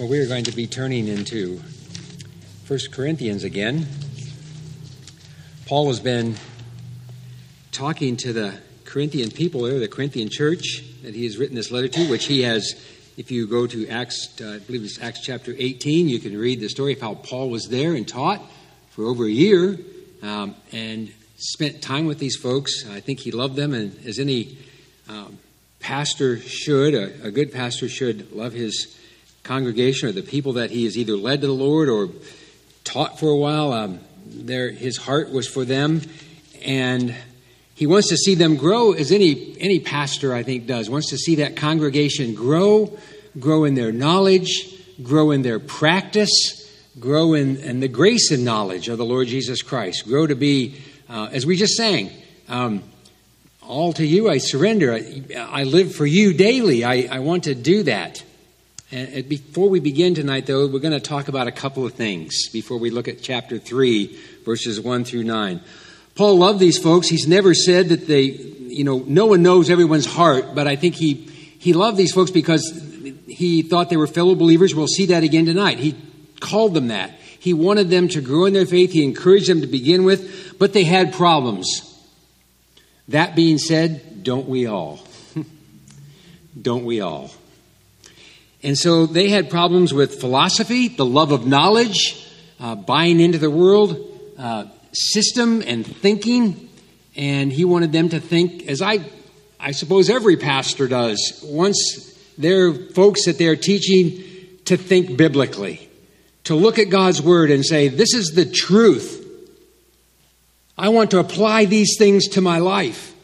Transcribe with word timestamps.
Well, 0.00 0.08
we 0.08 0.18
are 0.20 0.26
going 0.26 0.44
to 0.44 0.52
be 0.52 0.66
turning 0.66 1.08
into 1.08 1.60
1 2.66 2.80
Corinthians 2.90 3.44
again. 3.44 3.86
Paul 5.66 5.88
has 5.88 6.00
been 6.00 6.36
talking 7.70 8.16
to 8.16 8.32
the 8.32 8.58
Corinthian 8.86 9.30
people 9.30 9.60
there, 9.60 9.78
the 9.78 9.88
Corinthian 9.88 10.30
church 10.30 10.82
that 11.02 11.14
he 11.14 11.24
has 11.24 11.36
written 11.36 11.54
this 11.54 11.70
letter 11.70 11.88
to, 11.88 12.08
which 12.08 12.24
he 12.24 12.40
has, 12.44 12.82
if 13.18 13.30
you 13.30 13.46
go 13.46 13.66
to 13.66 13.86
Acts, 13.88 14.40
uh, 14.40 14.52
I 14.54 14.58
believe 14.60 14.84
it's 14.84 14.98
Acts 15.02 15.20
chapter 15.20 15.54
18, 15.58 16.08
you 16.08 16.18
can 16.18 16.34
read 16.34 16.60
the 16.60 16.70
story 16.70 16.94
of 16.94 17.02
how 17.02 17.16
Paul 17.16 17.50
was 17.50 17.68
there 17.68 17.92
and 17.92 18.08
taught 18.08 18.40
for 18.92 19.04
over 19.04 19.26
a 19.26 19.30
year 19.30 19.78
um, 20.22 20.54
and 20.72 21.12
spent 21.36 21.82
time 21.82 22.06
with 22.06 22.18
these 22.18 22.36
folks. 22.36 22.88
I 22.88 23.00
think 23.00 23.20
he 23.20 23.32
loved 23.32 23.54
them, 23.54 23.74
and 23.74 23.94
as 24.06 24.18
any 24.18 24.56
um, 25.10 25.38
pastor 25.78 26.38
should, 26.38 26.94
a, 26.94 27.26
a 27.26 27.30
good 27.30 27.52
pastor 27.52 27.86
should 27.86 28.32
love 28.32 28.54
his 28.54 28.96
congregation 29.42 30.08
or 30.08 30.12
the 30.12 30.22
people 30.22 30.54
that 30.54 30.70
he 30.70 30.84
has 30.84 30.96
either 30.96 31.16
led 31.16 31.40
to 31.40 31.46
the 31.46 31.52
Lord 31.52 31.88
or 31.88 32.08
taught 32.84 33.18
for 33.18 33.28
a 33.28 33.36
while. 33.36 33.72
Um, 33.72 34.00
his 34.46 34.96
heart 34.96 35.30
was 35.30 35.48
for 35.48 35.64
them, 35.64 36.02
and 36.62 37.14
he 37.74 37.86
wants 37.86 38.08
to 38.08 38.16
see 38.16 38.34
them 38.34 38.56
grow, 38.56 38.92
as 38.92 39.10
any 39.10 39.56
any 39.58 39.80
pastor 39.80 40.34
I 40.34 40.42
think 40.42 40.66
does. 40.66 40.90
Wants 40.90 41.10
to 41.10 41.18
see 41.18 41.36
that 41.36 41.56
congregation 41.56 42.34
grow, 42.34 42.96
grow 43.38 43.64
in 43.64 43.74
their 43.74 43.92
knowledge, 43.92 44.74
grow 45.02 45.30
in 45.30 45.42
their 45.42 45.58
practice, 45.58 46.60
grow 46.98 47.34
in, 47.34 47.56
in 47.56 47.80
the 47.80 47.88
grace 47.88 48.30
and 48.30 48.44
knowledge 48.44 48.88
of 48.88 48.98
the 48.98 49.04
Lord 49.04 49.28
Jesus 49.28 49.62
Christ. 49.62 50.06
Grow 50.06 50.26
to 50.26 50.34
be, 50.34 50.76
uh, 51.08 51.28
as 51.32 51.46
we 51.46 51.56
just 51.56 51.74
sang. 51.74 52.10
Um, 52.48 52.82
all 53.62 53.92
to 53.94 54.04
you 54.04 54.28
I 54.28 54.38
surrender. 54.38 54.92
I, 54.92 55.22
I 55.38 55.64
live 55.64 55.94
for 55.94 56.04
you 56.04 56.34
daily. 56.34 56.84
I, 56.84 57.08
I 57.10 57.20
want 57.20 57.44
to 57.44 57.54
do 57.54 57.84
that. 57.84 58.24
And 58.92 59.28
before 59.28 59.68
we 59.68 59.78
begin 59.78 60.16
tonight, 60.16 60.46
though, 60.46 60.66
we're 60.66 60.80
going 60.80 60.92
to 60.92 60.98
talk 60.98 61.28
about 61.28 61.46
a 61.46 61.52
couple 61.52 61.86
of 61.86 61.94
things 61.94 62.48
before 62.48 62.76
we 62.76 62.90
look 62.90 63.06
at 63.06 63.22
chapter 63.22 63.56
3, 63.56 64.18
verses 64.44 64.80
1 64.80 65.04
through 65.04 65.22
9. 65.22 65.60
Paul 66.16 66.38
loved 66.38 66.58
these 66.58 66.76
folks. 66.76 67.06
He's 67.06 67.28
never 67.28 67.54
said 67.54 67.90
that 67.90 68.08
they, 68.08 68.22
you 68.22 68.82
know, 68.82 69.04
no 69.06 69.26
one 69.26 69.42
knows 69.42 69.70
everyone's 69.70 70.06
heart, 70.06 70.56
but 70.56 70.66
I 70.66 70.74
think 70.74 70.96
he, 70.96 71.14
he 71.14 71.72
loved 71.72 71.98
these 71.98 72.12
folks 72.12 72.32
because 72.32 72.68
he 73.28 73.62
thought 73.62 73.90
they 73.90 73.96
were 73.96 74.08
fellow 74.08 74.34
believers. 74.34 74.74
We'll 74.74 74.88
see 74.88 75.06
that 75.06 75.22
again 75.22 75.46
tonight. 75.46 75.78
He 75.78 75.94
called 76.40 76.74
them 76.74 76.88
that. 76.88 77.12
He 77.38 77.54
wanted 77.54 77.90
them 77.90 78.08
to 78.08 78.20
grow 78.20 78.46
in 78.46 78.54
their 78.54 78.66
faith. 78.66 78.90
He 78.90 79.04
encouraged 79.04 79.48
them 79.48 79.60
to 79.60 79.68
begin 79.68 80.02
with, 80.02 80.58
but 80.58 80.72
they 80.72 80.82
had 80.82 81.12
problems. 81.12 81.86
That 83.06 83.36
being 83.36 83.58
said, 83.58 84.24
don't 84.24 84.48
we 84.48 84.66
all? 84.66 84.98
don't 86.60 86.84
we 86.84 87.00
all? 87.00 87.30
And 88.62 88.76
so 88.76 89.06
they 89.06 89.30
had 89.30 89.48
problems 89.48 89.94
with 89.94 90.20
philosophy, 90.20 90.88
the 90.88 91.06
love 91.06 91.32
of 91.32 91.46
knowledge, 91.46 92.26
uh, 92.58 92.74
buying 92.74 93.20
into 93.20 93.38
the 93.38 93.50
world 93.50 93.96
uh, 94.36 94.66
system 94.92 95.62
and 95.66 95.86
thinking. 95.86 96.68
And 97.16 97.52
he 97.52 97.64
wanted 97.64 97.92
them 97.92 98.10
to 98.10 98.20
think, 98.20 98.66
as 98.68 98.82
I, 98.82 99.00
I 99.58 99.72
suppose 99.72 100.10
every 100.10 100.36
pastor 100.36 100.88
does, 100.88 101.42
once 101.46 102.06
they're 102.36 102.72
folks 102.72 103.24
that 103.24 103.38
they're 103.38 103.56
teaching 103.56 104.22
to 104.66 104.76
think 104.76 105.16
biblically, 105.16 105.88
to 106.44 106.54
look 106.54 106.78
at 106.78 106.90
God's 106.90 107.20
word 107.22 107.50
and 107.50 107.64
say, 107.64 107.88
this 107.88 108.14
is 108.14 108.32
the 108.34 108.44
truth. 108.44 109.16
I 110.76 110.90
want 110.90 111.10
to 111.12 111.18
apply 111.18 111.64
these 111.64 111.96
things 111.98 112.28
to 112.28 112.40
my 112.40 112.58
life. 112.58 113.14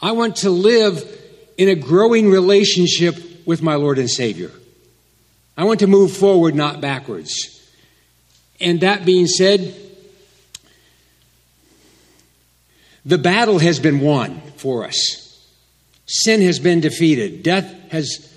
I 0.00 0.12
want 0.12 0.36
to 0.36 0.50
live 0.50 1.04
in 1.56 1.68
a 1.68 1.74
growing 1.74 2.30
relationship 2.30 3.16
with 3.48 3.62
my 3.62 3.76
Lord 3.76 3.98
and 3.98 4.10
Savior. 4.10 4.50
I 5.56 5.64
want 5.64 5.80
to 5.80 5.86
move 5.86 6.14
forward, 6.14 6.54
not 6.54 6.82
backwards. 6.82 7.66
And 8.60 8.82
that 8.82 9.06
being 9.06 9.26
said, 9.26 9.74
the 13.06 13.16
battle 13.16 13.58
has 13.58 13.80
been 13.80 14.00
won 14.00 14.42
for 14.56 14.84
us. 14.84 15.48
Sin 16.04 16.42
has 16.42 16.58
been 16.58 16.82
defeated. 16.82 17.42
Death 17.42 17.64
has 17.90 18.30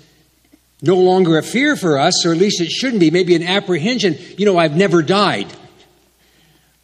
no 0.80 0.96
longer 0.96 1.36
a 1.36 1.42
fear 1.42 1.76
for 1.76 1.98
us, 1.98 2.24
or 2.24 2.32
at 2.32 2.38
least 2.38 2.62
it 2.62 2.70
shouldn't 2.70 3.00
be, 3.00 3.10
maybe 3.10 3.34
an 3.34 3.42
apprehension. 3.42 4.16
You 4.38 4.46
know, 4.46 4.56
I've 4.56 4.78
never 4.78 5.02
died, 5.02 5.52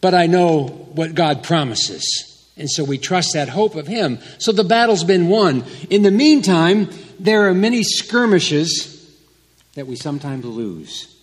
but 0.03 0.13
I 0.13 0.27
know 0.27 0.67
what 0.67 1.15
God 1.15 1.45
promises. 1.45 2.28
And 2.59 2.71
so 2.71 2.85
we 2.85 2.99
trust 2.99 3.31
that 3.35 3.49
hope 3.49 3.75
of 3.75 3.87
Him. 3.87 4.19
So 4.39 4.53
the 4.53 4.65
battle's 4.65 5.05
been 5.05 5.29
won. 5.29 5.65
In 5.91 6.03
the 6.03 6.11
meantime, 6.11 6.91
there 7.19 7.49
are 7.49 7.55
many 7.55 7.83
skirmishes 7.83 8.95
that 9.75 9.87
we 9.87 9.97
sometimes 9.97 10.45
lose. 10.45 11.15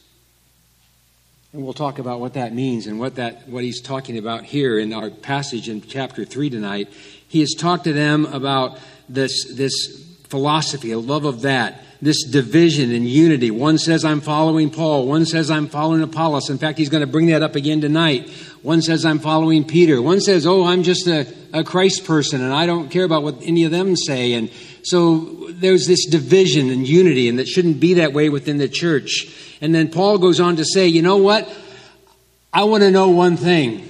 And 1.56 1.63
we'll 1.63 1.74
talk 1.74 2.00
about 2.00 2.19
what 2.19 2.34
that 2.34 2.53
means 2.53 2.85
and 2.85 3.00
what 3.00 3.16
that 3.16 3.47
what 3.47 3.63
he's 3.63 3.81
talking 3.81 4.18
about 4.18 4.44
here 4.44 4.78
in 4.78 4.91
our 4.91 5.09
passage 5.09 5.69
in 5.69 5.81
chapter 5.81 6.25
3 6.25 6.50
tonight. 6.50 6.91
He 7.29 7.40
has 7.40 7.53
talked 7.53 7.85
to 7.85 7.94
them 7.94 8.25
about 8.25 8.78
this 9.07 9.45
this 9.56 10.06
philosophy, 10.28 10.91
a 10.91 11.00
love 11.00 11.24
of 11.24 11.44
that, 11.44 11.81
this 12.01 12.25
division 12.25 12.91
and 12.91 13.07
unity. 13.07 13.51
One 13.51 13.78
says 13.78 14.03
I'm 14.03 14.19
following 14.19 14.69
Paul, 14.69 15.07
one 15.07 15.25
says 15.25 15.50
I'm 15.50 15.68
following 15.68 16.01
Apollos. 16.01 16.50
In 16.50 16.57
fact, 16.57 16.78
he's 16.78 16.90
going 16.90 17.01
to 17.01 17.07
bring 17.07 17.28
that 17.28 17.41
up 17.41 17.56
again 17.56 17.79
tonight. 17.79 18.29
One 18.66 18.81
says 18.81 19.06
I'm 19.06 19.20
following 19.20 19.64
Peter. 19.64 20.02
One 20.02 20.20
says, 20.20 20.48
"Oh, 20.48 20.66
I'm 20.66 20.81
just 20.81 21.06
a, 21.06 21.31
a 21.53 21.64
Christ 21.64 22.03
person 22.03 22.42
and 22.42 22.52
I 22.52 22.66
don't 22.66 22.90
care 22.90 23.03
about 23.03 23.22
what 23.22 23.36
any 23.44 23.64
of 23.64 23.70
them 23.70 23.96
say." 23.96 24.34
And 24.34 24.50
so 24.81 25.52
there's 25.52 25.86
this 25.86 26.08
division 26.08 26.72
and 26.72 26.88
unity, 26.88 27.30
and 27.30 27.38
that 27.38 27.48
shouldn't 27.48 27.80
be 27.80 27.94
that 27.96 28.12
way 28.12 28.30
within 28.30 28.58
the 28.58 28.68
church. 28.68 29.28
And 29.62 29.74
then 29.74 29.90
Paul 29.92 30.18
goes 30.18 30.40
on 30.40 30.56
to 30.56 30.66
say, 30.66 30.88
you 30.88 31.04
know 31.04 31.18
what? 31.18 31.48
I 32.52 32.64
want 32.64 32.81
to 32.81 32.90
know 32.90 33.09
one 33.09 33.38
thing, 33.38 33.88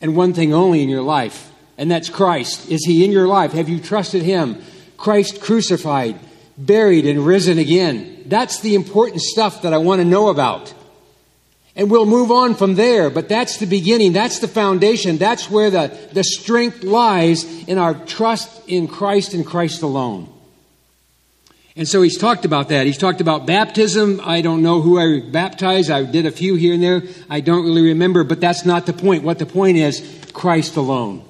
and 0.00 0.16
one 0.16 0.32
thing 0.32 0.54
only 0.54 0.82
in 0.82 0.88
your 0.88 1.02
life, 1.02 1.52
and 1.76 1.90
that's 1.90 2.08
Christ. 2.08 2.70
Is 2.70 2.86
he 2.86 3.04
in 3.04 3.12
your 3.12 3.26
life? 3.26 3.52
Have 3.52 3.68
you 3.68 3.80
trusted 3.80 4.22
him? 4.22 4.62
Christ 4.96 5.42
crucified, 5.42 6.18
buried, 6.56 7.04
and 7.04 7.26
risen 7.26 7.58
again. 7.58 8.24
That's 8.26 8.60
the 8.60 8.76
important 8.76 9.20
stuff 9.20 9.60
that 9.62 9.74
I 9.74 9.78
want 9.78 10.00
to 10.00 10.06
know 10.06 10.28
about. 10.28 10.72
And 11.76 11.90
we'll 11.90 12.06
move 12.06 12.30
on 12.30 12.54
from 12.54 12.76
there, 12.76 13.10
but 13.10 13.28
that's 13.28 13.56
the 13.56 13.66
beginning. 13.66 14.12
That's 14.12 14.38
the 14.38 14.46
foundation. 14.46 15.18
That's 15.18 15.50
where 15.50 15.70
the, 15.70 15.96
the 16.12 16.22
strength 16.22 16.84
lies 16.84 17.44
in 17.64 17.78
our 17.78 17.94
trust 17.94 18.68
in 18.68 18.86
Christ 18.86 19.34
and 19.34 19.44
Christ 19.44 19.82
alone. 19.82 20.28
And 21.76 21.88
so 21.88 22.02
he's 22.02 22.16
talked 22.16 22.44
about 22.44 22.68
that. 22.68 22.86
He's 22.86 22.98
talked 22.98 23.20
about 23.20 23.46
baptism. 23.46 24.20
I 24.22 24.42
don't 24.42 24.62
know 24.62 24.80
who 24.80 24.98
I 24.98 25.28
baptized. 25.28 25.90
I 25.90 26.04
did 26.04 26.26
a 26.26 26.30
few 26.30 26.54
here 26.54 26.74
and 26.74 26.82
there. 26.82 27.02
I 27.28 27.40
don't 27.40 27.64
really 27.64 27.88
remember, 27.88 28.22
but 28.22 28.40
that's 28.40 28.64
not 28.64 28.86
the 28.86 28.92
point. 28.92 29.24
What 29.24 29.40
the 29.40 29.46
point 29.46 29.76
is, 29.76 30.28
Christ 30.32 30.76
alone. 30.76 31.24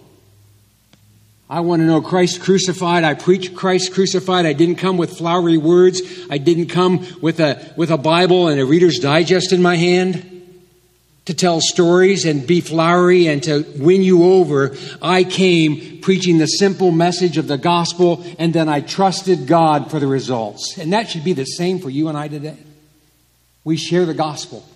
I 1.49 1.61
want 1.61 1.81
to 1.81 1.87
know 1.87 2.03
Christ 2.03 2.43
crucified. 2.43 3.05
I 3.05 3.15
preach 3.15 3.55
Christ 3.55 3.95
crucified. 3.95 4.45
I 4.45 4.53
didn't 4.53 4.77
come 4.77 4.99
with 4.99 5.17
flowery 5.17 5.57
words. 5.57 6.03
I 6.29 6.37
didn't 6.37 6.67
come 6.67 7.07
with 7.23 7.41
a, 7.41 7.73
with 7.79 7.91
a 7.91 7.99
Bible 7.99 8.49
and 8.49 8.61
a 8.61 8.67
Reader's 8.67 8.99
Digest 8.99 9.53
in 9.53 9.63
my 9.63 9.77
hand 9.77 10.34
to 11.27 11.35
tell 11.35 11.61
stories 11.61 12.27
and 12.27 12.47
be 12.47 12.61
flowery 12.61 13.29
and 13.29 13.43
to 13.45 13.65
win 13.79 14.03
you 14.03 14.25
over. 14.25 14.77
I 15.01 15.25
came 15.25 16.01
preaching 16.01 16.39
the 16.39 16.47
simple 16.47 16.93
message 16.93 17.39
of 17.39 17.49
the 17.49 17.57
gospel 17.57 18.25
and 18.39 18.53
then 18.53 18.69
I 18.69 18.81
trusted 18.81 19.47
God 19.47 19.91
for 19.91 19.99
the 19.99 20.07
results. 20.07 20.77
And 20.79 20.93
that 20.93 21.09
should 21.09 21.25
be 21.25 21.33
the 21.33 21.45
same 21.45 21.79
for 21.79 21.89
you 21.89 22.09
and 22.09 22.19
I 22.19 22.29
today. 22.29 22.59
We 23.65 23.77
share 23.77 24.05
the 24.05 24.15
gospel. 24.15 24.67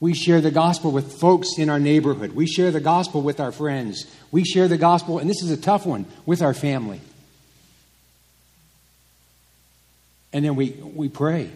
We 0.00 0.14
share 0.14 0.40
the 0.40 0.50
gospel 0.50 0.90
with 0.90 1.12
folks 1.12 1.58
in 1.58 1.68
our 1.68 1.78
neighborhood. 1.78 2.32
We 2.32 2.46
share 2.46 2.70
the 2.70 2.80
gospel 2.80 3.20
with 3.22 3.38
our 3.38 3.52
friends. 3.52 4.06
We 4.32 4.44
share 4.44 4.66
the 4.66 4.78
gospel, 4.78 5.18
and 5.18 5.28
this 5.28 5.42
is 5.42 5.50
a 5.50 5.58
tough 5.58 5.84
one, 5.84 6.06
with 6.24 6.40
our 6.40 6.54
family. 6.54 7.02
And 10.32 10.42
then 10.42 10.56
we, 10.56 10.70
we 10.70 11.10
pray. 11.10 11.50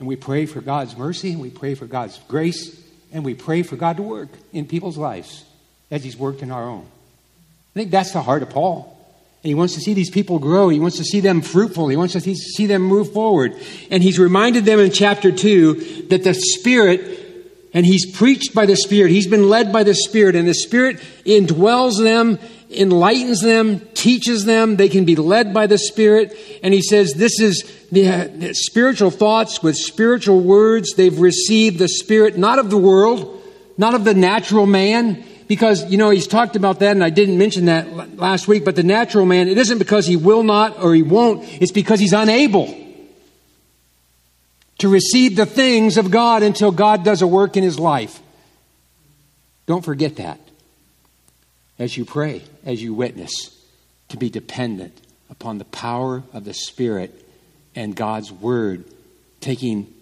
And 0.00 0.08
we 0.08 0.16
pray 0.16 0.46
for 0.46 0.60
God's 0.60 0.96
mercy, 0.96 1.30
and 1.30 1.40
we 1.40 1.50
pray 1.50 1.76
for 1.76 1.86
God's 1.86 2.18
grace, 2.26 2.82
and 3.12 3.24
we 3.24 3.34
pray 3.34 3.62
for 3.62 3.76
God 3.76 3.98
to 3.98 4.02
work 4.02 4.30
in 4.52 4.66
people's 4.66 4.96
lives 4.96 5.44
as 5.90 6.02
He's 6.02 6.16
worked 6.16 6.42
in 6.42 6.50
our 6.50 6.64
own. 6.64 6.86
I 7.76 7.78
think 7.78 7.92
that's 7.92 8.12
the 8.12 8.22
heart 8.22 8.42
of 8.42 8.50
Paul. 8.50 8.96
And 9.42 9.48
he 9.48 9.54
wants 9.54 9.74
to 9.74 9.80
see 9.80 9.94
these 9.94 10.10
people 10.10 10.38
grow. 10.38 10.68
He 10.68 10.80
wants 10.80 10.98
to 10.98 11.04
see 11.04 11.20
them 11.20 11.40
fruitful. 11.40 11.88
He 11.88 11.96
wants 11.96 12.12
to 12.12 12.20
see 12.20 12.66
them 12.66 12.82
move 12.82 13.12
forward. 13.12 13.56
And 13.90 14.02
he's 14.02 14.18
reminded 14.18 14.66
them 14.66 14.78
in 14.80 14.90
chapter 14.90 15.32
2 15.32 16.08
that 16.10 16.24
the 16.24 16.34
Spirit, 16.34 17.00
and 17.72 17.86
he's 17.86 18.10
preached 18.10 18.54
by 18.54 18.66
the 18.66 18.76
Spirit, 18.76 19.12
he's 19.12 19.26
been 19.26 19.48
led 19.48 19.72
by 19.72 19.82
the 19.82 19.94
Spirit, 19.94 20.36
and 20.36 20.46
the 20.46 20.52
Spirit 20.52 20.98
indwells 21.24 22.02
them 22.02 22.38
enlightens 22.70 23.40
them, 23.40 23.80
teaches 23.94 24.44
them. 24.44 24.76
They 24.76 24.88
can 24.88 25.04
be 25.04 25.16
led 25.16 25.52
by 25.52 25.66
the 25.66 25.78
Spirit. 25.78 26.36
And 26.62 26.72
he 26.72 26.82
says 26.82 27.14
this 27.14 27.40
is 27.40 27.64
the, 27.90 28.08
uh, 28.08 28.28
the, 28.32 28.54
spiritual 28.54 29.10
thoughts 29.10 29.62
with 29.62 29.76
spiritual 29.76 30.40
words. 30.40 30.94
They've 30.94 31.18
received 31.18 31.78
the 31.78 31.88
Spirit, 31.88 32.38
not 32.38 32.58
of 32.58 32.70
the 32.70 32.78
world, 32.78 33.42
not 33.76 33.94
of 33.94 34.04
the 34.04 34.14
natural 34.14 34.66
man. 34.66 35.24
Because, 35.48 35.90
you 35.90 35.98
know, 35.98 36.10
he's 36.10 36.28
talked 36.28 36.54
about 36.54 36.78
that, 36.78 36.92
and 36.92 37.02
I 37.02 37.10
didn't 37.10 37.36
mention 37.36 37.64
that 37.64 38.16
last 38.16 38.46
week, 38.46 38.64
but 38.64 38.76
the 38.76 38.84
natural 38.84 39.26
man, 39.26 39.48
it 39.48 39.58
isn't 39.58 39.78
because 39.78 40.06
he 40.06 40.14
will 40.14 40.44
not 40.44 40.80
or 40.80 40.94
he 40.94 41.02
won't, 41.02 41.42
it's 41.60 41.72
because 41.72 41.98
he's 41.98 42.12
unable. 42.12 42.76
to 44.78 44.88
receive 44.88 45.36
the 45.36 45.44
things 45.44 45.98
of 45.98 46.10
God 46.10 46.42
until 46.42 46.70
God 46.70 47.04
does 47.04 47.20
a 47.20 47.26
work 47.26 47.56
in 47.56 47.64
his 47.64 47.78
life. 47.78 48.20
Don't 49.66 49.84
forget 49.84 50.16
that 50.16 50.40
as 51.80 51.96
you 51.96 52.04
pray, 52.04 52.42
as 52.64 52.80
you 52.80 52.94
witness, 52.94 53.32
to 54.10 54.16
be 54.16 54.28
dependent 54.28 55.00
upon 55.30 55.58
the 55.58 55.64
power 55.64 56.22
of 56.32 56.44
the 56.44 56.52
Spirit 56.52 57.26
and 57.74 57.96
God's 57.96 58.30
Word 58.30 58.84
taking 59.40 59.92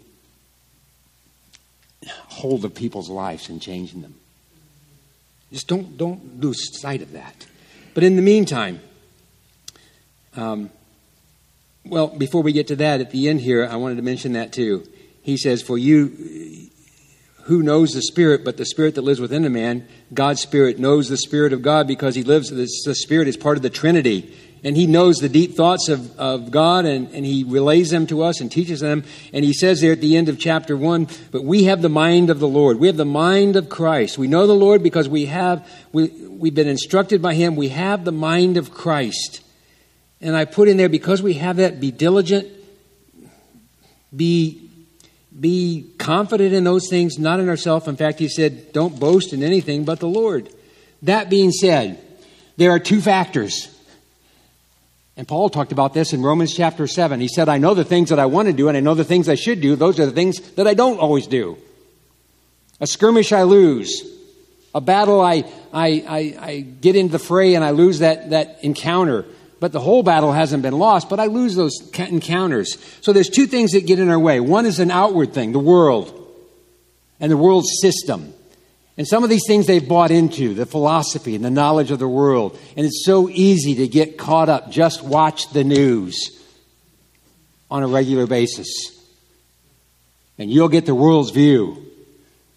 hold 2.06 2.64
of 2.64 2.74
people's 2.74 3.08
lives 3.08 3.48
and 3.48 3.62
changing 3.62 4.02
them. 4.02 4.14
Just 5.52 5.68
don't, 5.68 5.96
don't 5.96 6.40
lose 6.40 6.80
sight 6.80 7.00
of 7.00 7.12
that. 7.12 7.46
But 7.94 8.02
in 8.02 8.16
the 8.16 8.22
meantime, 8.22 8.80
um, 10.36 10.70
well, 11.84 12.08
before 12.08 12.42
we 12.42 12.52
get 12.52 12.66
to 12.68 12.76
that, 12.76 13.00
at 13.00 13.12
the 13.12 13.28
end 13.28 13.40
here, 13.40 13.66
I 13.66 13.76
wanted 13.76 13.96
to 13.96 14.02
mention 14.02 14.32
that 14.32 14.52
too. 14.52 14.86
He 15.22 15.36
says, 15.36 15.62
For 15.62 15.78
you, 15.78 16.70
who 17.48 17.62
knows 17.62 17.92
the 17.92 18.02
Spirit, 18.02 18.44
but 18.44 18.58
the 18.58 18.66
Spirit 18.66 18.94
that 18.94 19.02
lives 19.02 19.20
within 19.20 19.44
a 19.44 19.50
man, 19.50 19.88
God's 20.12 20.42
Spirit 20.42 20.78
knows 20.78 21.08
the 21.08 21.16
Spirit 21.16 21.52
of 21.52 21.62
God 21.62 21.88
because 21.88 22.14
he 22.14 22.22
lives, 22.22 22.50
the 22.50 22.94
Spirit 22.94 23.26
is 23.26 23.36
part 23.36 23.56
of 23.56 23.62
the 23.62 23.70
Trinity 23.70 24.34
and 24.64 24.76
he 24.76 24.86
knows 24.86 25.16
the 25.16 25.28
deep 25.28 25.54
thoughts 25.54 25.88
of, 25.88 26.18
of 26.18 26.50
God 26.50 26.84
and, 26.84 27.10
and 27.12 27.24
he 27.24 27.44
relays 27.44 27.90
them 27.90 28.06
to 28.08 28.22
us 28.22 28.40
and 28.40 28.52
teaches 28.52 28.80
them. 28.80 29.02
And 29.32 29.44
he 29.44 29.52
says 29.54 29.80
there 29.80 29.92
at 29.92 30.00
the 30.00 30.16
end 30.16 30.28
of 30.28 30.38
chapter 30.38 30.76
1, 30.76 31.08
but 31.30 31.42
we 31.42 31.64
have 31.64 31.80
the 31.80 31.88
mind 31.88 32.28
of 32.28 32.38
the 32.38 32.48
Lord. 32.48 32.78
We 32.78 32.88
have 32.88 32.96
the 32.96 33.04
mind 33.04 33.56
of 33.56 33.68
Christ. 33.68 34.18
We 34.18 34.26
know 34.26 34.46
the 34.46 34.52
Lord 34.52 34.82
because 34.82 35.08
we 35.08 35.26
have, 35.26 35.66
we, 35.92 36.08
we've 36.08 36.54
been 36.54 36.68
instructed 36.68 37.22
by 37.22 37.34
him. 37.34 37.56
We 37.56 37.68
have 37.70 38.04
the 38.04 38.12
mind 38.12 38.56
of 38.56 38.72
Christ. 38.72 39.40
And 40.20 40.36
I 40.36 40.44
put 40.44 40.68
in 40.68 40.76
there, 40.76 40.88
because 40.88 41.22
we 41.22 41.34
have 41.34 41.56
that, 41.56 41.80
be 41.80 41.92
diligent, 41.92 42.48
be, 44.14 44.67
be 45.40 45.92
confident 45.98 46.54
in 46.54 46.64
those 46.64 46.88
things, 46.88 47.18
not 47.18 47.40
in 47.40 47.48
ourselves. 47.48 47.86
In 47.86 47.96
fact, 47.96 48.18
he 48.18 48.28
said, 48.28 48.72
don't 48.72 48.98
boast 48.98 49.32
in 49.32 49.42
anything 49.42 49.84
but 49.84 50.00
the 50.00 50.08
Lord. 50.08 50.48
That 51.02 51.30
being 51.30 51.52
said, 51.52 52.02
there 52.56 52.70
are 52.72 52.78
two 52.78 53.00
factors 53.00 53.68
and 55.18 55.26
Paul 55.26 55.50
talked 55.50 55.72
about 55.72 55.94
this 55.94 56.12
in 56.12 56.22
Romans 56.22 56.54
chapter 56.54 56.86
7. 56.86 57.18
He 57.18 57.26
said, 57.26 57.48
I 57.48 57.58
know 57.58 57.74
the 57.74 57.84
things 57.84 58.10
that 58.10 58.20
I 58.20 58.26
want 58.26 58.46
to 58.46 58.54
do, 58.54 58.68
and 58.68 58.76
I 58.76 58.80
know 58.80 58.94
the 58.94 59.02
things 59.02 59.28
I 59.28 59.34
should 59.34 59.60
do. 59.60 59.74
Those 59.74 59.98
are 59.98 60.06
the 60.06 60.12
things 60.12 60.40
that 60.52 60.68
I 60.68 60.74
don't 60.74 61.00
always 61.00 61.26
do. 61.26 61.58
A 62.80 62.86
skirmish 62.86 63.32
I 63.32 63.42
lose. 63.42 64.04
A 64.76 64.80
battle 64.80 65.20
I, 65.20 65.42
I, 65.72 66.04
I, 66.08 66.36
I 66.40 66.60
get 66.60 66.94
into 66.94 67.10
the 67.10 67.18
fray 67.18 67.56
and 67.56 67.64
I 67.64 67.70
lose 67.70 67.98
that, 67.98 68.30
that 68.30 68.62
encounter. 68.62 69.24
But 69.60 69.72
the 69.72 69.80
whole 69.80 70.02
battle 70.02 70.32
hasn't 70.32 70.62
been 70.62 70.78
lost, 70.78 71.08
but 71.08 71.18
I 71.18 71.26
lose 71.26 71.56
those 71.56 71.76
encounters. 71.98 72.78
So 73.00 73.12
there's 73.12 73.28
two 73.28 73.46
things 73.46 73.72
that 73.72 73.86
get 73.86 73.98
in 73.98 74.08
our 74.08 74.18
way. 74.18 74.38
One 74.38 74.66
is 74.66 74.78
an 74.78 74.90
outward 74.90 75.32
thing, 75.34 75.52
the 75.52 75.58
world, 75.58 76.14
and 77.18 77.30
the 77.30 77.36
world 77.36 77.64
system. 77.80 78.32
And 78.96 79.06
some 79.06 79.24
of 79.24 79.30
these 79.30 79.46
things 79.46 79.66
they've 79.66 79.86
bought 79.86 80.10
into, 80.10 80.54
the 80.54 80.66
philosophy 80.66 81.34
and 81.34 81.44
the 81.44 81.50
knowledge 81.50 81.90
of 81.90 81.98
the 81.98 82.08
world. 82.08 82.58
And 82.76 82.86
it's 82.86 83.04
so 83.04 83.28
easy 83.28 83.76
to 83.76 83.88
get 83.88 84.16
caught 84.18 84.48
up. 84.48 84.70
Just 84.70 85.02
watch 85.02 85.50
the 85.52 85.64
news 85.64 86.36
on 87.70 87.82
a 87.82 87.88
regular 87.88 88.26
basis. 88.26 88.68
And 90.36 90.50
you'll 90.50 90.68
get 90.68 90.86
the 90.86 90.94
world's 90.94 91.30
view. 91.30 91.84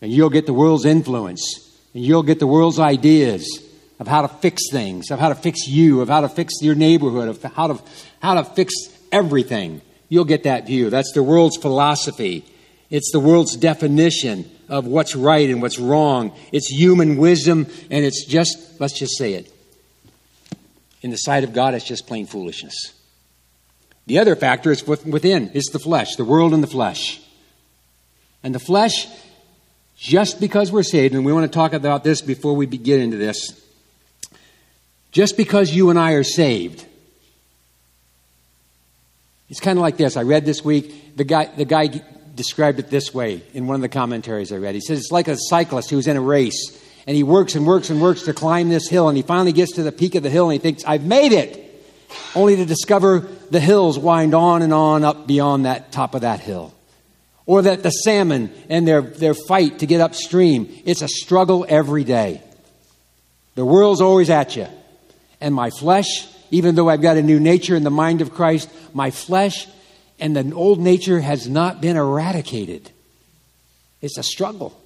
And 0.01 0.11
you'll 0.11 0.29
get 0.29 0.45
the 0.45 0.53
world's 0.53 0.85
influence. 0.85 1.67
And 1.93 2.03
you'll 2.03 2.23
get 2.23 2.39
the 2.39 2.47
world's 2.47 2.79
ideas 2.79 3.63
of 4.01 4.07
how 4.07 4.23
to 4.23 4.27
fix 4.27 4.63
things, 4.71 5.11
of 5.11 5.19
how 5.19 5.29
to 5.29 5.35
fix 5.35 5.67
you, 5.67 6.01
of 6.01 6.09
how 6.09 6.21
to 6.21 6.27
fix 6.27 6.55
your 6.59 6.73
neighborhood, 6.73 7.27
of 7.27 7.43
how 7.53 7.67
to, 7.67 7.79
how 8.19 8.33
to 8.33 8.43
fix 8.43 8.73
everything. 9.11 9.79
You'll 10.09 10.25
get 10.25 10.45
that 10.45 10.65
view. 10.65 10.89
That's 10.89 11.11
the 11.13 11.21
world's 11.21 11.57
philosophy. 11.57 12.43
It's 12.89 13.11
the 13.11 13.19
world's 13.19 13.55
definition 13.55 14.49
of 14.67 14.87
what's 14.87 15.15
right 15.15 15.47
and 15.47 15.61
what's 15.61 15.77
wrong. 15.77 16.35
It's 16.51 16.67
human 16.67 17.17
wisdom, 17.17 17.67
and 17.91 18.03
it's 18.03 18.25
just, 18.25 18.81
let's 18.81 18.97
just 18.97 19.19
say 19.19 19.35
it. 19.35 19.53
In 21.03 21.11
the 21.11 21.17
sight 21.17 21.43
of 21.43 21.53
God, 21.53 21.75
it's 21.75 21.85
just 21.85 22.07
plain 22.07 22.25
foolishness. 22.25 22.95
The 24.07 24.17
other 24.17 24.35
factor 24.35 24.71
is 24.71 24.85
within, 24.87 25.51
it's 25.53 25.69
the 25.69 25.77
flesh, 25.77 26.15
the 26.15 26.25
world 26.25 26.55
and 26.55 26.63
the 26.63 26.67
flesh. 26.67 27.21
And 28.41 28.55
the 28.55 28.59
flesh, 28.59 29.05
just 29.95 30.39
because 30.39 30.71
we're 30.71 30.81
saved, 30.81 31.13
and 31.13 31.23
we 31.23 31.33
want 31.33 31.45
to 31.45 31.55
talk 31.55 31.73
about 31.73 32.03
this 32.03 32.23
before 32.23 32.55
we 32.55 32.65
get 32.65 32.99
into 32.99 33.17
this, 33.17 33.61
just 35.11 35.37
because 35.37 35.71
you 35.71 35.89
and 35.89 35.99
I 35.99 36.13
are 36.13 36.23
saved, 36.23 36.85
it's 39.49 39.59
kind 39.59 39.77
of 39.77 39.81
like 39.81 39.97
this. 39.97 40.15
I 40.15 40.23
read 40.23 40.45
this 40.45 40.63
week, 40.63 41.17
the 41.17 41.25
guy, 41.25 41.45
the 41.45 41.65
guy 41.65 42.01
described 42.35 42.79
it 42.79 42.89
this 42.89 43.13
way 43.13 43.43
in 43.53 43.67
one 43.67 43.75
of 43.75 43.81
the 43.81 43.89
commentaries 43.89 44.51
I 44.53 44.57
read. 44.57 44.75
He 44.75 44.81
says 44.81 44.99
it's 44.99 45.11
like 45.11 45.27
a 45.27 45.35
cyclist 45.37 45.89
who's 45.89 46.07
in 46.07 46.15
a 46.15 46.21
race 46.21 46.81
and 47.05 47.15
he 47.15 47.23
works 47.23 47.55
and 47.55 47.67
works 47.67 47.89
and 47.89 48.01
works 48.01 48.23
to 48.23 48.33
climb 48.33 48.69
this 48.69 48.87
hill 48.87 49.09
and 49.09 49.17
he 49.17 49.23
finally 49.23 49.51
gets 49.51 49.73
to 49.73 49.83
the 49.83 49.91
peak 49.91 50.15
of 50.15 50.23
the 50.23 50.29
hill 50.29 50.49
and 50.49 50.53
he 50.53 50.59
thinks, 50.59 50.85
I've 50.85 51.05
made 51.05 51.33
it! 51.33 51.67
Only 52.33 52.55
to 52.57 52.65
discover 52.65 53.19
the 53.19 53.59
hills 53.59 53.99
wind 53.99 54.33
on 54.33 54.61
and 54.61 54.73
on 54.73 55.03
up 55.03 55.27
beyond 55.27 55.65
that 55.65 55.91
top 55.91 56.15
of 56.15 56.21
that 56.21 56.39
hill. 56.39 56.73
Or 57.45 57.61
that 57.63 57.83
the 57.83 57.89
salmon 57.89 58.51
and 58.69 58.87
their, 58.87 59.01
their 59.01 59.33
fight 59.33 59.79
to 59.79 59.85
get 59.85 59.99
upstream, 59.99 60.69
it's 60.85 61.01
a 61.01 61.07
struggle 61.07 61.65
every 61.67 62.03
day. 62.03 62.41
The 63.55 63.65
world's 63.65 63.99
always 63.99 64.29
at 64.29 64.55
you. 64.55 64.67
And 65.41 65.53
my 65.53 65.71
flesh, 65.71 66.27
even 66.51 66.75
though 66.75 66.87
I've 66.87 67.01
got 67.01 67.17
a 67.17 67.23
new 67.23 67.39
nature 67.39 67.75
in 67.75 67.83
the 67.83 67.89
mind 67.89 68.21
of 68.21 68.33
Christ, 68.33 68.69
my 68.93 69.11
flesh 69.11 69.67
and 70.19 70.35
the 70.35 70.53
old 70.53 70.79
nature 70.79 71.19
has 71.19 71.49
not 71.49 71.81
been 71.81 71.97
eradicated. 71.97 72.91
It's 74.01 74.17
a 74.17 74.23
struggle. 74.23 74.79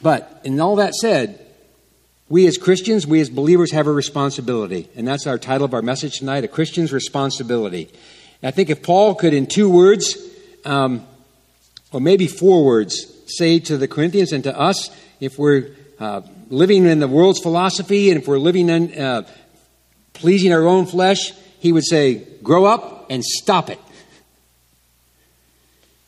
But 0.00 0.40
in 0.42 0.58
all 0.58 0.76
that 0.76 0.94
said, 0.94 1.38
we 2.28 2.46
as 2.46 2.56
Christians, 2.56 3.06
we 3.06 3.20
as 3.20 3.28
believers 3.28 3.72
have 3.72 3.86
a 3.86 3.92
responsibility. 3.92 4.88
And 4.96 5.06
that's 5.06 5.26
our 5.26 5.38
title 5.38 5.66
of 5.66 5.74
our 5.74 5.82
message 5.82 6.18
tonight 6.18 6.44
A 6.44 6.48
Christian's 6.48 6.92
Responsibility. 6.92 7.90
I 8.42 8.50
think 8.50 8.70
if 8.70 8.82
Paul 8.82 9.14
could, 9.14 9.34
in 9.34 9.46
two 9.46 9.70
words, 9.70 10.16
um, 10.64 11.06
or 11.92 12.00
maybe 12.00 12.26
four 12.26 12.64
words, 12.64 13.06
say 13.26 13.60
to 13.60 13.76
the 13.76 13.86
Corinthians 13.86 14.32
and 14.32 14.42
to 14.44 14.58
us, 14.58 14.90
if 15.20 15.38
we're 15.38 15.76
uh, 16.00 16.22
living 16.52 16.84
in 16.84 17.00
the 17.00 17.08
world's 17.08 17.40
philosophy 17.40 18.10
and 18.10 18.20
if 18.20 18.28
we're 18.28 18.38
living 18.38 18.68
in 18.68 18.92
uh, 19.00 19.22
pleasing 20.12 20.52
our 20.52 20.66
own 20.66 20.84
flesh, 20.84 21.32
he 21.58 21.72
would 21.72 21.84
say, 21.84 22.26
Grow 22.42 22.66
up 22.66 23.06
and 23.10 23.24
stop 23.24 23.70
it. 23.70 23.78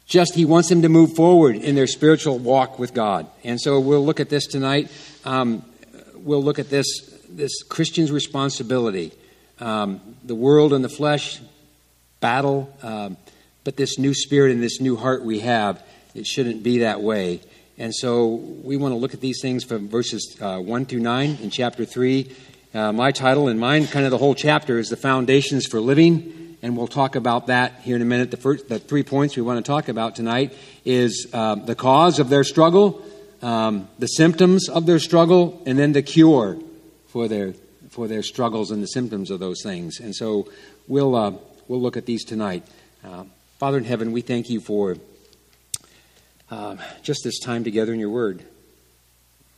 Just 0.07 0.35
he 0.35 0.45
wants 0.45 0.69
them 0.69 0.83
to 0.83 0.89
move 0.89 1.17
forward 1.17 1.57
in 1.57 1.75
their 1.75 1.87
spiritual 1.87 2.39
walk 2.39 2.79
with 2.79 2.93
God. 2.93 3.27
And 3.43 3.59
so 3.59 3.81
we'll 3.81 4.05
look 4.05 4.21
at 4.21 4.29
this 4.29 4.47
tonight. 4.47 4.91
Um, 5.25 5.65
we'll 6.15 6.43
look 6.43 6.59
at 6.59 6.69
this, 6.69 6.87
this 7.29 7.63
Christian's 7.63 8.13
responsibility. 8.13 9.13
Um, 9.61 10.01
the 10.23 10.35
world 10.35 10.75
and 10.75 10.85
the 10.85 10.91
flesh 10.91 11.41
battle, 12.21 12.73
um, 12.83 13.17
but 13.65 13.77
this 13.77 13.99
new 13.99 14.13
spirit 14.13 14.53
and 14.53 14.63
this 14.63 14.79
new 14.81 14.97
heart 14.97 15.25
we 15.25 15.41
have, 15.41 15.83
it 16.15 16.27
shouldn't 16.27 16.63
be 16.63 16.81
that 16.81 17.01
way. 17.01 17.41
And 17.77 17.95
so 17.95 18.35
we 18.35 18.77
want 18.77 18.93
to 18.93 18.97
look 18.97 19.15
at 19.15 19.21
these 19.21 19.41
things 19.43 19.65
from 19.65 19.89
verses 19.89 20.37
uh, 20.41 20.59
1 20.59 20.87
through 20.87 21.01
9 21.01 21.39
in 21.43 21.51
chapter 21.51 21.85
3. 21.85 22.33
Uh, 22.73 22.93
my 22.93 23.11
title 23.13 23.49
and 23.49 23.59
mine, 23.59 23.87
kind 23.87 24.05
of 24.05 24.11
the 24.11 24.19
whole 24.19 24.35
chapter, 24.35 24.79
is 24.79 24.89
The 24.89 24.97
Foundations 24.97 25.67
for 25.67 25.81
Living 25.81 26.45
and 26.65 26.79
we'll 26.79 26.87
talk 26.87 27.15
about 27.15 27.49
that 27.49 27.81
here 27.83 27.95
in 27.95 28.01
a 28.01 28.07
minute. 28.07 28.31
The, 28.31 28.39
first, 28.39 28.71
the 28.71 28.79
three 28.79 29.03
points 29.03 29.37
we 29.37 29.43
want 29.43 29.63
to 29.63 29.71
talk 29.71 29.89
about 29.91 30.17
tonight 30.17 30.57
is 30.83 31.29
uh, 31.31 31.57
the 31.57 31.75
cause 31.75 32.19
of 32.19 32.31
their 32.31 32.43
struggle, 32.43 33.05
um, 33.43 33.87
the 33.99 34.07
symptoms 34.07 34.71
of 34.71 34.87
their 34.87 34.99
struggle, 34.99 35.63
and 35.67 35.79
then 35.79 35.93
the 35.93 36.01
cure 36.01 36.57
for 37.09 37.29
their 37.29 37.53
for 37.91 38.09
their 38.09 38.23
struggles 38.23 38.71
and 38.71 38.83
the 38.83 38.89
symptoms 38.89 39.31
of 39.31 39.41
those 39.41 39.63
things. 39.63 40.01
And 40.01 40.17
so 40.17 40.49
we'll 40.89 41.15
uh, 41.15 41.35
we'll 41.69 41.83
look 41.83 41.99
at 41.99 42.07
these 42.07 42.25
tonight. 42.25 42.67
Uh, 43.05 43.25
Father 43.59 43.77
in 43.77 43.85
heaven, 43.85 44.13
we 44.13 44.23
thank 44.23 44.49
you 44.49 44.61
for 44.61 44.97
uh, 46.51 46.77
just 47.03 47.25
this 47.25 47.39
time 47.39 47.65
together 47.65 47.93
in 47.93 48.01
your 48.01 48.11
Word. 48.11 48.45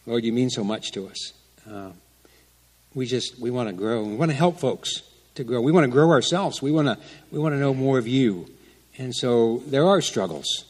Lord, 0.06 0.24
you 0.24 0.32
mean 0.32 0.50
so 0.50 0.62
much 0.62 0.92
to 0.92 1.08
us. 1.08 1.32
Uh, 1.68 1.90
we 2.94 3.06
just 3.06 3.38
we 3.38 3.50
want 3.50 3.68
to 3.68 3.74
grow. 3.74 4.04
We 4.04 4.14
want 4.14 4.30
to 4.30 4.36
help 4.36 4.58
folks 4.58 5.02
to 5.34 5.44
grow. 5.44 5.60
We 5.60 5.72
want 5.72 5.84
to 5.84 5.90
grow 5.90 6.10
ourselves. 6.10 6.62
We 6.62 6.70
want 6.70 6.88
to 6.88 6.98
we 7.30 7.38
want 7.38 7.54
to 7.54 7.58
know 7.58 7.74
more 7.74 7.98
of 7.98 8.06
you. 8.08 8.48
And 8.98 9.14
so 9.14 9.62
there 9.66 9.86
are 9.86 10.00
struggles. 10.00 10.64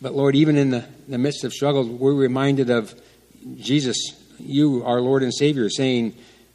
But 0.00 0.14
Lord, 0.14 0.34
even 0.34 0.56
in 0.56 0.70
the, 0.70 0.84
the 1.06 1.18
midst 1.18 1.44
of 1.44 1.52
struggles, 1.52 1.88
we're 1.88 2.14
reminded 2.14 2.70
of 2.70 2.94
Jesus, 3.56 3.96
you, 4.38 4.84
our 4.84 5.00
Lord 5.00 5.22
and 5.22 5.32
Savior, 5.32 5.70
saying, 5.70 6.14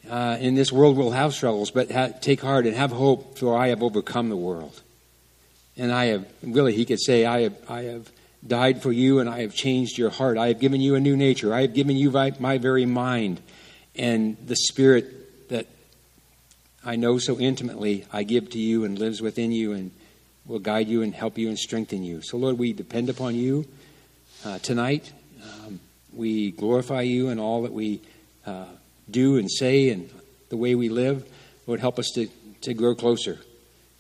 uh, 0.10 0.38
In 0.40 0.56
this 0.56 0.72
world 0.72 0.98
we'll 0.98 1.12
have 1.12 1.34
struggles, 1.34 1.72
but 1.72 1.90
ha- 1.90 2.10
take 2.20 2.42
heart 2.42 2.66
and 2.66 2.76
have 2.76 2.92
hope, 2.92 3.38
for 3.38 3.58
I 3.58 3.70
have 3.70 3.84
overcome 3.84 4.30
the 4.30 4.36
world. 4.36 4.82
And 5.78 5.94
I 5.94 6.06
have, 6.06 6.28
really, 6.44 6.74
he 6.74 6.84
could 6.84 7.00
say, 7.00 7.26
I 7.26 7.42
have, 7.42 7.58
I 7.70 7.84
have 7.84 8.12
died 8.46 8.82
for 8.82 8.92
you 8.92 9.20
and 9.20 9.30
I 9.30 9.42
have 9.42 9.54
changed 9.54 9.98
your 9.98 10.10
heart. 10.10 10.38
I 10.38 10.48
have 10.48 10.60
given 10.60 10.82
you 10.82 10.96
a 10.96 11.00
new 11.00 11.18
nature. 11.18 11.54
I 11.54 11.62
have 11.62 11.74
given 11.74 11.98
you 11.98 12.12
my, 12.12 12.58
very 12.58 12.86
mind 12.86 13.42
and 13.98 14.38
the 14.46 14.56
spirit 14.56 15.50
that 15.50 15.66
I 16.86 16.96
know 16.96 17.18
so 17.18 17.40
intimately, 17.40 18.06
I 18.14 18.24
give 18.24 18.52
to 18.52 18.60
you 18.60 18.86
and 18.86 18.98
lives 18.98 19.22
within 19.22 19.52
you, 19.52 19.74
and 19.74 19.92
will 20.46 20.60
guide 20.60 20.88
you 20.88 21.02
and 21.02 21.14
help 21.14 21.38
you 21.38 21.50
and 21.50 21.58
strengthen 21.58 22.04
you. 22.04 22.22
So, 22.22 22.38
Lord, 22.38 22.58
we 22.58 22.74
depend 22.74 23.10
upon 23.10 23.36
you 23.36 23.66
uh, 24.46 24.60
tonight. 24.60 25.12
Um, 25.44 25.80
we 26.14 26.52
glorify 26.52 27.02
you 27.02 27.30
in 27.30 27.40
all 27.40 27.64
that 27.64 27.74
we 27.74 28.02
uh, 28.46 28.66
do 29.10 29.38
and 29.38 29.52
say 29.52 29.90
and 29.90 30.10
the 30.50 30.58
way 30.58 30.76
we 30.76 30.90
live. 30.90 31.28
Lord, 31.66 31.80
help 31.80 32.00
us 32.00 32.12
to, 32.16 32.28
to 32.62 32.74
grow 32.74 32.96
closer. 32.96 33.40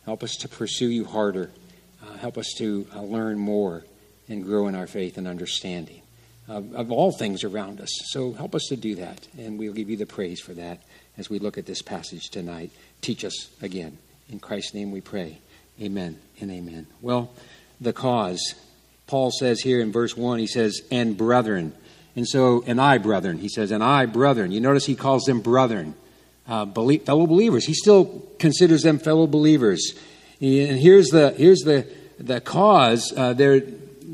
Help 0.05 0.23
us 0.23 0.37
to 0.37 0.47
pursue 0.47 0.87
you 0.87 1.03
harder. 1.03 1.51
Uh, 2.01 2.13
help 2.17 2.37
us 2.37 2.53
to 2.57 2.87
uh, 2.95 3.01
learn 3.01 3.37
more 3.37 3.83
and 4.29 4.43
grow 4.43 4.67
in 4.67 4.75
our 4.75 4.87
faith 4.87 5.17
and 5.17 5.27
understanding 5.27 6.01
of, 6.47 6.73
of 6.73 6.91
all 6.91 7.11
things 7.11 7.43
around 7.43 7.81
us. 7.81 7.89
So 8.05 8.33
help 8.33 8.55
us 8.55 8.67
to 8.69 8.75
do 8.75 8.95
that, 8.95 9.27
and 9.37 9.59
we'll 9.59 9.73
give 9.73 9.89
you 9.89 9.97
the 9.97 10.05
praise 10.05 10.39
for 10.39 10.53
that 10.53 10.81
as 11.17 11.29
we 11.29 11.39
look 11.39 11.57
at 11.57 11.65
this 11.65 11.81
passage 11.81 12.29
tonight. 12.29 12.71
Teach 13.01 13.25
us 13.25 13.49
again. 13.61 13.97
In 14.29 14.39
Christ's 14.39 14.73
name 14.73 14.91
we 14.91 15.01
pray. 15.01 15.39
Amen 15.81 16.19
and 16.39 16.51
amen. 16.51 16.87
Well, 17.01 17.31
the 17.79 17.93
cause. 17.93 18.55
Paul 19.05 19.31
says 19.31 19.61
here 19.61 19.79
in 19.79 19.91
verse 19.91 20.17
1, 20.17 20.39
he 20.39 20.47
says, 20.47 20.81
and 20.91 21.17
brethren. 21.17 21.73
And 22.15 22.27
so, 22.27 22.63
and 22.65 22.81
I, 22.81 22.97
brethren. 22.97 23.37
He 23.37 23.47
says, 23.47 23.71
and 23.71 23.83
I, 23.83 24.05
brethren. 24.05 24.51
You 24.51 24.59
notice 24.59 24.85
he 24.85 24.95
calls 24.95 25.23
them 25.23 25.39
brethren, 25.39 25.93
uh, 26.47 26.65
fellow 26.65 27.27
believers. 27.27 27.65
He 27.65 27.73
still 27.73 28.27
considers 28.39 28.81
them 28.81 28.99
fellow 28.99 29.27
believers. 29.27 29.93
And 30.41 30.79
here's 30.79 31.09
the, 31.09 31.31
here's 31.31 31.59
the, 31.59 31.87
the 32.19 32.41
cause. 32.41 33.13
Uh, 33.15 33.33
they're, 33.33 33.61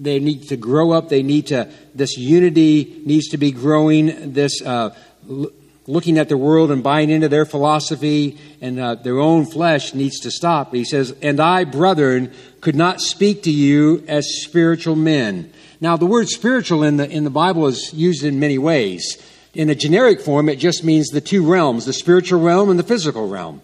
they 0.04 0.20
need 0.20 0.50
to 0.50 0.58
grow 0.58 0.92
up. 0.92 1.10
They 1.10 1.24
need 1.24 1.48
to, 1.48 1.70
this 1.96 2.18
unity 2.18 3.02
needs 3.06 3.30
to 3.30 3.38
be 3.38 3.52
growing. 3.52 4.34
This 4.34 4.62
uh, 4.62 4.96
l- 5.30 5.52
looking 5.88 6.18
at 6.18 6.30
the 6.30 6.38
world 6.38 6.72
and 6.72 6.84
buying 6.84 7.10
into 7.10 7.30
their 7.30 7.46
philosophy 7.46 8.38
and 8.62 8.80
uh, 8.80 8.96
their 8.96 9.20
own 9.20 9.46
flesh 9.46 9.94
needs 9.94 10.20
to 10.22 10.32
stop. 10.32 10.74
He 10.74 10.86
says, 10.86 11.16
And 11.22 11.40
I, 11.40 11.64
brethren, 11.64 12.32
could 12.62 12.76
not 12.76 13.02
speak 13.02 13.44
to 13.44 13.52
you 13.52 14.04
as 14.08 14.42
spiritual 14.42 14.96
men. 14.96 15.52
Now, 15.82 15.98
the 15.98 16.06
word 16.06 16.30
spiritual 16.30 16.84
in 16.84 16.98
the, 16.98 17.10
in 17.10 17.24
the 17.24 17.30
Bible 17.30 17.68
is 17.68 17.94
used 17.94 18.24
in 18.24 18.40
many 18.40 18.58
ways. 18.58 19.22
In 19.54 19.70
a 19.70 19.76
generic 19.76 20.22
form, 20.22 20.50
it 20.50 20.56
just 20.56 20.84
means 20.84 21.10
the 21.10 21.22
two 21.22 21.46
realms, 21.46 21.86
the 21.86 21.94
spiritual 21.94 22.42
realm 22.42 22.70
and 22.70 22.80
the 22.80 22.84
physical 22.84 23.28
realm. 23.28 23.62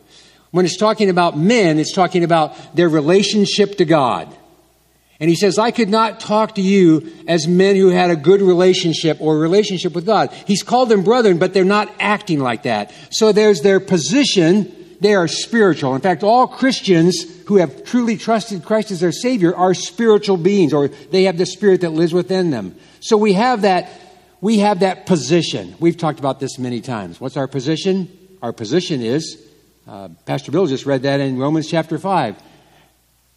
When 0.51 0.65
it's 0.65 0.77
talking 0.77 1.09
about 1.09 1.37
men, 1.37 1.79
it's 1.79 1.93
talking 1.93 2.23
about 2.23 2.75
their 2.75 2.89
relationship 2.89 3.77
to 3.77 3.85
God. 3.85 4.35
And 5.19 5.29
he 5.29 5.35
says, 5.35 5.59
I 5.59 5.71
could 5.71 5.89
not 5.89 6.21
talk 6.21 6.55
to 6.55 6.61
you 6.61 7.11
as 7.27 7.45
men 7.45 7.75
who 7.75 7.89
had 7.89 8.09
a 8.09 8.15
good 8.15 8.41
relationship 8.41 9.17
or 9.19 9.37
relationship 9.37 9.93
with 9.93 10.05
God. 10.05 10.31
He's 10.47 10.63
called 10.63 10.87
them 10.87 11.03
brethren, 11.03 11.39
but 11.39 11.53
they're 11.53 11.65
not 11.65 11.93
acting 11.99 12.39
like 12.39 12.63
that. 12.63 12.93
So 13.11 13.33
there's 13.33 13.61
their 13.61 13.81
position. 13.81 14.73
They 15.01 15.15
are 15.15 15.27
spiritual. 15.27 15.93
In 15.93 16.01
fact, 16.01 16.23
all 16.23 16.47
Christians 16.47 17.25
who 17.47 17.57
have 17.57 17.83
truly 17.83 18.15
trusted 18.15 18.63
Christ 18.63 18.91
as 18.91 19.01
their 19.01 19.11
Savior 19.11 19.53
are 19.53 19.73
spiritual 19.73 20.37
beings, 20.37 20.73
or 20.73 20.87
they 20.87 21.23
have 21.23 21.37
the 21.37 21.45
Spirit 21.45 21.81
that 21.81 21.89
lives 21.89 22.13
within 22.13 22.49
them. 22.49 22.75
So 23.01 23.17
we 23.17 23.33
have 23.33 23.63
that, 23.63 23.89
we 24.39 24.59
have 24.59 24.79
that 24.79 25.05
position. 25.05 25.75
We've 25.81 25.97
talked 25.97 26.19
about 26.19 26.39
this 26.39 26.57
many 26.57 26.79
times. 26.79 27.19
What's 27.19 27.35
our 27.35 27.47
position? 27.47 28.07
Our 28.41 28.53
position 28.53 29.01
is, 29.01 29.45
uh, 29.85 30.09
Pastor 30.25 30.53
Bill 30.53 30.67
just 30.67 30.85
read 30.85 31.01
that 31.03 31.19
in 31.19 31.37
Romans 31.37 31.67
chapter 31.67 31.97
5 31.97 32.37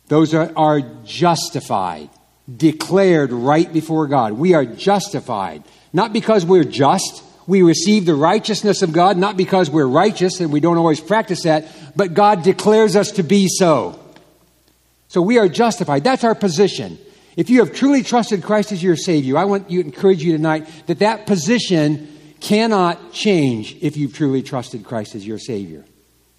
those 0.08 0.34
are, 0.34 0.52
are 0.56 0.80
justified, 1.04 2.10
declared 2.54 3.32
right 3.32 3.72
before 3.72 4.06
God. 4.06 4.32
We 4.34 4.54
are 4.54 4.64
justified. 4.64 5.64
Not 5.92 6.12
because 6.12 6.44
we're 6.44 6.64
just, 6.64 7.22
we 7.46 7.62
receive 7.62 8.06
the 8.06 8.14
righteousness 8.14 8.82
of 8.82 8.92
God, 8.92 9.16
not 9.16 9.36
because 9.36 9.70
we're 9.70 9.86
righteous 9.86 10.40
and 10.40 10.52
we 10.52 10.60
don't 10.60 10.78
always 10.78 11.00
practice 11.00 11.42
that, 11.44 11.66
but 11.96 12.14
God 12.14 12.42
declares 12.42 12.96
us 12.96 13.12
to 13.12 13.22
be 13.22 13.48
so. 13.48 13.98
So 15.08 15.20
we 15.20 15.38
are 15.38 15.48
justified. 15.48 16.04
That's 16.04 16.24
our 16.24 16.34
position. 16.34 16.98
If 17.36 17.50
you 17.50 17.60
have 17.60 17.74
truly 17.74 18.02
trusted 18.02 18.42
Christ 18.42 18.72
as 18.72 18.82
your 18.82 18.96
Savior, 18.96 19.36
I 19.38 19.44
want 19.44 19.68
to 19.68 19.80
encourage 19.80 20.22
you 20.22 20.32
tonight 20.32 20.68
that 20.86 20.98
that 20.98 21.26
position 21.26 22.08
cannot 22.40 23.12
change 23.12 23.76
if 23.80 23.96
you've 23.96 24.14
truly 24.14 24.42
trusted 24.42 24.84
Christ 24.84 25.14
as 25.14 25.26
your 25.26 25.38
Savior. 25.38 25.84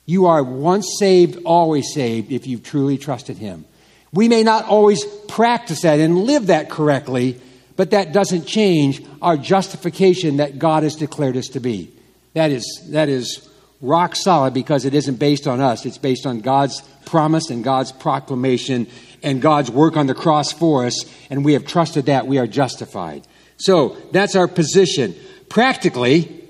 You 0.06 0.26
are 0.26 0.44
once 0.44 0.98
saved, 1.00 1.44
always 1.46 1.94
saved 1.94 2.32
if 2.32 2.46
you've 2.48 2.64
truly 2.64 2.98
trusted 2.98 3.38
Him. 3.38 3.66
We 4.12 4.28
may 4.28 4.44
not 4.44 4.66
always 4.66 5.04
practice 5.28 5.82
that 5.82 6.00
and 6.00 6.24
live 6.24 6.48
that 6.48 6.70
correctly, 6.70 7.40
but 7.76 7.92
that 7.92 8.14
doesn't 8.14 8.46
change 8.46 9.02
our 9.22 9.38
justification 9.38 10.38
that 10.38 10.60
God 10.60 10.84
has 10.84 10.96
declared 10.96 11.38
us 11.38 11.48
to 11.50 11.60
be. 11.60 11.92
That 12.34 12.52
is, 12.52 12.88
that 12.92 13.10
is 13.10 13.50
rock 13.82 14.16
solid 14.16 14.54
because 14.54 14.86
it 14.86 14.94
isn't 14.94 15.16
based 15.16 15.48
on 15.48 15.62
us. 15.62 15.86
It's 15.86 15.98
based 15.98 16.26
on 16.26 16.42
God's 16.42 16.82
promise 17.06 17.50
and 17.50 17.64
God's 17.64 17.92
proclamation 17.92 18.88
and 19.24 19.42
God's 19.42 19.72
work 19.72 19.98
on 19.98 20.08
the 20.08 20.14
cross 20.14 20.52
for 20.52 20.86
us, 20.86 21.06
and 21.30 21.46
we 21.46 21.54
have 21.54 21.66
trusted 21.66 22.08
that. 22.08 22.28
We 22.28 22.38
are 22.38 22.48
justified. 22.48 23.26
So 23.58 23.98
that's 24.12 24.36
our 24.36 24.48
position. 24.48 25.16
Practically, 25.50 26.43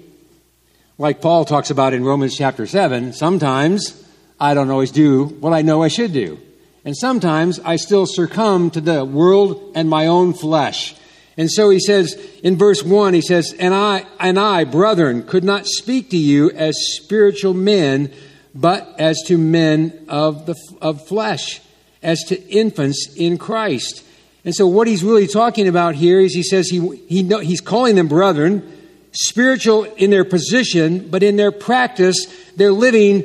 like 0.97 1.21
Paul 1.21 1.45
talks 1.45 1.69
about 1.69 1.93
in 1.93 2.03
Romans 2.03 2.37
chapter 2.37 2.67
7, 2.67 3.13
sometimes 3.13 3.99
I 4.39 4.53
don't 4.53 4.69
always 4.69 4.91
do 4.91 5.25
what 5.25 5.53
I 5.53 5.61
know 5.61 5.81
I 5.81 5.87
should 5.87 6.13
do. 6.13 6.39
And 6.85 6.95
sometimes 6.95 7.59
I 7.59 7.77
still 7.77 8.05
succumb 8.05 8.69
to 8.71 8.81
the 8.81 9.05
world 9.05 9.71
and 9.75 9.89
my 9.89 10.07
own 10.07 10.33
flesh. 10.33 10.95
And 11.37 11.49
so 11.49 11.69
he 11.69 11.79
says 11.79 12.13
in 12.43 12.57
verse 12.57 12.83
1, 12.83 13.13
he 13.13 13.21
says, 13.21 13.55
And 13.57 13.73
I, 13.73 14.05
and 14.19 14.37
I, 14.37 14.65
brethren, 14.65 15.23
could 15.23 15.43
not 15.43 15.65
speak 15.65 16.11
to 16.11 16.17
you 16.17 16.51
as 16.51 16.75
spiritual 16.95 17.53
men, 17.53 18.11
but 18.53 18.99
as 18.99 19.19
to 19.27 19.37
men 19.37 20.05
of, 20.09 20.45
the, 20.45 20.55
of 20.81 21.07
flesh, 21.07 21.61
as 22.03 22.21
to 22.25 22.39
infants 22.49 23.13
in 23.15 23.37
Christ. 23.37 24.05
And 24.45 24.53
so 24.53 24.67
what 24.67 24.87
he's 24.87 25.03
really 25.03 25.27
talking 25.27 25.67
about 25.67 25.95
here 25.95 26.19
is 26.19 26.35
he 26.35 26.43
says 26.43 26.67
he, 26.67 26.97
he 27.07 27.23
he's 27.43 27.61
calling 27.61 27.95
them 27.95 28.09
brethren, 28.09 28.82
spiritual 29.13 29.83
in 29.83 30.09
their 30.09 30.25
position, 30.25 31.09
but 31.09 31.23
in 31.23 31.35
their 31.35 31.51
practice, 31.51 32.25
they're 32.55 32.71
living 32.71 33.23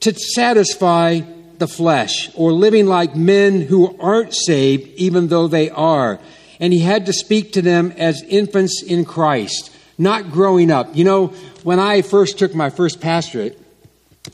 to 0.00 0.12
satisfy 0.14 1.20
the 1.58 1.68
flesh 1.68 2.28
or 2.34 2.52
living 2.52 2.86
like 2.86 3.14
men 3.14 3.60
who 3.60 3.96
aren't 3.98 4.34
saved, 4.34 4.88
even 4.96 5.28
though 5.28 5.46
they 5.46 5.70
are. 5.70 6.18
And 6.58 6.72
he 6.72 6.80
had 6.80 7.06
to 7.06 7.12
speak 7.12 7.52
to 7.52 7.62
them 7.62 7.92
as 7.92 8.22
infants 8.22 8.82
in 8.82 9.04
Christ, 9.04 9.72
not 9.96 10.30
growing 10.30 10.70
up. 10.70 10.94
You 10.94 11.04
know, 11.04 11.26
when 11.62 11.78
I 11.78 12.02
first 12.02 12.38
took 12.38 12.54
my 12.54 12.70
first 12.70 13.00
pastorate, 13.00 13.58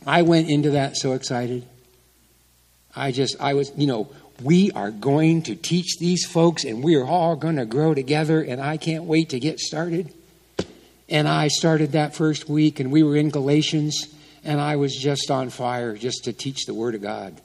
I 0.07 0.23
went 0.23 0.49
into 0.49 0.71
that 0.71 0.97
so 0.97 1.12
excited. 1.12 1.66
I 2.97 3.12
just, 3.12 3.37
I 3.40 3.54
was, 3.54 3.73
you 3.76 3.87
know, 3.87 4.09
we 4.42 4.71
are 4.73 4.90
going 4.90 5.42
to 5.42 5.54
teach 5.54 5.99
these 5.99 6.25
folks 6.25 6.64
and 6.64 6.83
we 6.83 6.97
are 6.97 7.04
all 7.04 7.37
going 7.37 7.57
to 7.57 7.66
grow 7.66 7.95
together 7.95 8.40
and 8.40 8.61
I 8.61 8.76
can't 8.76 9.04
wait 9.04 9.30
to 9.30 9.40
get 9.40 9.59
started. 9.61 10.12
And 11.09 11.27
I 11.27 11.49
started 11.49 11.93
that 11.93 12.15
first 12.15 12.49
week, 12.49 12.81
and 12.81 12.93
we 12.93 13.03
were 13.03 13.17
in 13.17 13.31
Galatians, 13.31 14.15
and 14.45 14.61
I 14.61 14.77
was 14.77 14.95
just 14.95 15.31
on 15.31 15.49
fire 15.50 15.97
just 15.97 16.25
to 16.25 16.33
teach 16.33 16.67
the 16.67 16.75
Word 16.75 16.95
of 16.95 17.03
God. 17.03 17.41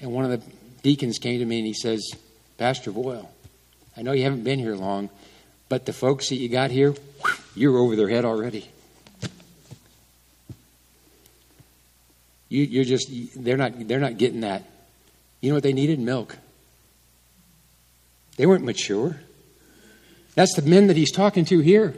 And 0.00 0.12
one 0.12 0.24
of 0.24 0.30
the 0.30 0.42
deacons 0.82 1.18
came 1.18 1.38
to 1.38 1.44
me 1.44 1.58
and 1.58 1.66
he 1.66 1.74
says, 1.74 2.08
Pastor 2.56 2.90
Boyle, 2.90 3.30
I 3.96 4.02
know 4.02 4.12
you 4.12 4.24
haven't 4.24 4.44
been 4.44 4.58
here 4.58 4.74
long, 4.74 5.10
but 5.68 5.86
the 5.86 5.92
folks 5.92 6.28
that 6.30 6.36
you 6.36 6.48
got 6.48 6.70
here, 6.70 6.94
you're 7.54 7.78
over 7.78 7.96
their 7.96 8.08
head 8.08 8.24
already. 8.24 8.68
You, 12.48 12.80
are 12.80 12.84
just 12.84 13.10
they're 13.36 13.58
not 13.58 13.86
they're 13.86 14.00
not 14.00 14.16
getting 14.16 14.40
that. 14.40 14.64
You 15.40 15.50
know 15.50 15.56
what 15.56 15.62
they 15.62 15.74
needed? 15.74 15.98
Milk. 15.98 16.36
They 18.36 18.46
weren't 18.46 18.64
mature. 18.64 19.20
That's 20.34 20.54
the 20.54 20.62
men 20.62 20.86
that 20.86 20.96
he's 20.96 21.12
talking 21.12 21.44
to 21.46 21.58
here. 21.58 21.94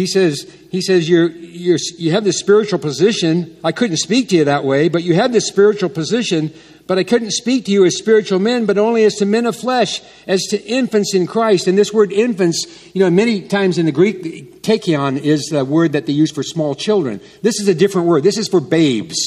He 0.00 0.06
says, 0.06 0.50
he 0.70 0.80
says 0.80 1.10
you're, 1.10 1.28
you're, 1.28 1.76
you 1.98 2.12
have 2.12 2.24
this 2.24 2.38
spiritual 2.38 2.78
position. 2.78 3.54
I 3.62 3.72
couldn't 3.72 3.98
speak 3.98 4.30
to 4.30 4.36
you 4.36 4.46
that 4.46 4.64
way, 4.64 4.88
but 4.88 5.02
you 5.02 5.12
had 5.12 5.30
this 5.30 5.46
spiritual 5.46 5.90
position, 5.90 6.54
but 6.86 6.96
I 6.96 7.04
couldn't 7.04 7.32
speak 7.32 7.66
to 7.66 7.70
you 7.70 7.84
as 7.84 7.98
spiritual 7.98 8.38
men, 8.38 8.64
but 8.64 8.78
only 8.78 9.04
as 9.04 9.16
to 9.16 9.26
men 9.26 9.44
of 9.44 9.56
flesh, 9.56 10.00
as 10.26 10.40
to 10.52 10.64
infants 10.64 11.14
in 11.14 11.26
Christ. 11.26 11.66
And 11.66 11.76
this 11.76 11.92
word 11.92 12.12
infants, 12.12 12.64
you 12.94 13.00
know, 13.00 13.10
many 13.10 13.42
times 13.42 13.76
in 13.76 13.84
the 13.84 13.92
Greek, 13.92 14.62
teknion 14.62 15.18
is 15.18 15.50
the 15.50 15.66
word 15.66 15.92
that 15.92 16.06
they 16.06 16.14
use 16.14 16.32
for 16.32 16.42
small 16.42 16.74
children. 16.74 17.20
This 17.42 17.60
is 17.60 17.68
a 17.68 17.74
different 17.74 18.08
word. 18.08 18.22
This 18.22 18.38
is 18.38 18.48
for 18.48 18.60
babes, 18.60 19.18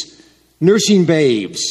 nursing 0.60 1.06
babes. 1.06 1.62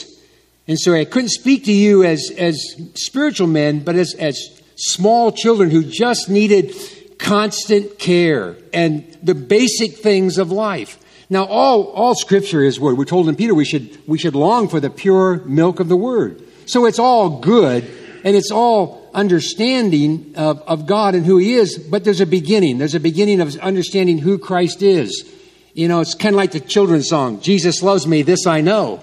And 0.68 0.78
so 0.78 0.94
I 0.94 1.06
couldn't 1.06 1.30
speak 1.30 1.64
to 1.64 1.72
you 1.72 2.04
as, 2.04 2.30
as 2.38 2.56
spiritual 2.94 3.48
men, 3.48 3.80
but 3.80 3.96
as, 3.96 4.14
as 4.14 4.38
small 4.76 5.32
children 5.32 5.70
who 5.70 5.82
just 5.82 6.30
needed 6.30 6.72
constant 7.18 7.98
care 7.98 8.56
and 8.72 9.16
the 9.22 9.34
basic 9.34 9.96
things 9.96 10.38
of 10.38 10.50
life. 10.50 10.98
Now, 11.30 11.44
all, 11.44 11.84
all 11.92 12.14
scripture 12.14 12.62
is 12.62 12.78
word. 12.78 12.98
We're 12.98 13.04
told 13.04 13.28
in 13.28 13.36
Peter 13.36 13.54
we 13.54 13.64
should, 13.64 13.98
we 14.06 14.18
should 14.18 14.34
long 14.34 14.68
for 14.68 14.80
the 14.80 14.90
pure 14.90 15.38
milk 15.44 15.80
of 15.80 15.88
the 15.88 15.96
word. 15.96 16.42
So 16.66 16.84
it's 16.84 16.98
all 16.98 17.40
good 17.40 17.84
and 18.24 18.36
it's 18.36 18.50
all 18.50 19.10
understanding 19.14 20.34
of, 20.36 20.60
of 20.62 20.86
God 20.86 21.14
and 21.14 21.24
who 21.24 21.38
He 21.38 21.54
is, 21.54 21.78
but 21.78 22.04
there's 22.04 22.20
a 22.20 22.26
beginning. 22.26 22.78
There's 22.78 22.94
a 22.94 23.00
beginning 23.00 23.40
of 23.40 23.56
understanding 23.58 24.18
who 24.18 24.38
Christ 24.38 24.82
is. 24.82 25.30
You 25.74 25.88
know, 25.88 26.00
it's 26.00 26.14
kind 26.14 26.34
of 26.34 26.36
like 26.36 26.52
the 26.52 26.60
children's 26.60 27.08
song, 27.08 27.40
Jesus 27.40 27.82
loves 27.82 28.06
me, 28.06 28.22
this 28.22 28.46
I 28.46 28.60
know. 28.60 29.02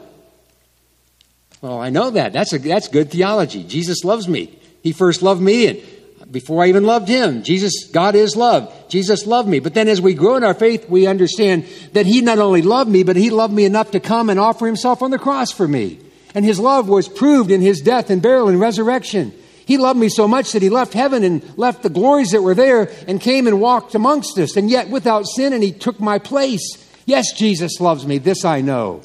Well, 1.62 1.80
I 1.80 1.90
know 1.90 2.12
that. 2.12 2.32
That's, 2.32 2.54
a, 2.54 2.60
that's 2.60 2.88
good 2.88 3.12
theology. 3.12 3.64
Jesus 3.64 4.04
loves 4.04 4.28
me. 4.28 4.58
He 4.82 4.94
first 4.94 5.22
loved 5.22 5.42
me, 5.42 5.68
and 5.68 5.82
before 6.32 6.64
I 6.64 6.68
even 6.68 6.84
loved 6.84 7.08
him, 7.08 7.44
Jesus, 7.44 7.86
God 7.92 8.14
is 8.16 8.36
love. 8.36 8.72
Jesus 8.88 9.26
loved 9.26 9.50
me. 9.50 9.60
But 9.60 9.74
then 9.74 9.88
as 9.88 10.02
we 10.02 10.14
grow 10.14 10.36
in 10.36 10.44
our 10.44 10.54
faith, 10.54 10.88
we 10.90 11.08
understand 11.08 11.66
that 11.94 12.06
he 12.06 12.22
not 12.22 12.38
only 12.38 12.62
loved 12.62 12.90
me, 12.90 13.04
but 13.04 13.16
he 13.16 13.30
loved 13.30 13.54
me 13.54 13.66
enough 13.66 13.92
to 13.92 14.00
come 14.00 14.30
and 14.30 14.40
offer 14.40 14.68
himself 14.68 15.02
on 15.02 15.12
the 15.12 15.18
cross 15.18 15.52
for 15.52 15.68
me. 15.68 16.00
And 16.36 16.46
his 16.46 16.60
love 16.60 16.88
was 16.88 17.08
proved 17.08 17.50
in 17.50 17.62
his 17.62 17.82
death 17.82 18.10
and 18.12 18.22
burial 18.22 18.48
and 18.48 18.60
resurrection. 18.60 19.34
He 19.66 19.78
loved 19.78 20.00
me 20.00 20.10
so 20.10 20.28
much 20.28 20.52
that 20.52 20.62
he 20.62 20.70
left 20.70 20.94
heaven 20.94 21.24
and 21.24 21.58
left 21.58 21.84
the 21.84 21.90
glories 21.90 22.32
that 22.32 22.42
were 22.42 22.56
there 22.56 22.92
and 23.08 23.20
came 23.20 23.48
and 23.48 23.60
walked 23.60 23.96
amongst 23.96 24.38
us, 24.38 24.56
and 24.56 24.70
yet 24.70 24.90
without 24.90 25.28
sin, 25.28 25.54
and 25.54 25.64
he 25.64 25.72
took 25.72 26.00
my 26.00 26.20
place. 26.20 26.86
Yes, 27.06 27.34
Jesus 27.34 27.80
loves 27.80 28.06
me. 28.06 28.20
This 28.20 28.46
I 28.46 28.62
know. 28.62 29.02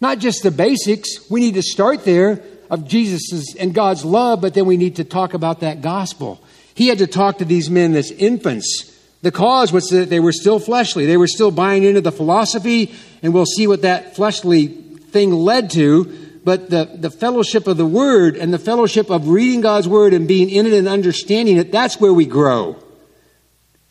Not 0.00 0.18
just 0.18 0.42
the 0.42 0.50
basics. 0.50 1.30
We 1.30 1.40
need 1.40 1.54
to 1.54 1.62
start 1.62 2.04
there 2.04 2.42
of 2.70 2.86
Jesus' 2.86 3.54
and 3.56 3.74
God's 3.74 4.04
love, 4.04 4.40
but 4.40 4.54
then 4.54 4.66
we 4.66 4.76
need 4.76 4.96
to 4.96 5.04
talk 5.04 5.34
about 5.34 5.60
that 5.60 5.80
gospel. 5.80 6.42
He 6.78 6.88
had 6.88 6.98
to 6.98 7.06
talk 7.06 7.38
to 7.38 7.44
these 7.44 7.68
men 7.68 7.94
as 7.94 8.10
infants. 8.12 8.96
The 9.22 9.32
cause 9.32 9.72
was 9.72 9.88
that 9.88 10.10
they 10.10 10.20
were 10.20 10.32
still 10.32 10.60
fleshly. 10.60 11.06
They 11.06 11.16
were 11.16 11.26
still 11.26 11.50
buying 11.50 11.82
into 11.82 12.00
the 12.00 12.12
philosophy, 12.12 12.94
and 13.22 13.34
we'll 13.34 13.46
see 13.46 13.66
what 13.66 13.82
that 13.82 14.14
fleshly 14.14 14.68
thing 14.68 15.32
led 15.32 15.70
to 15.70 16.28
but 16.48 16.70
the, 16.70 16.88
the 16.94 17.10
fellowship 17.10 17.66
of 17.66 17.76
the 17.76 17.84
Word 17.84 18.34
and 18.34 18.54
the 18.54 18.58
fellowship 18.58 19.10
of 19.10 19.28
reading 19.28 19.60
God's 19.60 19.86
Word 19.86 20.14
and 20.14 20.26
being 20.26 20.48
in 20.48 20.64
it 20.64 20.72
and 20.72 20.88
understanding 20.88 21.58
it, 21.58 21.70
that's 21.70 22.00
where 22.00 22.14
we 22.14 22.24
grow. 22.24 22.82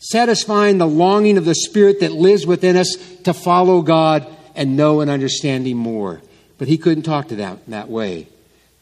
Satisfying 0.00 0.78
the 0.78 0.86
longing 0.86 1.38
of 1.38 1.44
the 1.44 1.54
Spirit 1.54 2.00
that 2.00 2.10
lives 2.10 2.46
within 2.46 2.76
us 2.76 2.96
to 3.22 3.32
follow 3.32 3.80
God 3.82 4.26
and 4.56 4.76
know 4.76 5.00
and 5.00 5.08
understand 5.08 5.68
Him 5.68 5.76
more. 5.76 6.20
But 6.58 6.66
he 6.66 6.78
couldn't 6.78 7.04
talk 7.04 7.28
to 7.28 7.36
that 7.36 7.64
that 7.68 7.88
way. 7.88 8.26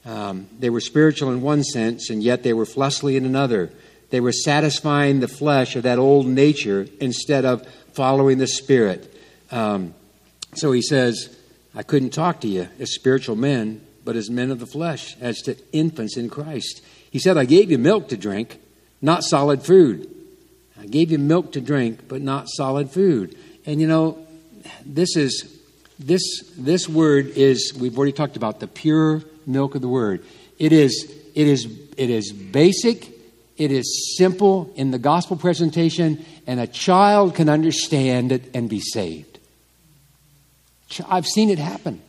Um, 0.06 0.46
they 0.58 0.70
were 0.70 0.80
spiritual 0.80 1.30
in 1.30 1.42
one 1.42 1.62
sense, 1.62 2.08
and 2.08 2.22
yet 2.22 2.42
they 2.42 2.54
were 2.54 2.64
fleshly 2.64 3.18
in 3.18 3.26
another. 3.26 3.70
They 4.10 4.20
were 4.20 4.32
satisfying 4.32 5.20
the 5.20 5.28
flesh 5.28 5.76
of 5.76 5.82
that 5.82 5.98
old 5.98 6.26
nature 6.26 6.86
instead 7.00 7.44
of 7.44 7.66
following 7.92 8.38
the 8.38 8.46
Spirit. 8.46 9.12
Um, 9.50 9.94
so 10.54 10.72
he 10.72 10.82
says, 10.82 11.36
I 11.74 11.82
couldn't 11.82 12.10
talk 12.10 12.40
to 12.40 12.48
you 12.48 12.68
as 12.78 12.94
spiritual 12.94 13.36
men, 13.36 13.84
but 14.04 14.16
as 14.16 14.30
men 14.30 14.50
of 14.50 14.60
the 14.60 14.66
flesh, 14.66 15.16
as 15.20 15.42
to 15.42 15.56
infants 15.72 16.16
in 16.16 16.30
Christ. 16.30 16.82
He 17.10 17.18
said, 17.18 17.36
I 17.36 17.44
gave 17.44 17.70
you 17.70 17.78
milk 17.78 18.08
to 18.08 18.16
drink, 18.16 18.60
not 19.02 19.24
solid 19.24 19.62
food. 19.62 20.10
I 20.78 20.86
gave 20.86 21.10
you 21.10 21.18
milk 21.18 21.52
to 21.52 21.60
drink, 21.60 22.08
but 22.08 22.22
not 22.22 22.48
solid 22.48 22.90
food. 22.90 23.36
And 23.64 23.80
you 23.80 23.86
know, 23.86 24.26
this 24.84 25.16
is 25.16 25.52
this 25.98 26.22
this 26.56 26.88
word 26.88 27.28
is 27.28 27.74
we've 27.78 27.96
already 27.96 28.12
talked 28.12 28.36
about 28.36 28.60
the 28.60 28.68
pure 28.68 29.22
milk 29.46 29.74
of 29.74 29.82
the 29.82 29.88
word. 29.88 30.24
It 30.58 30.72
is 30.72 31.12
it 31.34 31.46
is 31.46 31.66
it 31.96 32.10
is 32.10 32.32
basic, 32.32 33.10
it 33.56 33.72
is 33.72 34.16
simple 34.16 34.72
in 34.76 34.90
the 34.90 34.98
gospel 34.98 35.36
presentation, 35.36 36.24
and 36.46 36.60
a 36.60 36.66
child 36.66 37.34
can 37.34 37.48
understand 37.48 38.32
it 38.32 38.50
and 38.54 38.68
be 38.68 38.80
saved. 38.80 39.38
I've 41.08 41.26
seen 41.26 41.50
it 41.50 41.58
happen. 41.58 42.00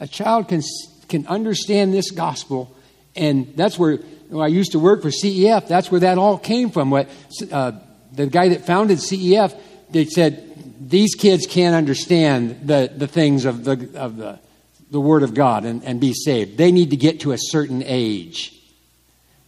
A 0.00 0.06
child 0.06 0.48
can, 0.48 0.62
can 1.08 1.26
understand 1.26 1.92
this 1.92 2.10
gospel, 2.10 2.74
and 3.16 3.52
that's 3.56 3.78
where 3.78 3.98
I 4.32 4.46
used 4.46 4.72
to 4.72 4.78
work 4.78 5.02
for 5.02 5.08
CEF. 5.08 5.68
That's 5.68 5.90
where 5.90 6.00
that 6.00 6.18
all 6.18 6.38
came 6.38 6.70
from. 6.70 6.90
What 6.90 7.08
uh, 7.50 7.72
the 8.12 8.26
guy 8.26 8.50
that 8.50 8.66
founded 8.66 8.98
CEF, 8.98 9.58
they 9.90 10.04
said 10.04 10.44
these 10.80 11.14
kids 11.14 11.46
can't 11.46 11.74
understand 11.74 12.68
the, 12.68 12.92
the 12.94 13.08
things 13.08 13.44
of 13.44 13.64
the 13.64 13.90
of 13.94 14.16
the 14.16 14.38
the 14.90 15.00
Word 15.00 15.22
of 15.22 15.34
God 15.34 15.64
and, 15.64 15.84
and 15.84 16.00
be 16.00 16.14
saved. 16.14 16.56
They 16.56 16.72
need 16.72 16.90
to 16.90 16.96
get 16.96 17.20
to 17.20 17.32
a 17.32 17.38
certain 17.38 17.82
age. 17.84 18.57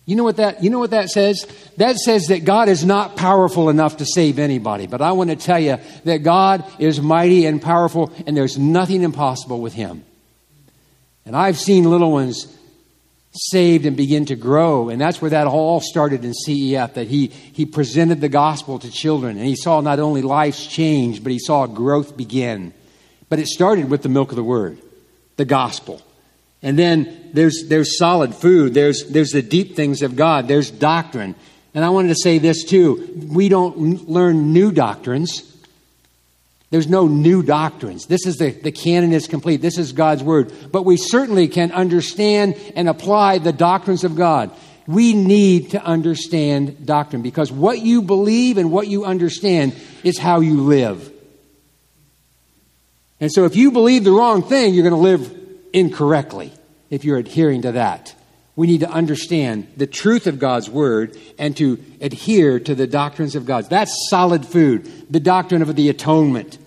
You 0.07 0.17
know 0.17 0.25
what 0.25 0.39
that 0.39 0.63
you 0.63 0.71
know 0.71 0.79
what 0.79 0.91
that 0.91 1.11
says? 1.11 1.47
That 1.77 1.97
says 1.97 2.29
that 2.29 2.45
God 2.45 2.69
is 2.69 2.85
not 2.85 3.17
powerful 3.17 3.69
enough 3.69 3.99
to 3.99 4.07
save 4.07 4.39
anybody. 4.39 4.87
But 4.87 5.03
I 5.03 5.13
want 5.13 5.31
to 5.31 5.37
tell 5.37 5.61
you 5.61 5.79
that 6.05 6.19
God 6.19 6.65
is 6.79 7.01
mighty 7.01 7.47
and 7.47 7.61
powerful 7.61 8.13
and 8.27 8.37
there's 8.37 8.59
nothing 8.59 9.03
impossible 9.03 9.61
with 9.61 9.73
him. 9.73 10.05
And 11.25 11.37
I've 11.37 11.59
seen 11.59 11.85
little 11.85 12.11
ones 12.11 12.57
saved 13.33 13.87
and 13.87 13.97
begin 13.97 14.25
to 14.25 14.35
grow 14.35 14.89
and 14.89 15.01
that's 15.01 15.23
where 15.23 15.31
that 15.31 15.47
all 15.47 15.81
started 15.81 16.25
in 16.25 16.33
CEF 16.33 16.95
that 16.95 17.07
he 17.07 17.29
he 17.29 17.65
presented 17.65 18.21
the 18.21 18.29
gospel 18.29 18.81
to 18.81 18.91
children 18.91 19.37
and 19.37 19.47
he 19.47 19.55
saw 19.55 19.81
not 19.81 20.01
only 20.01 20.23
lives 20.23 20.67
change 20.67 21.23
but 21.23 21.31
he 21.31 21.39
saw 21.39 21.67
growth 21.67 22.17
begin. 22.17 22.75
But 23.29 23.39
it 23.39 23.47
started 23.47 23.89
with 23.89 24.03
the 24.03 24.09
milk 24.09 24.31
of 24.31 24.37
the 24.37 24.43
word, 24.43 24.79
the 25.37 25.45
gospel. 25.45 26.03
And 26.63 26.79
then 26.79 27.31
there's, 27.33 27.67
there's 27.69 27.99
solid 27.99 28.35
food. 28.35 28.75
There's, 28.75 29.07
there's 29.09 29.31
the 29.31 29.43
deep 29.43 29.77
things 29.77 30.03
of 30.03 30.17
God. 30.17 30.47
There's 30.47 30.71
doctrine. 30.71 31.35
And 31.75 31.85
I 31.85 31.91
wanted 31.91 32.09
to 32.09 32.17
say 32.17 32.39
this 32.39 32.65
too. 32.65 33.29
We 33.33 33.49
don't 33.49 34.09
learn 34.09 34.53
new 34.53 34.73
doctrines. 34.73 35.47
There's 36.71 36.89
no 36.89 37.09
new 37.09 37.43
doctrines. 37.43 38.07
This 38.07 38.27
is 38.27 38.37
the, 38.37 38.51
the 38.51 38.73
canon 38.73 39.13
is 39.13 39.27
complete. 39.27 39.61
This 39.61 39.79
is 39.79 39.93
God's 39.93 40.23
word. 40.23 40.53
But 40.71 40.85
we 40.85 40.97
certainly 40.97 41.49
can 41.49 41.73
understand 41.73 42.57
and 42.77 42.89
apply 42.89 43.39
the 43.39 43.53
doctrines 43.53 44.05
of 44.05 44.15
God. 44.15 44.51
We 44.87 45.15
need 45.15 45.71
to 45.71 45.83
understand 45.83 46.87
doctrine 46.87 47.23
because 47.23 47.51
what 47.51 47.81
you 47.81 48.03
believe 48.03 48.59
and 48.59 48.71
what 48.71 48.87
you 48.87 49.05
understand 49.05 49.75
is 50.05 50.19
how 50.19 50.41
you 50.41 50.63
live. 50.63 51.13
And 53.21 53.31
so 53.33 53.45
if 53.45 53.57
you 53.57 53.71
believe 53.71 54.05
the 54.05 54.13
wrong 54.13 54.43
thing, 54.43 54.75
you're 54.75 54.89
going 54.89 54.95
to 54.95 55.01
live 55.01 55.40
incorrectly 55.73 56.53
if 56.91 57.05
you're 57.05 57.19
adhering 57.19 57.63
to 57.63 57.73
that. 57.73 58.15
We 58.57 58.67
need 58.67 58.81
to 58.81 58.91
understand 58.91 59.69
the 59.77 59.87
truth 59.87 60.27
of 60.27 60.39
God's 60.39 60.69
word 60.69 61.17
and 61.39 61.57
to 61.57 61.83
adhere 62.01 62.61
to 62.61 62.75
the 62.75 62.87
doctrines 62.87 63.35
of 63.35 63.47
God. 63.47 63.71
That's 63.71 64.09
solid 64.11 64.45
food. 64.45 65.11
The 65.11 65.21
doctrine 65.21 65.63
of 65.63 65.75
the 65.75 65.89
atonement, 65.89 66.59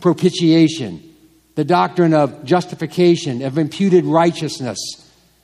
propitiation, 0.00 1.02
the 1.54 1.64
doctrine 1.64 2.14
of 2.14 2.44
justification, 2.44 3.42
of 3.42 3.58
imputed 3.58 4.04
righteousness, 4.04 4.78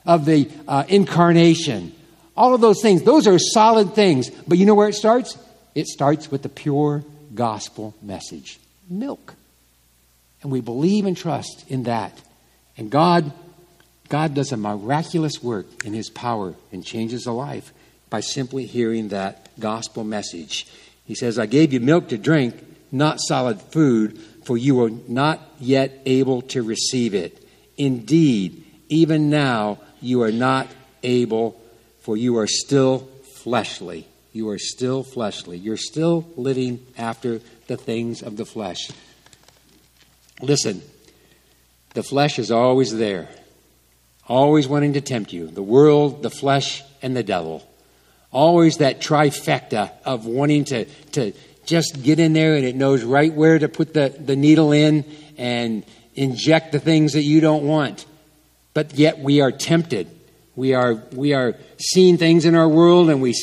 of 0.06 0.24
the 0.24 0.50
uh, 0.66 0.84
incarnation. 0.88 1.92
All 2.36 2.54
of 2.54 2.60
those 2.60 2.80
things, 2.80 3.02
those 3.02 3.26
are 3.26 3.38
solid 3.38 3.94
things. 3.94 4.30
But 4.30 4.56
you 4.58 4.64
know 4.64 4.74
where 4.74 4.88
it 4.88 4.94
starts? 4.94 5.36
It 5.74 5.88
starts 5.88 6.30
with 6.30 6.42
the 6.42 6.48
pure 6.48 7.04
gospel 7.34 7.94
message 8.00 8.58
milk. 8.88 9.34
And 10.42 10.50
we 10.50 10.60
believe 10.60 11.04
and 11.04 11.16
trust 11.16 11.64
in 11.68 11.82
that. 11.82 12.18
And 12.78 12.90
God, 12.90 13.32
God 14.08 14.34
does 14.34 14.52
a 14.52 14.56
miraculous 14.56 15.42
work 15.42 15.84
in 15.84 15.92
His 15.92 16.08
power 16.08 16.54
and 16.72 16.84
changes 16.84 17.26
a 17.26 17.32
life 17.32 17.72
by 18.08 18.20
simply 18.20 18.64
hearing 18.64 19.08
that 19.08 19.50
gospel 19.60 20.04
message. 20.04 20.66
He 21.04 21.14
says, 21.14 21.38
I 21.38 21.46
gave 21.46 21.72
you 21.72 21.80
milk 21.80 22.08
to 22.08 22.18
drink, 22.18 22.54
not 22.92 23.20
solid 23.20 23.60
food, 23.60 24.18
for 24.44 24.56
you 24.56 24.76
were 24.76 24.90
not 25.08 25.40
yet 25.58 26.00
able 26.06 26.42
to 26.42 26.62
receive 26.62 27.14
it. 27.14 27.46
Indeed, 27.76 28.64
even 28.88 29.28
now 29.28 29.78
you 30.00 30.22
are 30.22 30.32
not 30.32 30.68
able, 31.02 31.60
for 32.00 32.16
you 32.16 32.38
are 32.38 32.46
still 32.46 33.08
fleshly. 33.42 34.06
You 34.32 34.48
are 34.50 34.58
still 34.58 35.02
fleshly. 35.02 35.58
You're 35.58 35.76
still 35.76 36.26
living 36.36 36.86
after 36.96 37.40
the 37.66 37.76
things 37.76 38.22
of 38.22 38.36
the 38.36 38.46
flesh. 38.46 38.90
Listen, 40.40 40.80
the 41.94 42.02
flesh 42.02 42.38
is 42.38 42.50
always 42.50 42.96
there, 42.96 43.28
always 44.26 44.68
wanting 44.68 44.94
to 44.94 45.00
tempt 45.00 45.32
you. 45.32 45.46
The 45.46 45.62
world, 45.62 46.22
the 46.22 46.30
flesh, 46.30 46.82
and 47.02 47.16
the 47.16 47.22
devil. 47.22 47.68
Always 48.30 48.78
that 48.78 49.00
trifecta 49.00 49.90
of 50.04 50.26
wanting 50.26 50.64
to, 50.66 50.84
to 51.12 51.32
just 51.64 52.02
get 52.02 52.18
in 52.18 52.32
there 52.32 52.56
and 52.56 52.64
it 52.64 52.76
knows 52.76 53.02
right 53.04 53.32
where 53.32 53.58
to 53.58 53.68
put 53.68 53.94
the, 53.94 54.08
the 54.18 54.36
needle 54.36 54.72
in 54.72 55.04
and 55.36 55.84
inject 56.14 56.72
the 56.72 56.80
things 56.80 57.14
that 57.14 57.22
you 57.22 57.40
don't 57.40 57.66
want. 57.66 58.04
But 58.74 58.94
yet 58.94 59.18
we 59.18 59.40
are 59.40 59.52
tempted. 59.52 60.10
We 60.56 60.74
are, 60.74 60.94
we 61.12 61.34
are 61.34 61.56
seeing 61.78 62.18
things 62.18 62.44
in 62.44 62.54
our 62.54 62.68
world 62.68 63.10
and 63.10 63.22
we 63.22 63.34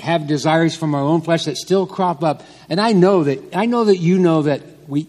have 0.00 0.26
desires 0.26 0.74
from 0.74 0.94
our 0.94 1.02
own 1.02 1.20
flesh 1.20 1.44
that 1.44 1.56
still 1.56 1.86
crop 1.86 2.24
up. 2.24 2.42
And 2.68 2.80
I 2.80 2.92
know 2.92 3.24
that, 3.24 3.54
I 3.54 3.66
know 3.66 3.84
that 3.84 3.98
you 3.98 4.18
know 4.18 4.42
that 4.42 4.62
we, 4.88 5.06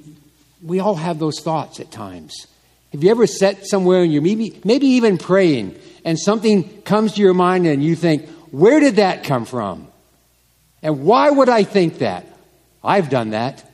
we 0.61 0.79
all 0.79 0.95
have 0.95 1.19
those 1.19 1.39
thoughts 1.39 1.79
at 1.79 1.89
times. 1.89 2.47
Have 2.93 3.03
you 3.03 3.09
ever 3.09 3.25
sat 3.25 3.65
somewhere 3.65 4.03
and 4.03 4.13
you're 4.13 4.21
maybe, 4.21 4.61
maybe 4.63 4.85
even 4.85 5.17
praying 5.17 5.75
and 6.05 6.17
something 6.19 6.81
comes 6.83 7.13
to 7.13 7.21
your 7.21 7.33
mind 7.33 7.65
and 7.65 7.83
you 7.83 7.95
think, 7.95 8.29
where 8.51 8.79
did 8.79 8.97
that 8.97 9.23
come 9.23 9.45
from? 9.45 9.87
And 10.83 11.03
why 11.03 11.31
would 11.31 11.49
I 11.49 11.63
think 11.63 11.99
that? 11.99 12.27
I've 12.83 13.09
done 13.09 13.31
that. 13.31 13.67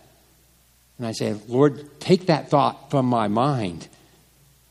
And 0.97 1.05
I 1.05 1.11
say, 1.11 1.35
Lord, 1.49 1.99
take 1.99 2.27
that 2.27 2.49
thought 2.49 2.91
from 2.91 3.07
my 3.07 3.27
mind. 3.27 3.89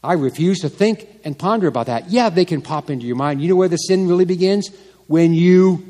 I 0.03 0.15
refuse 0.15 0.61
to 0.61 0.71
think 0.71 1.07
and 1.25 1.39
ponder 1.39 1.67
about 1.67 1.87
that. 1.87 2.09
Yeah, 2.11 2.31
they 2.31 2.47
can 2.47 2.63
pop 2.63 2.89
into 2.89 3.05
your 3.05 3.17
mind. 3.17 3.43
You 3.43 3.49
know 3.49 3.57
where 3.57 3.69
the 3.69 3.77
sin 3.77 4.09
really 4.09 4.25
begins? 4.25 4.71
When 5.09 5.35
you 5.35 5.85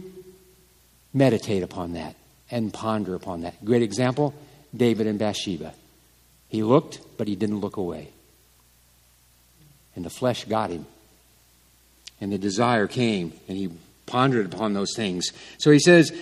meditate 1.14 1.62
upon 1.62 1.92
that 1.92 2.16
and 2.50 2.72
ponder 2.72 3.14
upon 3.14 3.42
that. 3.42 3.64
Great 3.64 3.82
example 3.82 4.34
David 4.76 5.06
and 5.06 5.18
Bathsheba. 5.18 5.74
He 6.48 6.64
looked, 6.64 7.00
but 7.18 7.28
he 7.28 7.36
didn't 7.36 7.60
look 7.60 7.76
away 7.76 8.08
and 9.98 10.04
the 10.04 10.10
flesh 10.10 10.44
got 10.44 10.70
him. 10.70 10.86
And 12.20 12.32
the 12.32 12.38
desire 12.38 12.86
came, 12.86 13.32
and 13.48 13.56
he 13.56 13.68
pondered 14.06 14.46
upon 14.54 14.72
those 14.72 14.94
things. 14.94 15.32
So 15.58 15.72
he 15.72 15.80
says, 15.80 16.16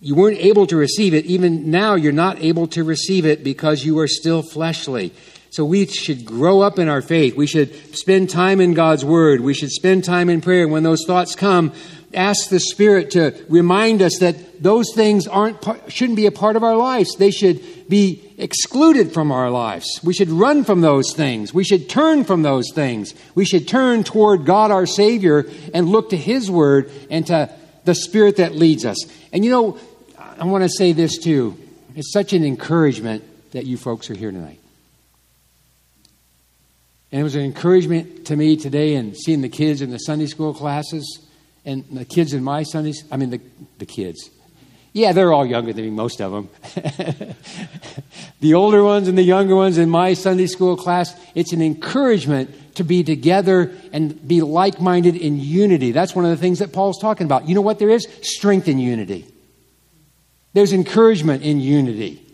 You 0.00 0.16
weren't 0.16 0.38
able 0.38 0.66
to 0.66 0.76
receive 0.76 1.14
it. 1.14 1.26
Even 1.26 1.70
now, 1.70 1.94
you're 1.94 2.10
not 2.10 2.42
able 2.42 2.66
to 2.68 2.82
receive 2.82 3.24
it 3.24 3.44
because 3.44 3.84
you 3.84 4.00
are 4.00 4.08
still 4.08 4.42
fleshly. 4.42 5.12
So 5.50 5.64
we 5.64 5.86
should 5.86 6.24
grow 6.24 6.60
up 6.60 6.80
in 6.80 6.88
our 6.88 7.02
faith. 7.02 7.36
We 7.36 7.46
should 7.46 7.96
spend 7.96 8.30
time 8.30 8.60
in 8.60 8.74
God's 8.74 9.04
Word. 9.04 9.42
We 9.42 9.54
should 9.54 9.70
spend 9.70 10.02
time 10.02 10.28
in 10.28 10.40
prayer. 10.40 10.66
When 10.66 10.82
those 10.82 11.04
thoughts 11.06 11.36
come, 11.36 11.72
ask 12.14 12.48
the 12.48 12.58
Spirit 12.58 13.12
to 13.12 13.44
remind 13.48 14.02
us 14.02 14.18
that 14.18 14.60
those 14.60 14.92
things 14.92 15.28
aren't 15.28 15.58
shouldn't 15.86 16.16
be 16.16 16.26
a 16.26 16.32
part 16.32 16.56
of 16.56 16.64
our 16.64 16.76
lives. 16.76 17.14
They 17.14 17.30
should 17.30 17.88
be 17.88 18.25
excluded 18.38 19.12
from 19.12 19.32
our 19.32 19.50
lives. 19.50 20.00
We 20.02 20.14
should 20.14 20.28
run 20.28 20.64
from 20.64 20.80
those 20.80 21.12
things. 21.14 21.54
We 21.54 21.64
should 21.64 21.88
turn 21.88 22.24
from 22.24 22.42
those 22.42 22.70
things. 22.74 23.14
We 23.34 23.44
should 23.44 23.66
turn 23.66 24.04
toward 24.04 24.44
God 24.44 24.70
our 24.70 24.86
Savior 24.86 25.46
and 25.72 25.88
look 25.88 26.10
to 26.10 26.16
His 26.16 26.50
Word 26.50 26.90
and 27.10 27.26
to 27.28 27.50
the 27.84 27.94
Spirit 27.94 28.36
that 28.36 28.54
leads 28.54 28.84
us. 28.84 28.98
And 29.32 29.44
you 29.44 29.50
know, 29.50 29.78
I 30.18 30.44
want 30.44 30.64
to 30.64 30.68
say 30.68 30.92
this 30.92 31.18
too. 31.18 31.56
It's 31.94 32.12
such 32.12 32.32
an 32.32 32.44
encouragement 32.44 33.24
that 33.52 33.64
you 33.64 33.78
folks 33.78 34.10
are 34.10 34.14
here 34.14 34.30
tonight. 34.30 34.60
And 37.10 37.20
it 37.20 37.24
was 37.24 37.36
an 37.36 37.42
encouragement 37.42 38.26
to 38.26 38.36
me 38.36 38.56
today 38.56 38.94
in 38.94 39.14
seeing 39.14 39.40
the 39.40 39.48
kids 39.48 39.80
in 39.80 39.90
the 39.90 39.98
Sunday 39.98 40.26
school 40.26 40.52
classes 40.52 41.26
and 41.64 41.84
the 41.90 42.04
kids 42.04 42.34
in 42.34 42.44
my 42.44 42.64
Sundays, 42.64 43.04
I 43.10 43.16
mean, 43.16 43.30
the, 43.30 43.40
the 43.78 43.86
kids. 43.86 44.30
Yeah, 44.96 45.12
they're 45.12 45.30
all 45.30 45.44
younger 45.44 45.74
than 45.74 45.84
me, 45.84 45.90
most 45.90 46.22
of 46.22 46.32
them. 46.32 46.48
the 48.40 48.54
older 48.54 48.82
ones 48.82 49.08
and 49.08 49.18
the 49.18 49.22
younger 49.22 49.54
ones 49.54 49.76
in 49.76 49.90
my 49.90 50.14
Sunday 50.14 50.46
school 50.46 50.74
class, 50.74 51.14
it's 51.34 51.52
an 51.52 51.60
encouragement 51.60 52.74
to 52.76 52.82
be 52.82 53.04
together 53.04 53.74
and 53.92 54.26
be 54.26 54.40
like 54.40 54.80
minded 54.80 55.14
in 55.14 55.38
unity. 55.38 55.92
That's 55.92 56.14
one 56.14 56.24
of 56.24 56.30
the 56.30 56.38
things 56.38 56.60
that 56.60 56.72
Paul's 56.72 56.98
talking 56.98 57.26
about. 57.26 57.46
You 57.46 57.54
know 57.54 57.60
what 57.60 57.78
there 57.78 57.90
is? 57.90 58.08
Strength 58.22 58.68
in 58.68 58.78
unity. 58.78 59.26
There's 60.54 60.72
encouragement 60.72 61.42
in 61.42 61.60
unity. 61.60 62.26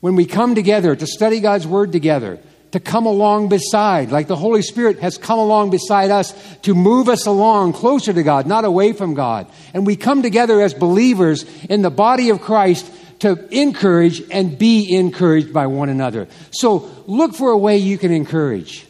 When 0.00 0.14
we 0.14 0.26
come 0.26 0.54
together 0.54 0.94
to 0.94 1.06
study 1.06 1.40
God's 1.40 1.66
Word 1.66 1.90
together, 1.90 2.38
to 2.72 2.80
come 2.80 3.06
along 3.06 3.48
beside, 3.48 4.10
like 4.10 4.28
the 4.28 4.36
Holy 4.36 4.62
Spirit 4.62 5.00
has 5.00 5.18
come 5.18 5.38
along 5.38 5.70
beside 5.70 6.10
us 6.10 6.32
to 6.62 6.74
move 6.74 7.08
us 7.08 7.26
along 7.26 7.72
closer 7.72 8.12
to 8.12 8.22
God, 8.22 8.46
not 8.46 8.64
away 8.64 8.92
from 8.92 9.14
God. 9.14 9.50
And 9.74 9.86
we 9.86 9.96
come 9.96 10.22
together 10.22 10.60
as 10.60 10.72
believers 10.72 11.44
in 11.64 11.82
the 11.82 11.90
body 11.90 12.30
of 12.30 12.40
Christ 12.40 12.90
to 13.20 13.46
encourage 13.54 14.22
and 14.30 14.58
be 14.58 14.94
encouraged 14.94 15.52
by 15.52 15.66
one 15.66 15.88
another. 15.88 16.28
So 16.52 16.90
look 17.06 17.34
for 17.34 17.50
a 17.50 17.58
way 17.58 17.78
you 17.78 17.98
can 17.98 18.12
encourage. 18.12 18.86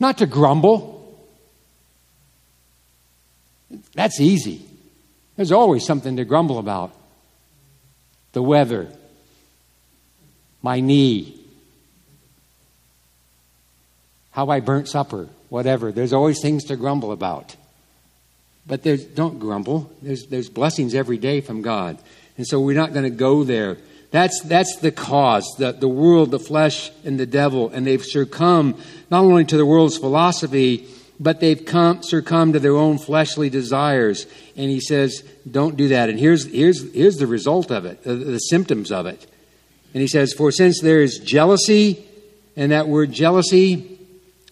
Not 0.00 0.18
to 0.18 0.26
grumble. 0.26 0.92
That's 3.94 4.20
easy. 4.20 4.66
There's 5.36 5.52
always 5.52 5.84
something 5.84 6.16
to 6.16 6.24
grumble 6.24 6.58
about. 6.58 6.92
The 8.32 8.42
weather, 8.42 8.88
my 10.60 10.80
knee, 10.80 11.43
how 14.34 14.48
I 14.48 14.58
burnt 14.58 14.88
supper, 14.88 15.28
whatever. 15.48 15.92
There's 15.92 16.12
always 16.12 16.42
things 16.42 16.64
to 16.64 16.74
grumble 16.74 17.12
about. 17.12 17.54
But 18.66 18.82
there's, 18.82 19.04
don't 19.04 19.38
grumble. 19.38 19.92
There's, 20.02 20.26
there's 20.26 20.48
blessings 20.48 20.92
every 20.92 21.18
day 21.18 21.40
from 21.40 21.62
God. 21.62 21.98
And 22.36 22.44
so 22.44 22.60
we're 22.60 22.76
not 22.76 22.92
going 22.92 23.04
to 23.04 23.16
go 23.16 23.44
there. 23.44 23.76
That's, 24.10 24.40
that's 24.42 24.78
the 24.78 24.90
cause, 24.90 25.46
the, 25.58 25.70
the 25.70 25.86
world, 25.86 26.32
the 26.32 26.40
flesh, 26.40 26.90
and 27.04 27.18
the 27.18 27.26
devil. 27.26 27.68
And 27.68 27.86
they've 27.86 28.04
succumbed 28.04 28.74
not 29.08 29.20
only 29.20 29.44
to 29.44 29.56
the 29.56 29.64
world's 29.64 29.98
philosophy, 29.98 30.88
but 31.20 31.38
they've 31.38 31.64
come, 31.64 32.02
succumbed 32.02 32.54
to 32.54 32.58
their 32.58 32.74
own 32.74 32.98
fleshly 32.98 33.50
desires. 33.50 34.26
And 34.56 34.68
he 34.68 34.80
says, 34.80 35.22
don't 35.48 35.76
do 35.76 35.88
that. 35.88 36.08
And 36.10 36.18
here's, 36.18 36.44
here's, 36.44 36.92
here's 36.92 37.18
the 37.18 37.28
result 37.28 37.70
of 37.70 37.84
it, 37.84 38.02
the, 38.02 38.14
the 38.14 38.38
symptoms 38.38 38.90
of 38.90 39.06
it. 39.06 39.24
And 39.92 40.00
he 40.00 40.08
says, 40.08 40.32
for 40.32 40.50
since 40.50 40.80
there 40.80 41.02
is 41.02 41.20
jealousy, 41.20 42.04
and 42.56 42.72
that 42.72 42.88
word 42.88 43.12
jealousy 43.12 43.94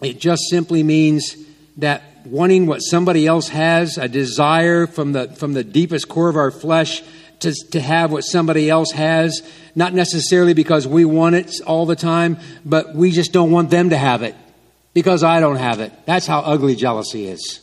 it 0.02 0.18
just 0.18 0.42
simply 0.50 0.82
means 0.82 1.36
that 1.78 2.02
wanting 2.24 2.66
what 2.66 2.78
somebody 2.78 3.26
else 3.26 3.48
has, 3.48 3.98
a 3.98 4.08
desire 4.08 4.86
from 4.86 5.12
the, 5.12 5.28
from 5.28 5.54
the 5.54 5.64
deepest 5.64 6.08
core 6.08 6.28
of 6.28 6.36
our 6.36 6.50
flesh 6.50 7.02
to, 7.40 7.52
to 7.70 7.80
have 7.80 8.12
what 8.12 8.22
somebody 8.22 8.70
else 8.70 8.92
has, 8.92 9.42
not 9.74 9.92
necessarily 9.92 10.54
because 10.54 10.86
we 10.86 11.04
want 11.04 11.34
it 11.34 11.60
all 11.66 11.86
the 11.86 11.96
time, 11.96 12.38
but 12.64 12.94
we 12.94 13.10
just 13.10 13.32
don't 13.32 13.50
want 13.50 13.70
them 13.70 13.90
to 13.90 13.96
have 13.96 14.22
it 14.22 14.34
because 14.94 15.24
I 15.24 15.40
don't 15.40 15.56
have 15.56 15.80
it. 15.80 15.92
That's 16.06 16.26
how 16.26 16.40
ugly 16.40 16.76
jealousy 16.76 17.26
is. 17.26 17.60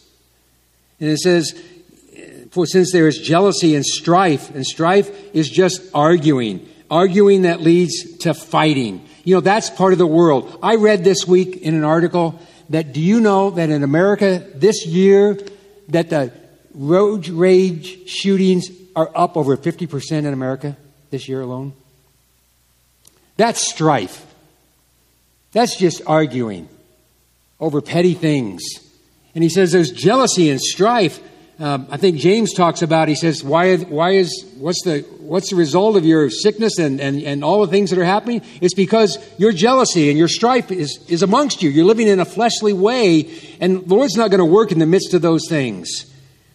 And 0.99 1.09
it 1.09 1.19
says, 1.19 1.53
for 2.51 2.65
since 2.65 2.91
there 2.91 3.07
is 3.07 3.19
jealousy 3.19 3.75
and 3.75 3.85
strife, 3.85 4.53
and 4.53 4.65
strife 4.65 5.09
is 5.33 5.49
just 5.49 5.81
arguing, 5.93 6.67
arguing 6.89 7.43
that 7.43 7.61
leads 7.61 8.17
to 8.19 8.33
fighting. 8.33 9.07
You 9.29 9.35
know, 9.35 9.41
that's 9.41 9.69
part 9.69 9.93
of 9.93 9.99
the 9.99 10.07
world. 10.07 10.57
I 10.63 10.77
read 10.77 11.03
this 11.03 11.27
week 11.27 11.57
in 11.57 11.75
an 11.75 11.83
article 11.83 12.39
that 12.69 12.93
do 12.93 12.99
you 12.99 13.19
know 13.19 13.51
that 13.51 13.69
in 13.69 13.83
America 13.83 14.43
this 14.55 14.87
year 14.87 15.37
that 15.89 16.09
the 16.09 16.33
road 16.73 17.27
rage 17.27 18.09
shootings 18.09 18.69
are 18.95 19.11
up 19.13 19.37
over 19.37 19.55
50% 19.55 20.11
in 20.11 20.33
America 20.33 20.75
this 21.11 21.29
year 21.29 21.41
alone? 21.41 21.73
That's 23.37 23.61
strife. 23.69 24.25
That's 25.51 25.77
just 25.77 26.01
arguing 26.07 26.67
over 27.59 27.83
petty 27.83 28.15
things. 28.15 28.63
And 29.35 29.43
he 29.43 29.49
says 29.51 29.71
there's 29.71 29.91
jealousy 29.91 30.49
and 30.49 30.59
strife 30.59 31.19
um, 31.59 31.87
I 31.91 31.97
think 31.97 32.17
James 32.17 32.53
talks 32.53 32.81
about, 32.81 33.09
he 33.09 33.15
says, 33.15 33.43
why, 33.43 33.75
why 33.77 34.11
is, 34.11 34.45
what's 34.57 34.81
the, 34.83 35.01
what's 35.19 35.49
the 35.49 35.57
result 35.57 35.97
of 35.97 36.05
your 36.05 36.29
sickness 36.29 36.79
and, 36.79 37.01
and, 37.01 37.21
and 37.21 37.43
all 37.43 37.65
the 37.65 37.71
things 37.71 37.89
that 37.89 37.99
are 37.99 38.05
happening? 38.05 38.41
It's 38.61 38.73
because 38.73 39.17
your 39.37 39.51
jealousy 39.51 40.09
and 40.09 40.17
your 40.17 40.29
strife 40.29 40.71
is, 40.71 41.05
is 41.09 41.21
amongst 41.21 41.61
you. 41.61 41.69
You're 41.69 41.85
living 41.85 42.07
in 42.07 42.21
a 42.21 42.25
fleshly 42.25 42.71
way, 42.71 43.29
and 43.59 43.85
the 43.85 43.93
Lord's 43.93 44.15
not 44.15 44.31
going 44.31 44.39
to 44.39 44.45
work 44.45 44.71
in 44.71 44.79
the 44.79 44.85
midst 44.85 45.13
of 45.13 45.21
those 45.21 45.49
things. 45.49 46.05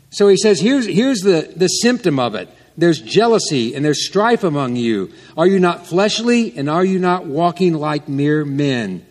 So 0.08 0.28
he 0.28 0.38
says, 0.38 0.60
here's, 0.60 0.86
here's 0.86 1.20
the, 1.20 1.52
the 1.54 1.68
symptom 1.68 2.18
of 2.18 2.34
it. 2.34 2.48
There's 2.76 3.00
jealousy 3.00 3.74
and 3.74 3.84
there's 3.84 4.06
strife 4.06 4.42
among 4.42 4.76
you. 4.76 5.12
Are 5.36 5.46
you 5.46 5.60
not 5.60 5.86
fleshly 5.86 6.56
and 6.56 6.70
are 6.70 6.84
you 6.84 6.98
not 6.98 7.26
walking 7.26 7.74
like 7.74 8.08
mere 8.08 8.44
men? 8.44 9.06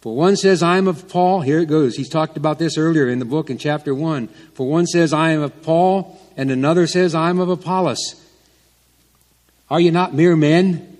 For 0.00 0.14
one 0.14 0.36
says, 0.36 0.62
I 0.62 0.78
am 0.78 0.86
of 0.86 1.08
Paul. 1.08 1.40
Here 1.40 1.58
it 1.58 1.66
goes. 1.66 1.96
He's 1.96 2.08
talked 2.08 2.36
about 2.36 2.58
this 2.58 2.78
earlier 2.78 3.08
in 3.08 3.18
the 3.18 3.24
book 3.24 3.50
in 3.50 3.58
chapter 3.58 3.92
1. 3.92 4.28
For 4.54 4.68
one 4.68 4.86
says, 4.86 5.12
I 5.12 5.30
am 5.30 5.42
of 5.42 5.62
Paul, 5.62 6.20
and 6.36 6.50
another 6.50 6.86
says, 6.86 7.14
I 7.14 7.30
am 7.30 7.40
of 7.40 7.48
Apollos. 7.48 8.14
Are 9.68 9.80
you 9.80 9.90
not 9.90 10.14
mere 10.14 10.36
men? 10.36 10.96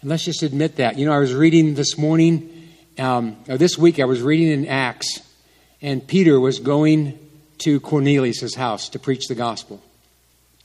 And 0.00 0.10
let's 0.10 0.24
just 0.24 0.42
admit 0.42 0.76
that. 0.76 0.98
You 0.98 1.06
know, 1.06 1.12
I 1.12 1.18
was 1.18 1.32
reading 1.32 1.74
this 1.74 1.96
morning, 1.96 2.70
um, 2.98 3.36
or 3.48 3.56
this 3.56 3.78
week, 3.78 4.00
I 4.00 4.04
was 4.04 4.20
reading 4.20 4.48
in 4.48 4.66
Acts, 4.66 5.20
and 5.80 6.04
Peter 6.04 6.40
was 6.40 6.58
going 6.58 7.16
to 7.58 7.78
Cornelius' 7.78 8.56
house 8.56 8.88
to 8.90 8.98
preach 8.98 9.28
the 9.28 9.36
gospel. 9.36 9.80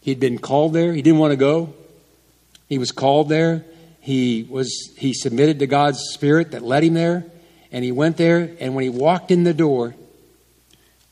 He'd 0.02 0.20
been 0.20 0.40
called 0.40 0.74
there. 0.74 0.92
He 0.92 1.04
didn't 1.04 1.20
want 1.20 1.34
to 1.34 1.38
go. 1.38 1.76
He 2.68 2.80
was 2.80 2.92
called 2.92 3.30
there 3.30 3.64
he 4.02 4.48
was 4.50 4.92
he 4.98 5.14
submitted 5.14 5.60
to 5.60 5.68
God's 5.68 6.00
spirit 6.12 6.52
that 6.52 6.64
led 6.64 6.84
him 6.84 6.96
there, 6.96 7.24
and 7.72 7.86
he 7.86 7.92
went 7.92 8.18
there. 8.18 8.56
And 8.60 8.76
when 8.76 8.84
he 8.84 8.90
walked 8.90 9.30
in 9.32 9.44
the 9.44 9.54
door, 9.54 9.96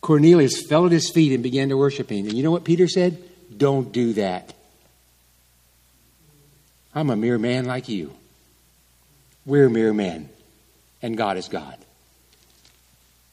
Cornelius 0.02 0.65
fell 0.67 0.88
at 0.88 0.91
his 0.91 1.10
feet 1.10 1.32
and 1.32 1.43
began 1.43 1.69
to 1.69 1.78
worship 1.78 2.12
him. 2.12 2.25
And 2.25 2.34
you 2.34 2.43
know 2.43 2.52
what 2.52 2.63
Peter 2.63 2.88
said? 2.88 3.23
Don't 3.56 3.91
do 3.91 4.13
that. 4.13 4.54
I'm 6.93 7.12
a 7.12 7.15
mere 7.15 7.38
man 7.38 7.65
like 7.65 7.88
you. 7.88 8.12
We're 9.45 9.69
mere 9.69 9.93
men, 9.93 10.30
and 11.02 11.15
God 11.15 11.38
is 11.38 11.47
God. 11.47 11.78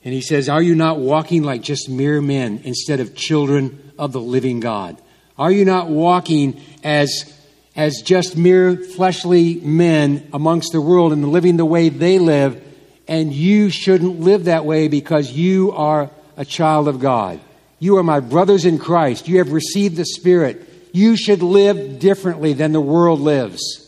And 0.05 0.13
he 0.13 0.21
says, 0.21 0.49
Are 0.49 0.63
you 0.63 0.75
not 0.75 0.99
walking 0.99 1.43
like 1.43 1.63
just 1.63 1.89
mere 1.89 2.21
men 2.21 2.61
instead 2.65 3.01
of 3.01 3.17
children 3.17 3.93
of 3.99 4.13
the 4.13 4.21
living 4.21 4.61
God? 4.61 5.01
Are 5.39 5.51
you 5.51 5.65
not 5.65 5.89
walking 5.89 6.61
as 6.85 7.36
as 7.77 8.01
just 8.03 8.37
mere 8.37 8.77
fleshly 8.77 9.57
men 9.57 10.27
amongst 10.33 10.73
the 10.73 10.81
world 10.81 11.13
and 11.13 11.31
living 11.31 11.59
the 11.59 11.65
way 11.65 11.91
they 11.91 12.19
live, 12.19 12.63
and 13.07 13.33
you 13.33 13.69
shouldn't 13.69 14.21
live 14.21 14.45
that 14.45 14.65
way 14.65 14.89
because 14.89 15.31
you 15.31 15.73
are 15.73 16.11
a 16.37 16.45
child 16.45 16.89
of 16.89 16.99
God. 16.99 17.39
You 17.79 17.99
are 17.99 18.03
my 18.03 18.21
brothers 18.21 18.65
in 18.65 18.79
Christ. 18.79 19.29
You 19.29 19.39
have 19.39 19.53
received 19.53 19.97
the 19.97 20.07
Spirit. 20.07 20.69
You 20.93 21.17
should 21.17 21.43
live 21.43 21.99
differently 21.99 22.55
than 22.55 22.73
the 22.73 22.81
world 22.81 23.21
lives. 23.21 23.83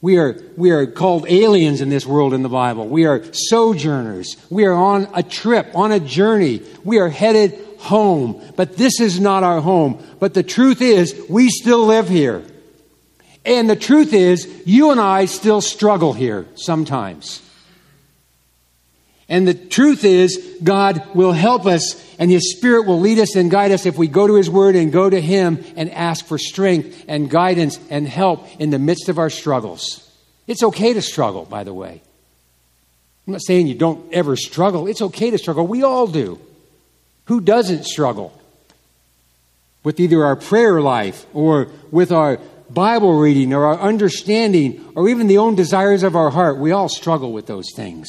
We 0.00 0.18
are, 0.18 0.40
we 0.56 0.70
are 0.70 0.86
called 0.86 1.26
aliens 1.28 1.80
in 1.80 1.88
this 1.88 2.06
world 2.06 2.34
in 2.34 2.42
the 2.42 2.48
Bible. 2.48 2.86
We 2.86 3.06
are 3.06 3.24
sojourners. 3.32 4.36
We 4.50 4.66
are 4.66 4.74
on 4.74 5.08
a 5.14 5.22
trip, 5.22 5.74
on 5.74 5.90
a 5.90 5.98
journey. 5.98 6.62
We 6.84 6.98
are 6.98 7.08
headed 7.08 7.58
home. 7.78 8.40
But 8.54 8.76
this 8.76 9.00
is 9.00 9.18
not 9.18 9.42
our 9.42 9.60
home. 9.60 10.04
But 10.20 10.34
the 10.34 10.42
truth 10.42 10.82
is, 10.82 11.20
we 11.28 11.48
still 11.48 11.86
live 11.86 12.08
here. 12.08 12.44
And 13.48 13.68
the 13.68 13.76
truth 13.76 14.12
is, 14.12 14.46
you 14.66 14.90
and 14.90 15.00
I 15.00 15.24
still 15.24 15.62
struggle 15.62 16.12
here 16.12 16.46
sometimes. 16.54 17.40
And 19.26 19.48
the 19.48 19.54
truth 19.54 20.04
is, 20.04 20.58
God 20.62 21.02
will 21.14 21.32
help 21.32 21.64
us 21.64 21.96
and 22.18 22.30
His 22.30 22.52
Spirit 22.52 22.86
will 22.86 23.00
lead 23.00 23.18
us 23.18 23.36
and 23.36 23.50
guide 23.50 23.72
us 23.72 23.86
if 23.86 23.96
we 23.96 24.06
go 24.06 24.26
to 24.26 24.34
His 24.34 24.50
Word 24.50 24.76
and 24.76 24.92
go 24.92 25.08
to 25.08 25.18
Him 25.18 25.64
and 25.76 25.90
ask 25.90 26.26
for 26.26 26.36
strength 26.36 27.06
and 27.08 27.30
guidance 27.30 27.80
and 27.88 28.06
help 28.06 28.46
in 28.60 28.68
the 28.68 28.78
midst 28.78 29.08
of 29.08 29.18
our 29.18 29.30
struggles. 29.30 30.06
It's 30.46 30.62
okay 30.62 30.92
to 30.92 31.00
struggle, 31.00 31.46
by 31.46 31.64
the 31.64 31.72
way. 31.72 32.02
I'm 33.26 33.32
not 33.32 33.42
saying 33.42 33.66
you 33.66 33.74
don't 33.74 34.12
ever 34.12 34.36
struggle. 34.36 34.86
It's 34.86 35.00
okay 35.00 35.30
to 35.30 35.38
struggle. 35.38 35.66
We 35.66 35.82
all 35.82 36.06
do. 36.06 36.38
Who 37.26 37.40
doesn't 37.40 37.84
struggle? 37.84 38.38
With 39.84 40.00
either 40.00 40.22
our 40.22 40.36
prayer 40.36 40.82
life 40.82 41.24
or 41.32 41.68
with 41.90 42.12
our 42.12 42.40
Bible 42.70 43.18
reading 43.18 43.54
or 43.54 43.64
our 43.64 43.78
understanding 43.78 44.84
or 44.94 45.08
even 45.08 45.26
the 45.26 45.38
own 45.38 45.54
desires 45.54 46.02
of 46.02 46.16
our 46.16 46.30
heart. 46.30 46.58
We 46.58 46.72
all 46.72 46.88
struggle 46.88 47.32
with 47.32 47.46
those 47.46 47.72
things. 47.74 48.08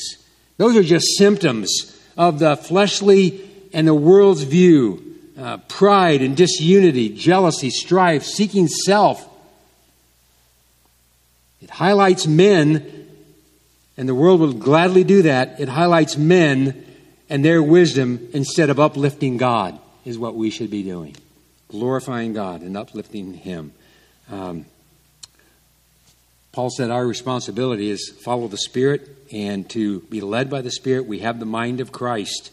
Those 0.57 0.75
are 0.75 0.83
just 0.83 1.17
symptoms 1.17 1.97
of 2.17 2.39
the 2.39 2.57
fleshly 2.57 3.49
and 3.73 3.87
the 3.87 3.93
world's 3.93 4.43
view 4.43 5.09
uh, 5.39 5.57
pride 5.69 6.21
and 6.21 6.35
disunity, 6.35 7.09
jealousy, 7.09 7.69
strife, 7.69 8.23
seeking 8.23 8.67
self. 8.67 9.25
It 11.61 11.69
highlights 11.69 12.27
men, 12.27 13.07
and 13.95 14.09
the 14.09 14.15
world 14.15 14.41
will 14.41 14.53
gladly 14.53 15.03
do 15.03 15.21
that. 15.23 15.59
It 15.59 15.69
highlights 15.69 16.17
men 16.17 16.85
and 17.29 17.45
their 17.45 17.61
wisdom 17.63 18.27
instead 18.33 18.69
of 18.69 18.79
uplifting 18.79 19.37
God, 19.37 19.79
is 20.03 20.17
what 20.17 20.35
we 20.35 20.49
should 20.49 20.71
be 20.71 20.83
doing. 20.83 21.15
Glorifying 21.69 22.33
God 22.33 22.61
and 22.61 22.75
uplifting 22.75 23.33
Him. 23.33 23.71
Um, 24.31 24.65
Paul 26.51 26.69
said 26.69 26.89
our 26.89 27.05
responsibility 27.05 27.89
is 27.89 28.13
follow 28.23 28.47
the 28.47 28.57
Spirit 28.57 29.07
and 29.31 29.69
to 29.69 30.01
be 30.01 30.21
led 30.21 30.49
by 30.49 30.61
the 30.61 30.71
Spirit. 30.71 31.05
We 31.05 31.19
have 31.19 31.39
the 31.39 31.45
mind 31.45 31.79
of 31.79 31.91
Christ. 31.91 32.51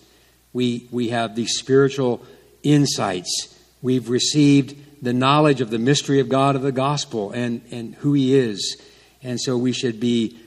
We, 0.52 0.86
we 0.90 1.08
have 1.08 1.34
these 1.34 1.56
spiritual 1.58 2.24
insights. 2.62 3.58
We've 3.82 4.08
received 4.08 5.02
the 5.02 5.12
knowledge 5.12 5.60
of 5.60 5.70
the 5.70 5.78
mystery 5.78 6.20
of 6.20 6.28
God 6.28 6.56
of 6.56 6.62
the 6.62 6.72
gospel 6.72 7.30
and, 7.30 7.62
and 7.70 7.94
who 7.96 8.12
He 8.12 8.36
is. 8.36 8.80
And 9.22 9.40
so 9.40 9.56
we 9.56 9.72
should 9.72 10.00
be 10.00 10.38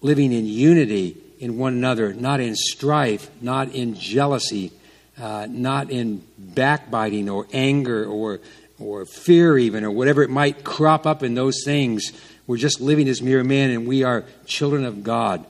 living 0.00 0.32
in 0.32 0.46
unity 0.46 1.16
in 1.38 1.58
one 1.58 1.74
another, 1.74 2.14
not 2.14 2.40
in 2.40 2.54
strife, 2.54 3.30
not 3.40 3.74
in 3.74 3.94
jealousy, 3.94 4.72
uh, 5.20 5.46
not 5.48 5.90
in 5.90 6.22
backbiting 6.38 7.28
or 7.28 7.46
anger 7.52 8.04
or, 8.04 8.40
or 8.78 9.06
fear, 9.06 9.56
even, 9.56 9.84
or 9.84 9.90
whatever 9.90 10.22
it 10.22 10.30
might 10.30 10.64
crop 10.64 11.06
up 11.06 11.22
in 11.22 11.34
those 11.34 11.62
things. 11.64 12.12
We're 12.46 12.58
just 12.58 12.80
living 12.80 13.08
as 13.08 13.22
mere 13.22 13.42
men 13.42 13.70
and 13.70 13.86
we 13.86 14.04
are 14.04 14.24
children 14.44 14.84
of 14.84 15.02
God. 15.02 15.44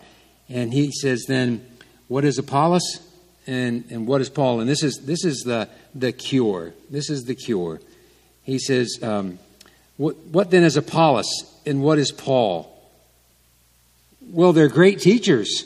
And 0.48 0.72
he 0.72 0.92
says 0.92 1.24
then, 1.26 1.66
what 2.08 2.24
is 2.24 2.38
Apollos 2.38 3.00
and, 3.46 3.84
and 3.90 4.06
what 4.06 4.20
is 4.20 4.28
Paul? 4.28 4.60
And 4.60 4.68
this 4.68 4.82
is, 4.82 5.00
this 5.04 5.24
is 5.24 5.42
the, 5.44 5.68
the 5.94 6.12
cure. 6.12 6.72
This 6.88 7.10
is 7.10 7.24
the 7.24 7.34
cure. 7.34 7.80
He 8.44 8.58
says, 8.58 8.98
um, 9.02 9.38
what, 9.96 10.16
what 10.16 10.50
then 10.50 10.62
is 10.62 10.76
Apollos 10.76 11.26
and 11.66 11.82
what 11.82 11.98
is 11.98 12.12
Paul? 12.12 12.72
Well, 14.20 14.52
they're 14.52 14.68
great 14.68 15.00
teachers. 15.00 15.64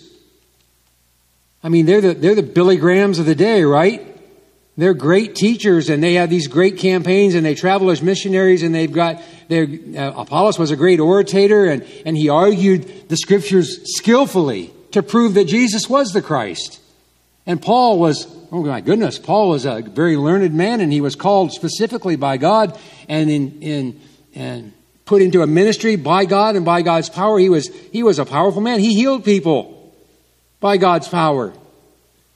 I 1.62 1.68
mean, 1.68 1.84
they're 1.84 2.00
the, 2.00 2.14
they're 2.14 2.34
the 2.34 2.42
Billy 2.42 2.78
Grahams 2.78 3.18
of 3.18 3.26
the 3.26 3.34
day, 3.34 3.64
right? 3.64 4.09
They're 4.76 4.94
great 4.94 5.34
teachers 5.34 5.90
and 5.90 6.02
they 6.02 6.14
have 6.14 6.30
these 6.30 6.46
great 6.46 6.78
campaigns 6.78 7.34
and 7.34 7.44
they 7.44 7.54
travel 7.54 7.90
as 7.90 8.00
missionaries 8.00 8.62
and 8.62 8.74
they've 8.74 8.92
got 8.92 9.20
their, 9.48 9.64
uh, 9.64 10.22
Apollos 10.22 10.58
was 10.58 10.70
a 10.70 10.76
great 10.76 11.00
orator 11.00 11.66
and, 11.66 11.84
and 12.06 12.16
he 12.16 12.28
argued 12.28 13.08
the 13.08 13.16
scriptures 13.16 13.96
skillfully 13.96 14.72
to 14.92 15.02
prove 15.02 15.34
that 15.34 15.46
Jesus 15.46 15.88
was 15.88 16.12
the 16.12 16.22
Christ. 16.22 16.80
And 17.46 17.60
Paul 17.60 17.98
was, 17.98 18.26
oh 18.52 18.62
my 18.62 18.80
goodness, 18.80 19.18
Paul 19.18 19.50
was 19.50 19.66
a 19.66 19.82
very 19.82 20.16
learned 20.16 20.54
man 20.54 20.80
and 20.80 20.92
he 20.92 21.00
was 21.00 21.16
called 21.16 21.52
specifically 21.52 22.16
by 22.16 22.36
God 22.36 22.78
and 23.08 23.28
in, 23.28 23.62
in, 23.62 24.00
and 24.34 24.72
put 25.04 25.20
into 25.20 25.42
a 25.42 25.46
ministry 25.46 25.96
by 25.96 26.24
God 26.24 26.54
and 26.54 26.64
by 26.64 26.82
God's 26.82 27.08
power. 27.08 27.38
He 27.38 27.48
was, 27.48 27.68
he 27.92 28.02
was 28.02 28.18
a 28.20 28.24
powerful 28.24 28.60
man. 28.60 28.78
He 28.78 28.94
healed 28.94 29.24
people 29.24 29.92
by 30.60 30.76
God's 30.76 31.08
power. 31.08 31.52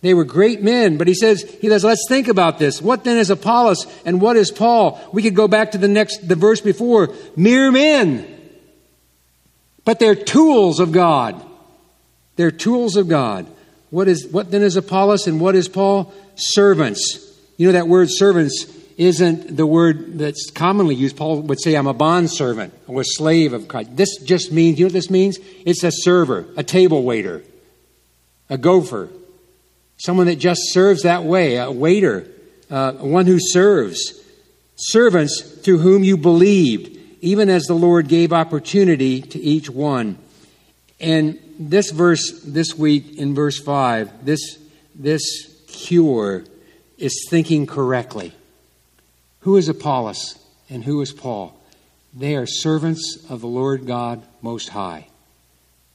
They 0.04 0.12
were 0.12 0.24
great 0.24 0.62
men, 0.62 0.98
but 0.98 1.08
he 1.08 1.14
says, 1.14 1.40
he 1.62 1.70
says, 1.70 1.82
let's 1.82 2.04
think 2.10 2.28
about 2.28 2.58
this. 2.58 2.82
What 2.82 3.04
then 3.04 3.16
is 3.16 3.30
Apollos 3.30 3.86
and 4.04 4.20
what 4.20 4.36
is 4.36 4.50
Paul? 4.50 5.00
We 5.14 5.22
could 5.22 5.34
go 5.34 5.48
back 5.48 5.70
to 5.70 5.78
the 5.78 5.88
next, 5.88 6.28
the 6.28 6.36
verse 6.36 6.60
before. 6.60 7.14
Mere 7.36 7.72
men. 7.72 8.26
But 9.86 10.00
they're 10.00 10.14
tools 10.14 10.78
of 10.78 10.92
God. 10.92 11.42
They're 12.36 12.50
tools 12.50 12.96
of 12.96 13.08
God. 13.08 13.46
What 13.88 14.06
is, 14.06 14.26
what 14.26 14.50
then 14.50 14.60
is 14.60 14.76
Apollos 14.76 15.26
and 15.26 15.40
what 15.40 15.54
is 15.54 15.70
Paul? 15.70 16.12
Servants. 16.34 17.26
You 17.56 17.68
know 17.68 17.72
that 17.72 17.88
word 17.88 18.08
servants 18.10 18.66
isn't 18.98 19.56
the 19.56 19.64
word 19.64 20.18
that's 20.18 20.50
commonly 20.50 20.96
used. 20.96 21.16
Paul 21.16 21.40
would 21.40 21.62
say, 21.62 21.76
I'm 21.76 21.86
a 21.86 21.94
bond 21.94 22.30
servant 22.30 22.74
or 22.86 23.00
a 23.00 23.06
slave 23.06 23.54
of 23.54 23.68
Christ. 23.68 23.96
This 23.96 24.18
just 24.18 24.52
means, 24.52 24.78
you 24.78 24.84
know 24.84 24.88
what 24.88 24.92
this 24.92 25.08
means? 25.08 25.38
It's 25.64 25.82
a 25.82 25.90
server, 25.90 26.44
a 26.58 26.62
table 26.62 27.04
waiter, 27.04 27.42
a 28.50 28.58
gopher, 28.58 29.08
someone 29.96 30.26
that 30.26 30.37
just 30.37 30.61
serves 30.72 31.02
that 31.02 31.24
way, 31.24 31.57
a 31.57 31.70
waiter, 31.70 32.26
uh, 32.70 32.92
one 32.92 33.26
who 33.26 33.38
serves. 33.40 34.20
Servants 34.76 35.40
through 35.40 35.78
whom 35.78 36.02
you 36.02 36.16
believed, 36.16 36.98
even 37.20 37.48
as 37.48 37.64
the 37.64 37.74
Lord 37.74 38.09
gave 38.09 38.33
opportunity 38.33 39.22
to 39.22 39.38
each 39.38 39.70
one. 39.70 40.18
And 41.00 41.38
this 41.59 41.90
verse 41.90 42.40
this 42.44 42.74
week 42.74 43.16
in 43.16 43.35
verse 43.35 43.61
5, 43.61 44.24
this, 44.24 44.59
this 44.94 45.22
cure 45.68 46.44
is 46.98 47.26
thinking 47.30 47.66
correctly. 47.66 48.35
Who 49.40 49.57
is 49.57 49.68
Apollos 49.68 50.38
and 50.70 50.83
who 50.85 51.00
is 51.02 51.12
Paul? 51.12 51.59
They 52.14 52.37
are 52.37 52.46
servants 52.46 53.24
of 53.28 53.40
the 53.40 53.46
Lord 53.46 53.87
God 53.87 54.22
Most 54.40 54.70
High. 54.70 55.09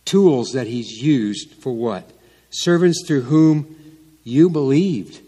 Tools 0.05 0.51
that 0.53 0.67
He's 0.67 1.01
used 1.01 1.53
for 1.55 1.71
what? 1.71 2.09
Servants 2.49 3.03
through 3.05 3.21
whom 3.23 3.75
you 4.29 4.49
believed. 4.49 5.21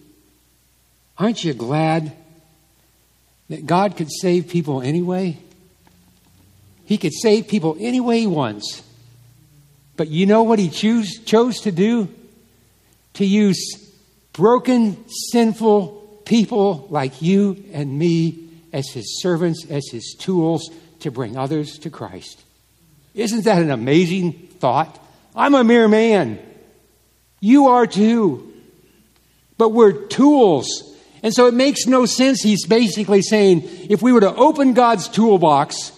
Aren't 1.18 1.44
you 1.44 1.54
glad 1.54 2.14
that 3.50 3.66
God 3.66 3.98
could 3.98 4.10
save 4.12 4.48
people 4.48 4.82
anyway? 4.82 5.38
He 6.86 6.98
could 6.98 7.14
save 7.14 7.48
people 7.48 7.76
any 7.80 8.00
way 8.00 8.22
He 8.22 8.28
wants. 8.28 8.84
But 9.98 10.08
you 10.08 10.26
know 10.26 10.44
what 10.44 10.60
He 10.60 10.70
choose, 10.70 11.20
chose 11.20 11.62
to 11.62 11.72
do? 11.72 12.08
To 13.16 13.26
use 13.26 13.92
broken, 14.34 15.04
sinful 15.32 16.22
people 16.26 16.88
like 16.90 17.22
you 17.22 17.64
and 17.74 17.98
me 18.00 18.50
as 18.72 18.90
His 18.90 19.22
servants, 19.22 19.66
as 19.70 19.90
His 19.92 20.16
tools 20.18 20.70
to 21.02 21.12
bring 21.12 21.38
others 21.38 21.80
to 21.80 21.90
Christ. 21.90 22.42
Isn't 23.14 23.44
that 23.44 23.62
an 23.62 23.72
amazing 23.72 24.34
thought? 24.60 24.98
I'm 25.36 25.56
a 25.56 25.64
mere 25.64 25.88
man. 25.88 26.40
You 27.40 27.68
are 27.68 27.88
too 27.88 28.51
but 29.62 29.74
we're 29.74 29.92
tools. 30.08 30.92
And 31.22 31.32
so 31.32 31.46
it 31.46 31.54
makes 31.54 31.86
no 31.86 32.08
sense. 32.08 32.42
He's 32.42 32.66
basically 32.66 33.22
saying 33.22 33.62
if 33.92 34.02
we 34.02 34.12
were 34.12 34.22
to 34.22 34.34
open 34.34 34.74
God's 34.74 35.08
toolbox 35.08 35.92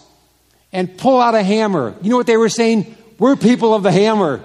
and 0.74 0.98
pull 0.98 1.22
out 1.22 1.34
a 1.34 1.42
hammer, 1.42 1.96
you 2.02 2.10
know 2.10 2.18
what 2.18 2.28
they 2.28 2.36
were 2.36 2.50
saying? 2.50 2.94
We're 3.18 3.38
people 3.38 3.74
of 3.74 3.82
the 3.82 3.92
hammer. 3.94 4.44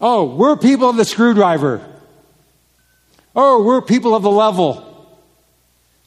Oh, 0.00 0.24
we're 0.24 0.56
people 0.56 0.88
of 0.88 0.96
the 0.96 1.04
screwdriver. 1.04 1.86
Oh, 3.34 3.62
we're 3.62 3.82
people 3.82 4.14
of 4.14 4.22
the 4.22 4.30
level. 4.30 5.20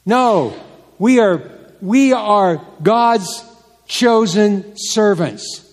No, 0.04 0.52
we 0.98 1.20
are, 1.20 1.52
we 1.80 2.12
are 2.12 2.66
God's 2.82 3.44
chosen 3.86 4.72
servants 4.74 5.72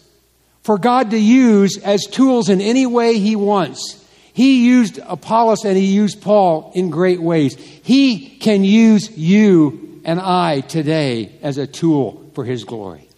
for 0.61 0.77
God 0.77 1.09
to 1.09 1.17
use 1.17 1.79
as 1.79 2.05
tools 2.05 2.49
in 2.49 2.61
any 2.61 2.85
way 2.85 3.17
He 3.17 3.35
wants. 3.35 4.03
He 4.37 4.67
used 4.67 4.99
Apollos 4.99 5.65
and 5.65 5.75
he 5.75 5.85
used 5.85 6.21
Paul 6.21 6.71
in 6.75 6.91
great 6.91 7.19
ways. 7.19 7.55
He 7.55 8.37
can 8.37 8.63
use 8.63 9.09
you 9.17 9.99
and 10.05 10.19
I 10.19 10.59
today 10.59 11.31
as 11.41 11.57
a 11.57 11.65
tool 11.65 12.29
for 12.35 12.45
his 12.45 12.63
glory. 12.63 13.09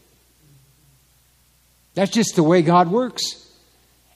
That's 1.94 2.10
just 2.10 2.38
the 2.38 2.44
way 2.44 2.62
God 2.62 2.90
works. 2.90 3.46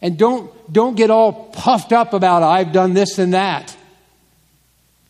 And 0.02 0.18
don't, 0.18 0.50
don't 0.72 0.96
get 0.96 1.12
all 1.12 1.34
puffed 1.34 1.92
up 1.92 2.14
about, 2.14 2.42
I've 2.42 2.72
done 2.72 2.94
this 2.94 3.20
and 3.20 3.34
that. 3.34 3.76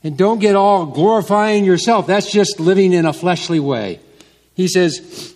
And 0.03 0.17
don't 0.17 0.39
get 0.39 0.55
all 0.55 0.87
glorifying 0.87 1.63
yourself. 1.63 2.07
That's 2.07 2.31
just 2.31 2.59
living 2.59 2.91
in 2.93 3.05
a 3.05 3.13
fleshly 3.13 3.59
way. 3.59 3.99
He 4.55 4.67
says, 4.67 5.32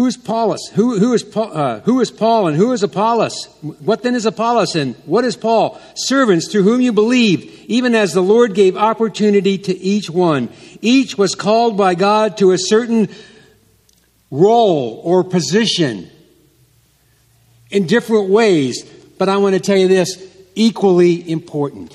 who 0.00 0.06
is 0.06 0.16
Paulus? 0.16 0.66
Who, 0.72 0.98
who, 0.98 1.12
is 1.12 1.22
Paul, 1.22 1.54
uh, 1.54 1.80
who 1.80 2.00
is 2.00 2.10
Paul 2.10 2.48
and 2.48 2.56
who 2.56 2.72
is 2.72 2.82
Apollos? 2.82 3.44
What 3.60 4.02
then 4.02 4.14
is 4.14 4.24
Apollos 4.24 4.74
and 4.74 4.94
what 5.04 5.26
is 5.26 5.36
Paul? 5.36 5.78
Servants 5.94 6.50
through 6.50 6.62
whom 6.62 6.80
you 6.80 6.90
believe, 6.90 7.66
even 7.66 7.94
as 7.94 8.14
the 8.14 8.22
Lord 8.22 8.54
gave 8.54 8.78
opportunity 8.78 9.58
to 9.58 9.76
each 9.76 10.08
one. 10.08 10.48
Each 10.80 11.18
was 11.18 11.34
called 11.34 11.76
by 11.76 11.94
God 11.96 12.38
to 12.38 12.52
a 12.52 12.56
certain 12.56 13.10
role 14.30 15.02
or 15.04 15.22
position. 15.22 16.08
in 17.70 17.86
different 17.86 18.30
ways. 18.30 18.82
But 19.18 19.28
I 19.28 19.36
want 19.36 19.54
to 19.54 19.60
tell 19.60 19.76
you 19.76 19.86
this 19.86 20.16
equally 20.54 21.30
important. 21.30 21.94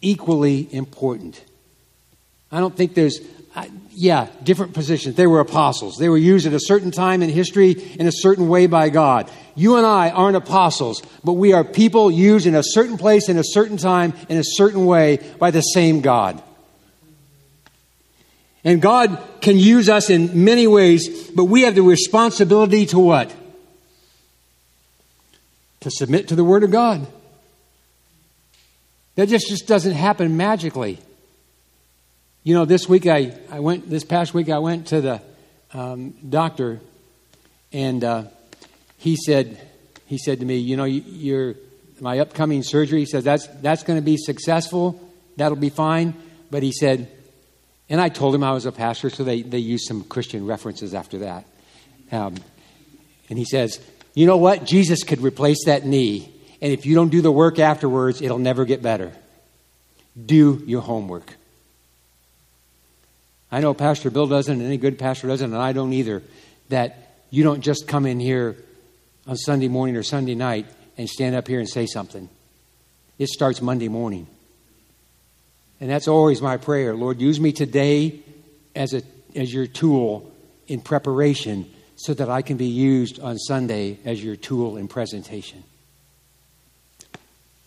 Equally 0.00 0.68
important. 0.70 1.42
I 2.52 2.60
don't 2.60 2.76
think 2.76 2.94
there's, 2.94 3.18
yeah, 4.00 4.28
different 4.42 4.72
positions. 4.72 5.16
They 5.16 5.26
were 5.26 5.40
apostles. 5.40 5.98
They 5.98 6.08
were 6.08 6.16
used 6.16 6.46
at 6.46 6.54
a 6.54 6.60
certain 6.60 6.90
time 6.90 7.22
in 7.22 7.28
history 7.28 7.72
in 7.72 8.06
a 8.06 8.12
certain 8.12 8.48
way 8.48 8.66
by 8.66 8.88
God. 8.88 9.30
You 9.54 9.76
and 9.76 9.86
I 9.86 10.08
aren't 10.08 10.38
apostles, 10.38 11.02
but 11.22 11.34
we 11.34 11.52
are 11.52 11.64
people 11.64 12.10
used 12.10 12.46
in 12.46 12.54
a 12.54 12.62
certain 12.64 12.96
place, 12.96 13.28
in 13.28 13.36
a 13.36 13.44
certain 13.44 13.76
time, 13.76 14.14
in 14.30 14.38
a 14.38 14.42
certain 14.42 14.86
way 14.86 15.18
by 15.38 15.50
the 15.50 15.60
same 15.60 16.00
God. 16.00 16.42
And 18.64 18.80
God 18.80 19.22
can 19.42 19.58
use 19.58 19.90
us 19.90 20.08
in 20.08 20.46
many 20.46 20.66
ways, 20.66 21.30
but 21.32 21.44
we 21.44 21.62
have 21.62 21.74
the 21.74 21.82
responsibility 21.82 22.86
to 22.86 22.98
what? 22.98 23.30
To 25.80 25.90
submit 25.90 26.28
to 26.28 26.36
the 26.36 26.44
Word 26.44 26.64
of 26.64 26.70
God. 26.70 27.06
That 29.16 29.28
just, 29.28 29.46
just 29.46 29.68
doesn't 29.68 29.92
happen 29.92 30.38
magically. 30.38 31.00
You 32.42 32.54
know, 32.54 32.64
this 32.64 32.88
week 32.88 33.06
I, 33.06 33.34
I 33.50 33.60
went, 33.60 33.90
this 33.90 34.02
past 34.02 34.32
week 34.32 34.48
I 34.48 34.60
went 34.60 34.86
to 34.88 35.02
the 35.02 35.22
um, 35.74 36.12
doctor 36.26 36.80
and 37.70 38.02
uh, 38.02 38.24
he 38.96 39.16
said, 39.16 39.60
he 40.06 40.16
said 40.16 40.40
to 40.40 40.46
me, 40.46 40.56
you 40.56 40.78
know, 40.78 40.84
you're, 40.84 41.56
my 42.00 42.18
upcoming 42.18 42.62
surgery, 42.62 43.00
he 43.00 43.06
says, 43.06 43.24
that's, 43.24 43.46
that's 43.60 43.82
going 43.82 43.98
to 43.98 44.04
be 44.04 44.16
successful. 44.16 44.98
That'll 45.36 45.56
be 45.56 45.68
fine. 45.68 46.14
But 46.50 46.62
he 46.62 46.72
said, 46.72 47.10
and 47.90 48.00
I 48.00 48.08
told 48.08 48.34
him 48.34 48.42
I 48.42 48.52
was 48.52 48.64
a 48.64 48.72
pastor, 48.72 49.10
so 49.10 49.22
they, 49.22 49.42
they 49.42 49.58
used 49.58 49.86
some 49.86 50.02
Christian 50.04 50.46
references 50.46 50.94
after 50.94 51.18
that. 51.18 51.44
Um, 52.10 52.36
and 53.28 53.38
he 53.38 53.44
says, 53.44 53.80
You 54.14 54.26
know 54.26 54.38
what? 54.38 54.64
Jesus 54.64 55.02
could 55.02 55.20
replace 55.20 55.66
that 55.66 55.84
knee. 55.84 56.32
And 56.62 56.72
if 56.72 56.86
you 56.86 56.94
don't 56.94 57.10
do 57.10 57.20
the 57.20 57.32
work 57.32 57.58
afterwards, 57.58 58.22
it'll 58.22 58.38
never 58.38 58.64
get 58.64 58.80
better. 58.80 59.12
Do 60.24 60.62
your 60.66 60.80
homework. 60.80 61.34
I 63.52 63.60
know 63.60 63.74
Pastor 63.74 64.10
Bill 64.10 64.26
doesn't, 64.26 64.52
and 64.52 64.62
any 64.62 64.76
good 64.76 64.98
pastor 64.98 65.26
doesn't, 65.26 65.52
and 65.52 65.60
I 65.60 65.72
don't 65.72 65.92
either, 65.92 66.22
that 66.68 67.24
you 67.30 67.42
don't 67.42 67.60
just 67.60 67.88
come 67.88 68.06
in 68.06 68.20
here 68.20 68.56
on 69.26 69.36
Sunday 69.36 69.68
morning 69.68 69.96
or 69.96 70.02
Sunday 70.02 70.34
night 70.34 70.66
and 70.96 71.08
stand 71.08 71.34
up 71.34 71.48
here 71.48 71.58
and 71.58 71.68
say 71.68 71.86
something. 71.86 72.28
It 73.18 73.28
starts 73.28 73.60
Monday 73.60 73.88
morning. 73.88 74.26
And 75.80 75.90
that's 75.90 76.08
always 76.08 76.40
my 76.42 76.58
prayer. 76.58 76.94
Lord, 76.94 77.20
use 77.20 77.40
me 77.40 77.52
today 77.52 78.20
as, 78.74 78.94
a, 78.94 79.02
as 79.34 79.52
your 79.52 79.66
tool 79.66 80.30
in 80.68 80.80
preparation 80.80 81.70
so 81.96 82.14
that 82.14 82.28
I 82.28 82.42
can 82.42 82.56
be 82.56 82.66
used 82.66 83.18
on 83.18 83.38
Sunday 83.38 83.98
as 84.04 84.22
your 84.22 84.36
tool 84.36 84.76
in 84.76 84.88
presentation. 84.88 85.64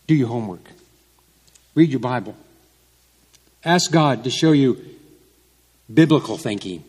Do 0.08 0.16
your 0.16 0.28
homework. 0.28 0.68
Read 1.76 1.90
your 1.90 2.00
Bible. 2.00 2.36
Ask 3.64 3.92
God 3.92 4.24
to 4.26 4.30
show 4.30 4.52
you 4.52 4.93
biblical 5.92 6.38
thinking, 6.38 6.84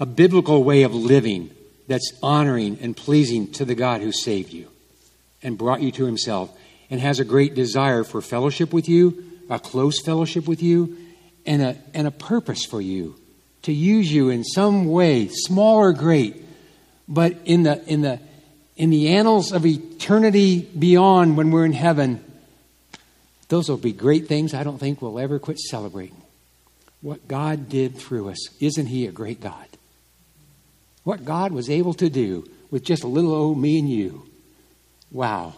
a 0.00 0.06
biblical 0.06 0.64
way 0.64 0.82
of 0.82 0.94
living 0.94 1.50
that's 1.86 2.12
honoring 2.22 2.78
and 2.80 2.96
pleasing 2.96 3.50
to 3.52 3.64
the 3.64 3.74
God 3.74 4.00
who 4.00 4.12
saved 4.12 4.52
you 4.52 4.68
and 5.42 5.56
brought 5.56 5.80
you 5.80 5.90
to 5.92 6.04
himself 6.04 6.56
and 6.90 7.00
has 7.00 7.20
a 7.20 7.24
great 7.24 7.54
desire 7.54 8.04
for 8.04 8.20
fellowship 8.20 8.72
with 8.72 8.88
you 8.88 9.28
a 9.50 9.58
close 9.58 10.00
fellowship 10.00 10.46
with 10.46 10.62
you, 10.62 10.96
and 11.46 11.62
a, 11.62 11.76
and 11.94 12.06
a 12.06 12.10
purpose 12.10 12.64
for 12.64 12.80
you 12.80 13.14
to 13.62 13.72
use 13.72 14.12
you 14.12 14.28
in 14.28 14.44
some 14.44 14.86
way, 14.86 15.28
small 15.28 15.76
or 15.76 15.92
great, 15.92 16.44
but 17.08 17.34
in 17.44 17.62
the, 17.62 17.82
in 17.86 18.02
the, 18.02 18.20
in 18.76 18.90
the 18.90 19.08
annals 19.08 19.52
of 19.52 19.64
eternity 19.64 20.60
beyond 20.60 21.36
when 21.36 21.50
we're 21.50 21.64
in 21.64 21.72
heaven, 21.72 22.22
those 23.48 23.68
will 23.68 23.78
be 23.78 23.92
great 23.92 24.28
things 24.28 24.52
I 24.52 24.62
don't 24.62 24.78
think 24.78 25.00
we'll 25.00 25.18
ever 25.18 25.38
quit 25.38 25.58
celebrating. 25.58 26.20
What 27.00 27.28
God 27.28 27.68
did 27.68 27.96
through 27.96 28.28
us. 28.30 28.48
Isn't 28.60 28.86
He 28.86 29.06
a 29.06 29.12
great 29.12 29.40
God? 29.40 29.66
What 31.04 31.24
God 31.24 31.52
was 31.52 31.70
able 31.70 31.94
to 31.94 32.10
do 32.10 32.48
with 32.70 32.84
just 32.84 33.04
a 33.04 33.08
little 33.08 33.34
old 33.34 33.58
me 33.58 33.78
and 33.78 33.88
you. 33.88 34.26
Wow. 35.10 35.54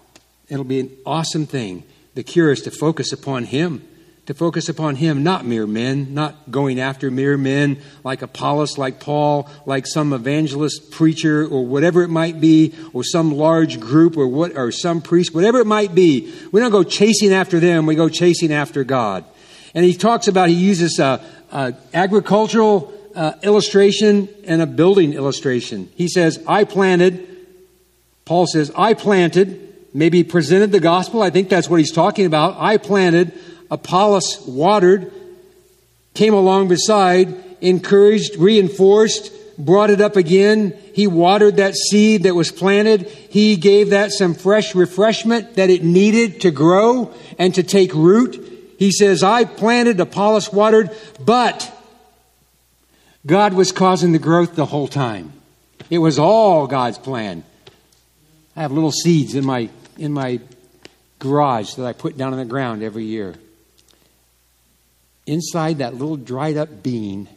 It'll 0.48 0.64
be 0.64 0.80
an 0.80 0.96
awesome 1.06 1.46
thing 1.46 1.84
the 2.14 2.22
cure 2.22 2.50
is 2.50 2.62
to 2.62 2.70
focus 2.70 3.12
upon 3.12 3.44
Him, 3.44 3.86
to 4.26 4.34
focus 4.34 4.68
upon 4.68 4.96
Him, 4.96 5.22
not 5.22 5.44
mere 5.44 5.66
men, 5.66 6.12
not 6.12 6.50
going 6.50 6.80
after 6.80 7.10
mere 7.10 7.36
men 7.36 7.78
like 8.04 8.22
Apollos, 8.22 8.76
like 8.76 9.00
Paul, 9.00 9.48
like 9.64 9.86
some 9.86 10.12
evangelist 10.12 10.90
preacher, 10.90 11.46
or 11.46 11.64
whatever 11.64 12.02
it 12.02 12.08
might 12.08 12.40
be, 12.40 12.74
or 12.92 13.04
some 13.04 13.32
large 13.32 13.80
group, 13.80 14.16
or 14.16 14.26
what, 14.26 14.56
or 14.56 14.72
some 14.72 15.00
priest, 15.00 15.34
whatever 15.34 15.60
it 15.60 15.66
might 15.66 15.94
be. 15.94 16.32
We 16.52 16.60
don't 16.60 16.72
go 16.72 16.82
chasing 16.82 17.32
after 17.32 17.60
them. 17.60 17.86
We 17.86 17.94
go 17.94 18.08
chasing 18.08 18.52
after 18.52 18.84
God. 18.84 19.24
And 19.74 19.84
he 19.84 19.94
talks 19.94 20.28
about 20.28 20.48
he 20.48 20.54
uses 20.54 20.98
a, 20.98 21.24
a 21.52 21.74
agricultural 21.94 22.92
uh, 23.14 23.32
illustration 23.42 24.28
and 24.44 24.62
a 24.62 24.66
building 24.66 25.14
illustration. 25.14 25.90
He 25.94 26.08
says, 26.08 26.42
"I 26.46 26.64
planted." 26.64 27.26
Paul 28.24 28.46
says, 28.46 28.70
"I 28.76 28.94
planted." 28.94 29.68
maybe 29.92 30.24
presented 30.24 30.72
the 30.72 30.80
gospel. 30.80 31.22
I 31.22 31.30
think 31.30 31.48
that's 31.48 31.68
what 31.68 31.80
he's 31.80 31.92
talking 31.92 32.26
about. 32.26 32.56
I 32.58 32.76
planted, 32.76 33.32
Apollos 33.70 34.44
watered, 34.46 35.12
came 36.14 36.34
along 36.34 36.68
beside, 36.68 37.34
encouraged, 37.60 38.36
reinforced, 38.36 39.32
brought 39.58 39.90
it 39.90 40.00
up 40.00 40.16
again. 40.16 40.76
He 40.94 41.06
watered 41.06 41.56
that 41.56 41.74
seed 41.74 42.22
that 42.24 42.34
was 42.34 42.50
planted. 42.50 43.06
He 43.06 43.56
gave 43.56 43.90
that 43.90 44.12
some 44.12 44.34
fresh 44.34 44.74
refreshment 44.74 45.56
that 45.56 45.70
it 45.70 45.82
needed 45.82 46.42
to 46.42 46.50
grow 46.50 47.12
and 47.38 47.54
to 47.54 47.62
take 47.62 47.92
root. 47.94 48.46
He 48.80 48.92
says, 48.92 49.22
I 49.22 49.44
planted, 49.44 50.00
Apollos 50.00 50.50
watered, 50.50 50.90
but 51.22 51.70
God 53.26 53.52
was 53.52 53.72
causing 53.72 54.12
the 54.12 54.18
growth 54.18 54.56
the 54.56 54.64
whole 54.64 54.88
time. 54.88 55.34
It 55.90 55.98
was 55.98 56.18
all 56.18 56.66
God's 56.66 56.96
plan. 56.96 57.44
I 58.56 58.62
have 58.62 58.72
little 58.72 58.90
seeds 58.90 59.34
in 59.34 59.44
my 59.44 59.68
in 59.98 60.14
my 60.14 60.40
garage 61.18 61.74
that 61.74 61.84
I 61.84 61.92
put 61.92 62.16
down 62.16 62.32
on 62.32 62.38
the 62.38 62.46
ground 62.46 62.82
every 62.82 63.04
year. 63.04 63.34
Inside 65.26 65.78
that 65.78 65.92
little 65.92 66.16
dried 66.16 66.56
up 66.56 66.82
bean 66.82 67.28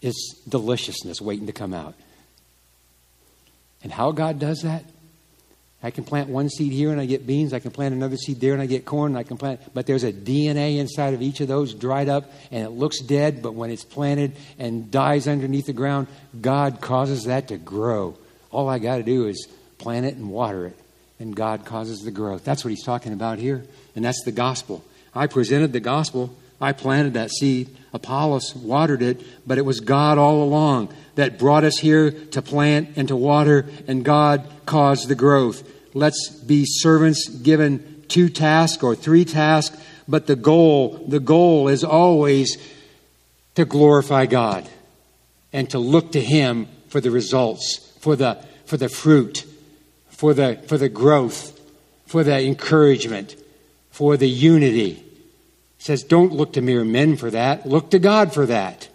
is 0.00 0.40
deliciousness 0.48 1.20
waiting 1.20 1.46
to 1.46 1.52
come 1.52 1.74
out. 1.74 1.94
And 3.82 3.92
how 3.92 4.12
God 4.12 4.38
does 4.38 4.62
that? 4.62 4.82
I 5.86 5.90
can 5.90 6.04
plant 6.04 6.28
one 6.28 6.50
seed 6.50 6.72
here 6.72 6.90
and 6.90 7.00
I 7.00 7.06
get 7.06 7.26
beans. 7.26 7.52
I 7.52 7.60
can 7.60 7.70
plant 7.70 7.94
another 7.94 8.16
seed 8.16 8.40
there 8.40 8.52
and 8.52 8.60
I 8.60 8.66
get 8.66 8.84
corn. 8.84 9.16
I 9.16 9.22
can 9.22 9.36
plant, 9.36 9.60
but 9.72 9.86
there's 9.86 10.04
a 10.04 10.12
DNA 10.12 10.78
inside 10.78 11.14
of 11.14 11.22
each 11.22 11.40
of 11.40 11.48
those 11.48 11.74
dried 11.74 12.08
up 12.08 12.30
and 12.50 12.64
it 12.64 12.70
looks 12.70 13.00
dead. 13.00 13.42
But 13.42 13.54
when 13.54 13.70
it's 13.70 13.84
planted 13.84 14.36
and 14.58 14.90
dies 14.90 15.28
underneath 15.28 15.66
the 15.66 15.72
ground, 15.72 16.08
God 16.40 16.80
causes 16.80 17.24
that 17.24 17.48
to 17.48 17.56
grow. 17.56 18.18
All 18.50 18.68
I 18.68 18.78
got 18.78 18.98
to 18.98 19.02
do 19.02 19.26
is 19.28 19.48
plant 19.78 20.06
it 20.06 20.16
and 20.16 20.30
water 20.30 20.66
it 20.66 20.76
and 21.18 21.34
God 21.34 21.64
causes 21.64 22.00
the 22.00 22.10
growth. 22.10 22.44
That's 22.44 22.64
what 22.64 22.70
he's 22.70 22.84
talking 22.84 23.12
about 23.12 23.38
here, 23.38 23.64
and 23.94 24.04
that's 24.04 24.22
the 24.24 24.32
gospel. 24.32 24.84
I 25.14 25.26
presented 25.26 25.72
the 25.72 25.80
gospel. 25.80 26.34
I 26.60 26.72
planted 26.72 27.14
that 27.14 27.30
seed. 27.30 27.74
Apollos 27.92 28.54
watered 28.54 29.02
it, 29.02 29.22
but 29.46 29.58
it 29.58 29.64
was 29.64 29.80
God 29.80 30.18
all 30.18 30.42
along 30.42 30.94
that 31.14 31.38
brought 31.38 31.64
us 31.64 31.78
here 31.78 32.10
to 32.10 32.42
plant 32.42 32.90
and 32.96 33.08
to 33.08 33.16
water, 33.16 33.66
and 33.86 34.04
God 34.04 34.46
caused 34.66 35.08
the 35.08 35.14
growth. 35.14 35.68
Let's 35.96 36.28
be 36.28 36.64
servants 36.66 37.28
given 37.28 38.04
two 38.08 38.28
tasks 38.28 38.82
or 38.82 38.94
three 38.94 39.24
tasks, 39.24 39.76
but 40.06 40.26
the 40.26 40.36
goal, 40.36 41.04
the 41.08 41.20
goal 41.20 41.68
is 41.68 41.82
always 41.82 42.56
to 43.54 43.64
glorify 43.64 44.26
God 44.26 44.68
and 45.52 45.68
to 45.70 45.78
look 45.78 46.12
to 46.12 46.20
Him 46.20 46.68
for 46.88 47.00
the 47.00 47.10
results, 47.10 47.92
for 48.00 48.14
the, 48.14 48.38
for 48.66 48.76
the 48.76 48.88
fruit 48.88 49.44
for 50.16 50.32
the, 50.32 50.58
for 50.66 50.78
the 50.78 50.88
growth, 50.88 51.60
for 52.06 52.24
the 52.24 52.42
encouragement, 52.42 53.36
for 53.90 54.16
the 54.16 54.28
unity. 54.28 54.94
He 54.94 55.02
says, 55.78 56.02
don't 56.02 56.32
look 56.32 56.54
to 56.54 56.62
mere 56.62 56.86
men 56.86 57.16
for 57.16 57.30
that. 57.30 57.66
Look 57.66 57.90
to 57.90 57.98
God 57.98 58.32
for 58.32 58.46
that. 58.46 58.88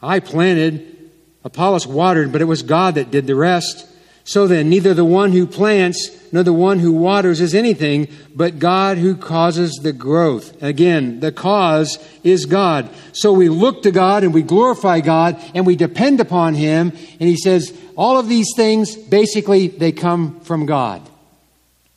I 0.00 0.20
planted, 0.20 1.10
Apollos 1.42 1.84
watered, 1.84 2.30
but 2.30 2.40
it 2.40 2.44
was 2.44 2.62
God 2.62 2.94
that 2.94 3.10
did 3.10 3.26
the 3.26 3.34
rest. 3.34 3.88
So 4.30 4.46
then, 4.46 4.70
neither 4.70 4.94
the 4.94 5.04
one 5.04 5.32
who 5.32 5.44
plants 5.44 6.08
nor 6.30 6.44
the 6.44 6.52
one 6.52 6.78
who 6.78 6.92
waters 6.92 7.40
is 7.40 7.52
anything, 7.52 8.06
but 8.32 8.60
God 8.60 8.96
who 8.96 9.16
causes 9.16 9.80
the 9.82 9.92
growth. 9.92 10.62
Again, 10.62 11.18
the 11.18 11.32
cause 11.32 11.98
is 12.22 12.46
God. 12.46 12.88
So 13.12 13.32
we 13.32 13.48
look 13.48 13.82
to 13.82 13.90
God 13.90 14.22
and 14.22 14.32
we 14.32 14.42
glorify 14.42 15.00
God 15.00 15.42
and 15.52 15.66
we 15.66 15.74
depend 15.74 16.20
upon 16.20 16.54
Him. 16.54 16.92
And 17.18 17.28
He 17.28 17.36
says, 17.36 17.76
all 17.96 18.18
of 18.18 18.28
these 18.28 18.46
things, 18.54 18.94
basically, 18.94 19.66
they 19.66 19.90
come 19.90 20.38
from 20.42 20.64
God. 20.64 21.02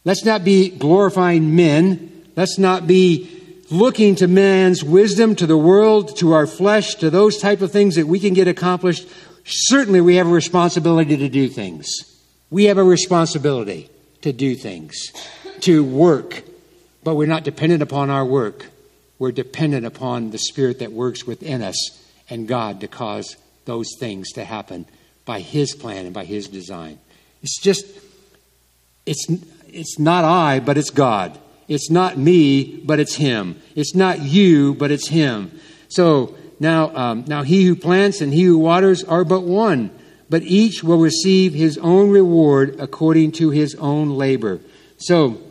Let's 0.03 0.25
not 0.25 0.43
be 0.43 0.71
glorifying 0.71 1.55
men. 1.55 2.25
Let's 2.36 2.57
not 2.57 2.88
be 2.88 3.29
looking 3.69 4.15
to 4.15 4.27
man's 4.27 4.84
wisdom, 4.84 5.36
to 5.36 5.45
the 5.45 5.55
world, 5.55 6.17
to 6.17 6.31
our 6.31 6.47
flesh, 6.47 6.95
to 6.95 7.11
those 7.11 7.38
type 7.38 7.61
of 7.61 7.71
things 7.71 7.93
that 7.93 8.07
we 8.07 8.19
can 8.19 8.34
get 8.34 8.47
accomplished. 8.47 9.07
Certainly, 9.43 10.01
we 10.01 10.15
have 10.15 10.25
a 10.25 10.31
responsibility 10.31 11.15
to 11.17 11.29
do 11.29 11.47
things. 11.47 12.09
We 12.53 12.65
have 12.65 12.77
a 12.77 12.83
responsibility 12.83 13.89
to 14.21 14.31
do 14.31 14.53
things, 14.53 15.11
to 15.61 15.83
work, 15.83 16.43
but 17.03 17.15
we're 17.15 17.25
not 17.25 17.43
dependent 17.43 17.81
upon 17.81 18.11
our 18.11 18.23
work. 18.23 18.67
We're 19.17 19.31
dependent 19.31 19.87
upon 19.87 20.29
the 20.29 20.37
Spirit 20.37 20.77
that 20.77 20.91
works 20.91 21.25
within 21.25 21.63
us 21.63 21.75
and 22.29 22.47
God 22.47 22.81
to 22.81 22.87
cause 22.87 23.37
those 23.65 23.89
things 23.99 24.33
to 24.33 24.45
happen 24.45 24.85
by 25.25 25.39
His 25.39 25.73
plan 25.73 26.05
and 26.05 26.13
by 26.13 26.25
His 26.25 26.47
design. 26.47 26.99
It's 27.41 27.59
just, 27.59 27.87
it's, 29.07 29.25
it's 29.67 29.97
not 29.97 30.23
I, 30.23 30.59
but 30.59 30.77
it's 30.77 30.91
God. 30.91 31.35
It's 31.67 31.89
not 31.89 32.19
me, 32.19 32.83
but 32.85 32.99
it's 32.99 33.15
Him. 33.15 33.59
It's 33.73 33.95
not 33.95 34.21
you, 34.21 34.75
but 34.75 34.91
it's 34.91 35.07
Him. 35.07 35.59
So 35.89 36.35
now, 36.59 36.95
um, 36.95 37.25
now 37.25 37.41
he 37.41 37.65
who 37.65 37.75
plants 37.75 38.21
and 38.21 38.31
he 38.31 38.43
who 38.43 38.59
waters 38.59 39.03
are 39.03 39.25
but 39.25 39.41
one, 39.41 39.89
but 40.30 40.43
each 40.43 40.84
will 40.84 40.99
receive 40.99 41.53
his 41.53 41.78
own 41.78 42.09
reward 42.09 42.80
according 42.80 43.32
to 43.34 43.49
his 43.49 43.76
own 43.76 44.09
labor. 44.09 44.59
So, 44.97 45.41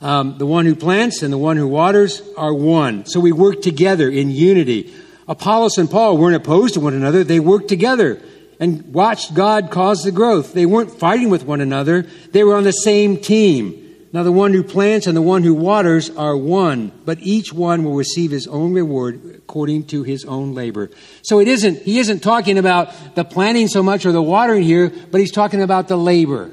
um, 0.00 0.36
the 0.38 0.46
one 0.46 0.66
who 0.66 0.74
plants 0.74 1.22
and 1.22 1.32
the 1.32 1.38
one 1.38 1.56
who 1.56 1.66
waters 1.66 2.22
are 2.36 2.52
one. 2.52 3.06
So 3.06 3.20
we 3.20 3.32
work 3.32 3.62
together 3.62 4.10
in 4.10 4.30
unity. 4.30 4.92
Apollos 5.26 5.78
and 5.78 5.90
Paul 5.90 6.18
weren't 6.18 6.36
opposed 6.36 6.74
to 6.74 6.80
one 6.80 6.94
another, 6.94 7.24
they 7.24 7.40
worked 7.40 7.68
together 7.68 8.20
and 8.60 8.92
watched 8.92 9.34
God 9.34 9.70
cause 9.70 10.02
the 10.02 10.12
growth. 10.12 10.52
They 10.52 10.66
weren't 10.66 10.92
fighting 10.92 11.30
with 11.30 11.44
one 11.44 11.60
another, 11.60 12.02
they 12.32 12.44
were 12.44 12.56
on 12.56 12.64
the 12.64 12.72
same 12.72 13.16
team. 13.16 13.83
Now, 14.14 14.22
the 14.22 14.30
one 14.30 14.52
who 14.52 14.62
plants 14.62 15.08
and 15.08 15.16
the 15.16 15.20
one 15.20 15.42
who 15.42 15.54
waters 15.54 16.08
are 16.08 16.36
one, 16.36 16.92
but 17.04 17.18
each 17.20 17.52
one 17.52 17.82
will 17.82 17.96
receive 17.96 18.30
his 18.30 18.46
own 18.46 18.72
reward 18.72 19.20
according 19.38 19.86
to 19.86 20.04
his 20.04 20.24
own 20.24 20.54
labor. 20.54 20.92
So 21.22 21.40
it 21.40 21.48
isn't, 21.48 21.82
he 21.82 21.98
isn't 21.98 22.20
talking 22.20 22.56
about 22.56 23.16
the 23.16 23.24
planting 23.24 23.66
so 23.66 23.82
much 23.82 24.06
or 24.06 24.12
the 24.12 24.22
watering 24.22 24.62
here, 24.62 24.92
but 25.10 25.20
he's 25.20 25.32
talking 25.32 25.60
about 25.60 25.88
the 25.88 25.98
labor. 25.98 26.52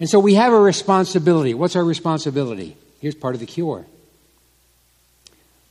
And 0.00 0.10
so 0.10 0.20
we 0.20 0.34
have 0.34 0.52
a 0.52 0.60
responsibility. 0.60 1.54
What's 1.54 1.76
our 1.76 1.84
responsibility? 1.84 2.76
Here's 3.00 3.14
part 3.14 3.32
of 3.32 3.40
the 3.40 3.46
cure. 3.46 3.86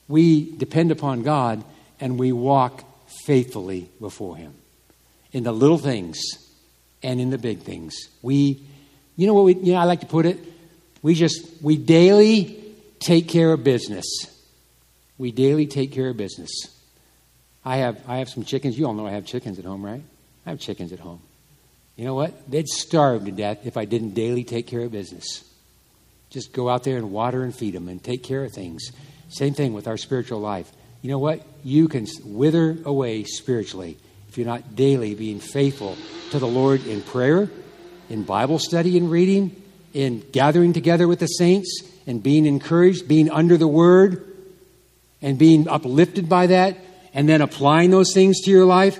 We 0.08 0.52
depend 0.58 0.90
upon 0.90 1.22
God 1.22 1.64
and 2.00 2.18
we 2.18 2.32
walk 2.32 2.84
faithfully 3.28 3.92
before 4.00 4.38
him 4.38 4.56
in 5.34 5.44
the 5.44 5.52
little 5.52 5.78
things 5.78 6.20
and 7.04 7.22
in 7.22 7.30
the 7.30 7.38
big 7.38 7.60
things. 7.60 7.96
We, 8.24 8.64
you 9.18 9.28
know 9.28 9.36
what 9.36 9.46
we, 9.46 9.54
you 9.54 9.74
know, 9.74 9.78
I 9.78 9.84
like 9.84 10.00
to 10.00 10.08
put 10.08 10.26
it? 10.26 10.40
We 11.02 11.16
just, 11.16 11.62
we 11.62 11.78
daily 11.78 12.64
take 13.00 13.28
care 13.28 13.52
of 13.52 13.64
business. 13.64 14.06
We 15.18 15.32
daily 15.32 15.68
take 15.68 15.92
care 15.92 16.10
of 16.10 16.18
business. 16.18 16.52
I 17.64 17.78
have, 17.78 18.02
I 18.08 18.18
have 18.18 18.30
some 18.30 18.44
chickens. 18.44 18.78
You 18.78 18.88
all 18.88 18.94
know 18.94 19.06
I 19.06 19.12
have 19.12 19.26
chickens 19.26 19.60
at 19.60 19.66
home, 19.66 19.86
right? 19.86 20.02
I 20.46 20.50
have 20.50 20.60
chickens 20.60 20.92
at 20.94 21.00
home. 21.00 21.22
You 21.96 22.06
know 22.06 22.16
what? 22.16 22.50
They'd 22.50 22.68
starve 22.68 23.26
to 23.26 23.32
death 23.32 23.66
if 23.66 23.78
I 23.78 23.86
didn't 23.86 24.16
daily 24.16 24.44
take 24.44 24.68
care 24.68 24.82
of 24.82 24.92
business. 24.92 25.44
Just 26.30 26.54
go 26.54 26.70
out 26.70 26.84
there 26.84 26.98
and 26.98 27.12
water 27.12 27.44
and 27.44 27.54
feed 27.54 27.74
them 27.74 27.88
and 27.90 28.04
take 28.04 28.24
care 28.24 28.44
of 28.44 28.54
things. 28.54 28.92
Same 29.30 29.54
thing 29.54 29.74
with 29.74 29.88
our 29.88 29.98
spiritual 29.98 30.40
life. 30.40 30.72
You 31.02 31.10
know 31.12 31.20
what? 31.20 31.46
You 31.64 31.88
can 31.88 32.08
wither 32.24 32.78
away 32.86 33.24
spiritually 33.24 33.98
if 34.30 34.38
you're 34.38 34.48
not 34.48 34.76
daily 34.76 35.14
being 35.14 35.40
faithful 35.40 35.98
to 36.32 36.40
the 36.40 36.48
Lord 36.48 36.86
in 36.88 37.02
prayer, 37.02 37.50
in 38.10 38.24
Bible 38.24 38.60
study 38.60 38.98
and 38.98 39.12
reading, 39.12 39.61
in 39.94 40.24
gathering 40.32 40.74
together 40.74 41.08
with 41.08 41.20
the 41.20 41.28
saints 41.28 41.84
and 42.08 42.22
being 42.22 42.46
encouraged, 42.46 43.08
being 43.08 43.30
under 43.30 43.58
the 43.58 43.68
word, 43.68 44.28
and 45.22 45.38
being 45.38 45.68
uplifted 45.68 46.28
by 46.28 46.48
that, 46.48 46.78
and 47.14 47.28
then 47.30 47.42
applying 47.42 47.92
those 47.92 48.14
things 48.14 48.42
to 48.42 48.52
your 48.52 48.66
life, 48.66 49.00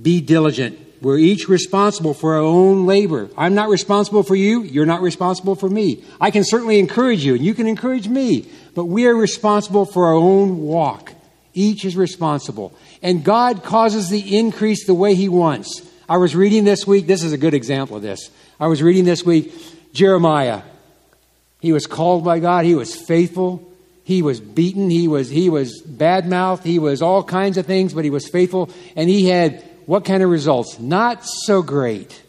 be 0.00 0.20
diligent. 0.20 0.78
We're 1.00 1.18
each 1.18 1.48
responsible 1.48 2.14
for 2.14 2.34
our 2.34 2.40
own 2.40 2.86
labor. 2.86 3.28
I'm 3.36 3.54
not 3.54 3.68
responsible 3.68 4.22
for 4.22 4.36
you. 4.36 4.62
You're 4.62 4.86
not 4.86 5.02
responsible 5.02 5.56
for 5.56 5.68
me. 5.68 6.04
I 6.20 6.30
can 6.30 6.44
certainly 6.44 6.78
encourage 6.78 7.24
you, 7.24 7.34
and 7.34 7.44
you 7.44 7.54
can 7.54 7.66
encourage 7.66 8.06
me, 8.06 8.48
but 8.74 8.84
we 8.84 9.06
are 9.06 9.14
responsible 9.14 9.84
for 9.84 10.06
our 10.06 10.14
own 10.14 10.60
walk. 10.60 11.12
Each 11.54 11.84
is 11.84 11.96
responsible. 11.96 12.72
And 13.02 13.24
God 13.24 13.64
causes 13.64 14.10
the 14.10 14.38
increase 14.38 14.86
the 14.86 14.94
way 14.94 15.14
He 15.14 15.28
wants. 15.28 15.82
I 16.08 16.18
was 16.18 16.36
reading 16.36 16.64
this 16.64 16.86
week, 16.86 17.06
this 17.06 17.22
is 17.22 17.32
a 17.32 17.38
good 17.38 17.54
example 17.54 17.96
of 17.96 18.02
this. 18.02 18.30
I 18.62 18.68
was 18.68 18.80
reading 18.80 19.04
this 19.04 19.24
week 19.26 19.52
Jeremiah. 19.92 20.62
He 21.60 21.72
was 21.72 21.88
called 21.88 22.24
by 22.24 22.38
God, 22.38 22.64
he 22.64 22.76
was 22.76 22.94
faithful. 22.94 23.68
He 24.04 24.22
was 24.22 24.38
beaten, 24.38 24.88
he 24.88 25.08
was 25.08 25.28
he 25.28 25.48
was 25.50 25.80
bad 25.80 26.28
mouthed, 26.28 26.62
he 26.62 26.78
was 26.78 27.02
all 27.02 27.24
kinds 27.24 27.58
of 27.58 27.66
things, 27.66 27.92
but 27.92 28.04
he 28.04 28.10
was 28.10 28.28
faithful 28.28 28.70
and 28.94 29.10
he 29.10 29.26
had 29.26 29.64
what 29.86 30.04
kind 30.04 30.22
of 30.22 30.30
results? 30.30 30.78
Not 30.78 31.24
so 31.24 31.60
great. 31.60 32.22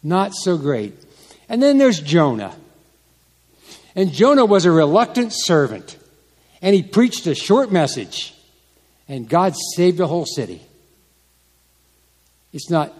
Not 0.00 0.30
so 0.32 0.56
great. 0.56 0.96
And 1.48 1.60
then 1.60 1.78
there's 1.78 1.98
Jonah. 2.00 2.54
And 3.96 4.12
Jonah 4.12 4.44
was 4.44 4.64
a 4.64 4.70
reluctant 4.70 5.32
servant. 5.32 5.98
And 6.62 6.72
he 6.72 6.84
preached 6.84 7.26
a 7.26 7.34
short 7.34 7.72
message. 7.72 8.32
And 9.08 9.28
God 9.28 9.54
saved 9.74 9.98
the 9.98 10.06
whole 10.06 10.24
city. 10.24 10.62
It's 12.52 12.70
not 12.70 12.94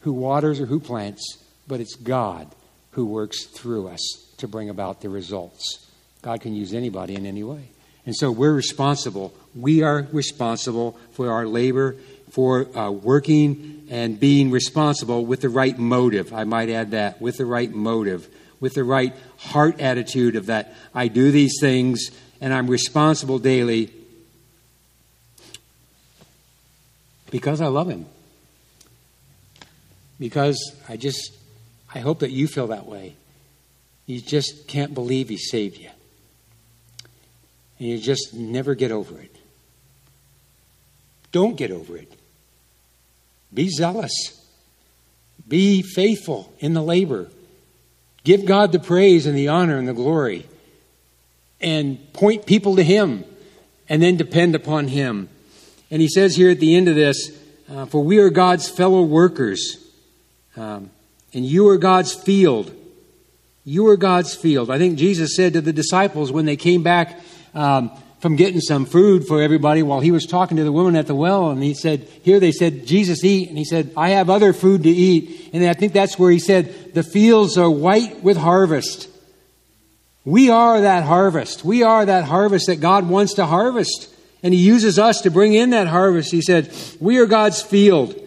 who 0.00 0.12
waters 0.12 0.58
or 0.60 0.66
who 0.66 0.80
plants, 0.80 1.38
but 1.66 1.80
it's 1.80 1.94
God 1.94 2.48
who 2.92 3.06
works 3.06 3.44
through 3.44 3.88
us 3.88 4.00
to 4.38 4.48
bring 4.48 4.68
about 4.68 5.00
the 5.00 5.08
results. 5.08 5.86
God 6.20 6.40
can 6.40 6.54
use 6.54 6.74
anybody 6.74 7.14
in 7.14 7.26
any 7.26 7.42
way. 7.42 7.70
And 8.04 8.16
so 8.16 8.30
we're 8.30 8.52
responsible. 8.52 9.32
We 9.54 9.82
are 9.82 10.06
responsible 10.12 10.98
for 11.12 11.30
our 11.30 11.46
labor, 11.46 11.96
for 12.30 12.76
uh, 12.76 12.90
working 12.90 13.86
and 13.90 14.18
being 14.18 14.50
responsible 14.50 15.24
with 15.24 15.40
the 15.40 15.48
right 15.48 15.78
motive. 15.78 16.32
I 16.32 16.44
might 16.44 16.68
add 16.68 16.90
that 16.92 17.20
with 17.20 17.36
the 17.36 17.46
right 17.46 17.70
motive, 17.70 18.28
with 18.60 18.74
the 18.74 18.84
right 18.84 19.14
heart 19.38 19.80
attitude 19.80 20.36
of 20.36 20.46
that 20.46 20.74
I 20.94 21.08
do 21.08 21.30
these 21.30 21.58
things 21.60 22.10
and 22.40 22.52
I'm 22.52 22.68
responsible 22.68 23.38
daily 23.38 23.92
because 27.30 27.60
I 27.60 27.68
love 27.68 27.88
Him 27.88 28.06
because 30.18 30.58
I 30.88 30.96
just, 30.96 31.32
I 31.94 32.00
hope 32.00 32.20
that 32.20 32.30
you 32.30 32.46
feel 32.46 32.68
that 32.68 32.86
way. 32.86 33.14
You 34.06 34.20
just 34.20 34.66
can't 34.66 34.94
believe 34.94 35.28
He 35.28 35.36
saved 35.36 35.78
you. 35.78 35.90
And 37.78 37.88
you 37.88 37.98
just 37.98 38.34
never 38.34 38.74
get 38.74 38.90
over 38.90 39.18
it. 39.18 39.34
Don't 41.32 41.56
get 41.56 41.70
over 41.70 41.96
it. 41.96 42.12
Be 43.52 43.68
zealous. 43.68 44.12
Be 45.46 45.82
faithful 45.82 46.52
in 46.60 46.74
the 46.74 46.82
labor. 46.82 47.28
Give 48.24 48.44
God 48.44 48.72
the 48.72 48.78
praise 48.78 49.26
and 49.26 49.36
the 49.36 49.48
honor 49.48 49.78
and 49.78 49.88
the 49.88 49.94
glory. 49.94 50.46
And 51.60 52.12
point 52.12 52.46
people 52.46 52.76
to 52.76 52.84
Him. 52.84 53.24
And 53.88 54.02
then 54.02 54.16
depend 54.16 54.54
upon 54.54 54.88
Him. 54.88 55.28
And 55.90 56.00
He 56.00 56.08
says 56.08 56.36
here 56.36 56.50
at 56.50 56.60
the 56.60 56.74
end 56.76 56.88
of 56.88 56.94
this, 56.94 57.38
uh, 57.70 57.86
For 57.86 58.02
we 58.02 58.18
are 58.18 58.30
God's 58.30 58.68
fellow 58.68 59.02
workers. 59.02 59.78
Um, 60.56 60.90
and 61.34 61.44
you 61.44 61.68
are 61.68 61.78
God's 61.78 62.14
field. 62.14 62.74
You 63.64 63.86
are 63.88 63.96
God's 63.96 64.34
field. 64.34 64.70
I 64.70 64.78
think 64.78 64.98
Jesus 64.98 65.36
said 65.36 65.52
to 65.52 65.60
the 65.60 65.72
disciples 65.72 66.32
when 66.32 66.46
they 66.46 66.56
came 66.56 66.82
back 66.82 67.20
um, 67.54 67.90
from 68.20 68.36
getting 68.36 68.60
some 68.60 68.86
food 68.86 69.26
for 69.26 69.42
everybody 69.42 69.82
while 69.82 70.00
he 70.00 70.10
was 70.10 70.26
talking 70.26 70.56
to 70.56 70.64
the 70.64 70.72
woman 70.72 70.96
at 70.96 71.06
the 71.06 71.14
well, 71.14 71.50
and 71.50 71.62
he 71.62 71.74
said, 71.74 72.08
Here 72.22 72.40
they 72.40 72.52
said, 72.52 72.86
Jesus, 72.86 73.24
eat. 73.24 73.48
And 73.48 73.58
he 73.58 73.64
said, 73.64 73.92
I 73.96 74.10
have 74.10 74.30
other 74.30 74.52
food 74.52 74.84
to 74.84 74.88
eat. 74.88 75.50
And 75.52 75.64
I 75.64 75.74
think 75.74 75.92
that's 75.92 76.18
where 76.18 76.30
he 76.30 76.38
said, 76.38 76.94
The 76.94 77.02
fields 77.02 77.58
are 77.58 77.70
white 77.70 78.22
with 78.22 78.36
harvest. 78.36 79.08
We 80.24 80.50
are 80.50 80.82
that 80.82 81.02
harvest. 81.04 81.64
We 81.64 81.82
are 81.82 82.04
that 82.04 82.24
harvest 82.24 82.66
that 82.66 82.80
God 82.80 83.08
wants 83.08 83.34
to 83.34 83.46
harvest. 83.46 84.08
And 84.42 84.52
he 84.54 84.60
uses 84.60 84.98
us 84.98 85.22
to 85.22 85.30
bring 85.30 85.54
in 85.54 85.70
that 85.70 85.88
harvest. 85.88 86.30
He 86.30 86.42
said, 86.42 86.72
We 87.00 87.18
are 87.18 87.26
God's 87.26 87.60
field. 87.60 88.18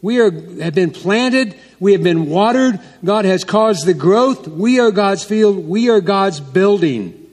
We 0.00 0.20
are, 0.20 0.30
have 0.60 0.74
been 0.74 0.90
planted. 0.90 1.56
We 1.82 1.94
have 1.94 2.04
been 2.04 2.26
watered. 2.26 2.78
God 3.04 3.24
has 3.24 3.42
caused 3.42 3.86
the 3.86 3.92
growth. 3.92 4.46
We 4.46 4.78
are 4.78 4.92
God's 4.92 5.24
field. 5.24 5.66
We 5.66 5.90
are 5.90 6.00
God's 6.00 6.38
building. 6.38 7.28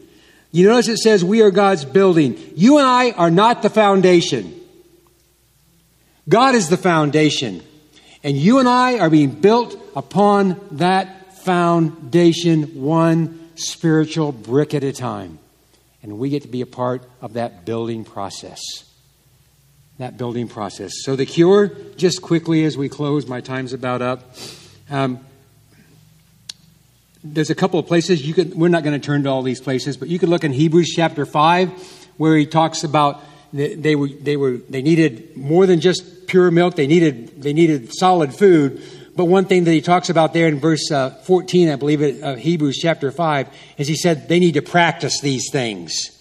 You 0.52 0.68
notice 0.68 0.88
it 0.88 0.98
says 0.98 1.24
we 1.24 1.44
are 1.44 1.52
God's 1.52 1.86
building. 1.86 2.36
You 2.56 2.80
and 2.80 2.88
I 2.88 3.12
are 3.12 3.30
not 3.30 3.62
the 3.62 3.70
foundation. 3.70 4.60
God 6.28 6.56
is 6.56 6.68
the 6.68 6.78
foundation. 6.78 7.62
And 8.24 8.36
you 8.36 8.58
and 8.58 8.68
I 8.68 8.98
are 8.98 9.12
being 9.12 9.30
built 9.30 9.80
upon 9.96 10.60
that 10.72 11.38
foundation, 11.44 12.82
one 12.82 13.52
spiritual 13.54 14.32
brick 14.32 14.74
at 14.74 14.84
a 14.84 14.92
time. 14.92 15.38
And 16.02 16.18
we 16.18 16.32
get 16.32 16.42
to 16.42 16.48
be 16.48 16.62
a 16.62 16.66
part 16.66 17.04
of 17.22 17.34
that 17.34 17.66
building 17.66 18.04
process 18.04 18.89
that 20.00 20.18
building 20.18 20.48
process. 20.48 20.94
So, 21.04 21.16
the 21.16 21.26
cure, 21.26 21.68
just 21.98 22.22
quickly 22.22 22.64
as 22.64 22.78
we 22.78 22.90
close, 22.90 23.28
my 23.28 23.42
time's 23.42 23.74
about 23.74 24.02
up. 24.02 24.36
Um, 24.90 25.20
there's 27.24 27.50
a 27.50 27.56
couple 27.56 27.80
of 27.80 27.86
places 27.86 28.26
you 28.26 28.34
could, 28.34 28.56
we're 28.56 28.70
not 28.70 28.84
going 28.84 29.00
to 29.00 29.06
turn 29.06 29.24
to 29.24 29.30
all 29.30 29.44
these 29.44 29.60
places, 29.60 29.98
but 29.98 30.08
you 30.08 30.18
could 30.18 30.30
look 30.30 30.46
in 30.46 30.54
Hebrews 30.54 30.94
chapter 30.96 31.26
5, 31.26 31.70
where 32.18 32.36
he 32.38 32.46
talks 32.46 32.84
about 32.84 33.22
they 33.52 33.96
were, 33.96 34.08
they 34.08 34.38
were, 34.38 34.58
they 34.70 34.82
needed 34.82 35.36
more 35.36 35.66
than 35.66 35.82
just 35.82 36.28
pure 36.28 36.50
milk. 36.52 36.76
They 36.76 36.88
needed, 36.88 37.42
they 37.42 37.52
needed 37.52 37.92
solid 37.94 38.34
food, 38.34 38.82
but 39.16 39.26
one 39.26 39.46
thing 39.46 39.66
that 39.66 39.72
he 39.72 39.82
talks 39.82 40.10
about 40.10 40.32
there 40.32 40.48
in 40.48 40.60
verse 40.60 40.90
uh, 40.92 41.10
14, 41.10 41.70
I 41.70 41.76
believe 41.76 42.02
it, 42.02 42.24
uh, 42.24 42.36
Hebrews 42.36 42.78
chapter 42.78 43.12
5, 43.12 43.50
is 43.78 43.88
he 43.88 43.96
said 43.96 44.30
they 44.30 44.40
need 44.40 44.54
to 44.54 44.62
practice 44.62 45.20
these 45.20 45.50
things. 45.52 46.16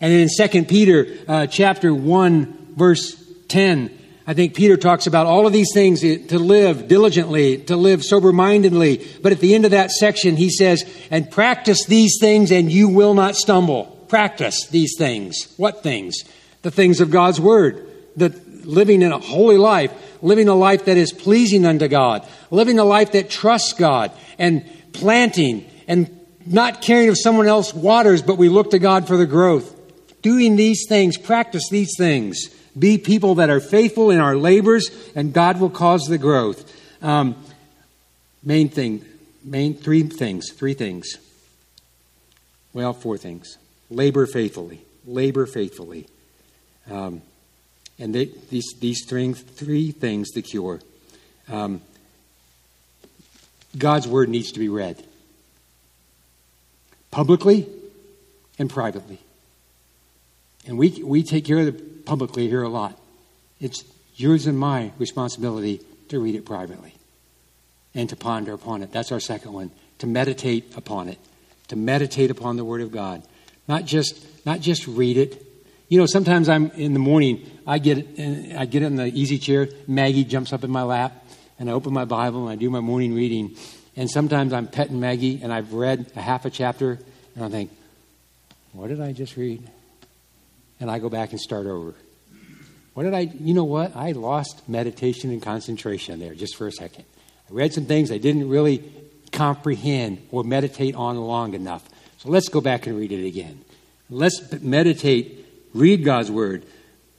And 0.00 0.10
then 0.12 0.20
in 0.20 0.50
2 0.50 0.64
Peter 0.64 1.06
uh, 1.28 1.46
chapter 1.46 1.92
1, 1.92 2.61
verse 2.76 3.16
10, 3.48 3.98
I 4.26 4.34
think 4.34 4.54
Peter 4.54 4.76
talks 4.76 5.06
about 5.06 5.26
all 5.26 5.46
of 5.46 5.52
these 5.52 5.72
things 5.74 6.00
to 6.00 6.38
live 6.38 6.86
diligently, 6.86 7.58
to 7.64 7.76
live 7.76 8.04
sober 8.04 8.32
mindedly. 8.32 9.04
But 9.20 9.32
at 9.32 9.40
the 9.40 9.54
end 9.54 9.64
of 9.64 9.72
that 9.72 9.90
section, 9.90 10.36
he 10.36 10.48
says, 10.48 10.84
and 11.10 11.30
practice 11.30 11.84
these 11.86 12.18
things 12.20 12.52
and 12.52 12.70
you 12.70 12.88
will 12.88 13.14
not 13.14 13.34
stumble. 13.34 13.84
Practice 14.08 14.66
these 14.68 14.94
things. 14.96 15.52
What 15.56 15.82
things? 15.82 16.16
The 16.62 16.70
things 16.70 17.00
of 17.00 17.10
God's 17.10 17.40
Word. 17.40 17.88
The 18.14 18.28
living 18.64 19.02
in 19.02 19.10
a 19.10 19.18
holy 19.18 19.58
life, 19.58 19.92
living 20.22 20.48
a 20.48 20.54
life 20.54 20.84
that 20.84 20.96
is 20.96 21.12
pleasing 21.12 21.66
unto 21.66 21.88
God, 21.88 22.26
living 22.50 22.78
a 22.78 22.84
life 22.84 23.12
that 23.12 23.28
trusts 23.28 23.72
God, 23.72 24.12
and 24.38 24.64
planting 24.92 25.68
and 25.88 26.20
not 26.46 26.82
caring 26.82 27.08
if 27.08 27.18
someone 27.18 27.46
else 27.46 27.74
waters, 27.74 28.22
but 28.22 28.38
we 28.38 28.48
look 28.48 28.70
to 28.70 28.78
God 28.78 29.08
for 29.08 29.16
the 29.16 29.26
growth. 29.26 29.74
Doing 30.22 30.56
these 30.56 30.86
things, 30.88 31.16
practice 31.16 31.68
these 31.70 31.96
things. 31.96 32.54
Be 32.78 32.98
people 32.98 33.36
that 33.36 33.50
are 33.50 33.60
faithful 33.60 34.10
in 34.10 34.18
our 34.18 34.36
labors, 34.36 34.90
and 35.14 35.32
God 35.32 35.60
will 35.60 35.70
cause 35.70 36.04
the 36.04 36.18
growth. 36.18 36.70
Um, 37.02 37.36
main 38.42 38.68
thing, 38.68 39.04
main 39.44 39.74
three 39.74 40.02
things, 40.04 40.50
three 40.52 40.74
things. 40.74 41.16
Well, 42.72 42.92
four 42.92 43.18
things. 43.18 43.58
Labor 43.90 44.26
faithfully. 44.26 44.80
Labor 45.06 45.46
faithfully. 45.46 46.06
Um, 46.90 47.22
and 47.98 48.14
they, 48.14 48.30
these, 48.50 48.74
these 48.80 49.04
three, 49.06 49.32
three 49.32 49.90
things 49.90 50.30
the 50.30 50.42
cure. 50.42 50.80
Um, 51.50 51.82
God's 53.76 54.08
word 54.08 54.28
needs 54.28 54.52
to 54.52 54.58
be 54.58 54.68
read 54.68 55.02
publicly 57.10 57.68
and 58.58 58.70
privately. 58.70 59.18
And 60.66 60.78
we, 60.78 61.02
we 61.02 61.22
take 61.22 61.44
care 61.44 61.58
of 61.58 61.66
the 61.66 61.91
publicly 62.04 62.48
here 62.48 62.62
a 62.62 62.68
lot. 62.68 62.98
It's 63.60 63.84
yours 64.16 64.46
and 64.46 64.58
my 64.58 64.92
responsibility 64.98 65.80
to 66.08 66.20
read 66.20 66.34
it 66.34 66.44
privately 66.44 66.94
and 67.94 68.08
to 68.08 68.16
ponder 68.16 68.52
upon 68.52 68.82
it. 68.82 68.92
That's 68.92 69.12
our 69.12 69.20
second 69.20 69.52
one. 69.52 69.70
To 69.98 70.06
meditate 70.06 70.76
upon 70.76 71.08
it. 71.08 71.18
To 71.68 71.76
meditate 71.76 72.30
upon 72.30 72.56
the 72.56 72.64
Word 72.64 72.80
of 72.80 72.92
God. 72.92 73.22
Not 73.68 73.84
just 73.84 74.26
not 74.44 74.60
just 74.60 74.86
read 74.86 75.16
it. 75.16 75.46
You 75.88 75.98
know, 75.98 76.06
sometimes 76.06 76.48
I'm 76.48 76.70
in 76.72 76.94
the 76.94 76.98
morning, 76.98 77.48
I 77.66 77.78
get 77.78 77.98
I 78.56 78.64
get 78.64 78.82
in 78.82 78.96
the 78.96 79.06
easy 79.06 79.38
chair, 79.38 79.68
Maggie 79.86 80.24
jumps 80.24 80.52
up 80.52 80.64
in 80.64 80.70
my 80.70 80.82
lap, 80.82 81.12
and 81.58 81.70
I 81.70 81.74
open 81.74 81.92
my 81.92 82.04
Bible 82.04 82.48
and 82.48 82.50
I 82.50 82.56
do 82.56 82.70
my 82.70 82.80
morning 82.80 83.14
reading. 83.14 83.56
And 83.94 84.10
sometimes 84.10 84.52
I'm 84.52 84.66
petting 84.68 84.98
Maggie 84.98 85.40
and 85.42 85.52
I've 85.52 85.74
read 85.74 86.10
a 86.16 86.20
half 86.20 86.44
a 86.44 86.50
chapter 86.50 86.98
and 87.36 87.44
I 87.44 87.48
think, 87.48 87.70
what 88.72 88.88
did 88.88 89.00
I 89.00 89.12
just 89.12 89.36
read? 89.36 89.62
And 90.82 90.90
I 90.90 90.98
go 90.98 91.08
back 91.08 91.30
and 91.30 91.40
start 91.40 91.66
over. 91.66 91.94
What 92.94 93.04
did 93.04 93.14
I, 93.14 93.20
you 93.20 93.54
know 93.54 93.62
what? 93.64 93.94
I 93.94 94.12
lost 94.12 94.68
meditation 94.68 95.30
and 95.30 95.40
concentration 95.40 96.18
there 96.18 96.34
just 96.34 96.56
for 96.56 96.66
a 96.66 96.72
second. 96.72 97.04
I 97.48 97.52
read 97.54 97.72
some 97.72 97.86
things 97.86 98.10
I 98.10 98.18
didn't 98.18 98.48
really 98.48 98.82
comprehend 99.30 100.26
or 100.32 100.42
meditate 100.42 100.96
on 100.96 101.16
long 101.16 101.54
enough. 101.54 101.88
So 102.18 102.30
let's 102.30 102.48
go 102.48 102.60
back 102.60 102.88
and 102.88 102.98
read 102.98 103.12
it 103.12 103.24
again. 103.24 103.64
Let's 104.10 104.60
meditate, 104.60 105.46
read 105.72 106.04
God's 106.04 106.32
Word. 106.32 106.66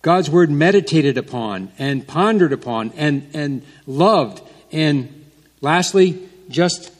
God's 0.01 0.29
Word 0.29 0.51
meditated 0.51 1.17
upon 1.17 1.71
and 1.79 2.05
pondered 2.05 2.51
upon 2.51 2.91
and, 2.97 3.29
and 3.33 3.65
loved. 3.87 4.41
And 4.73 5.25
lastly, 5.61 6.27
just 6.49 6.91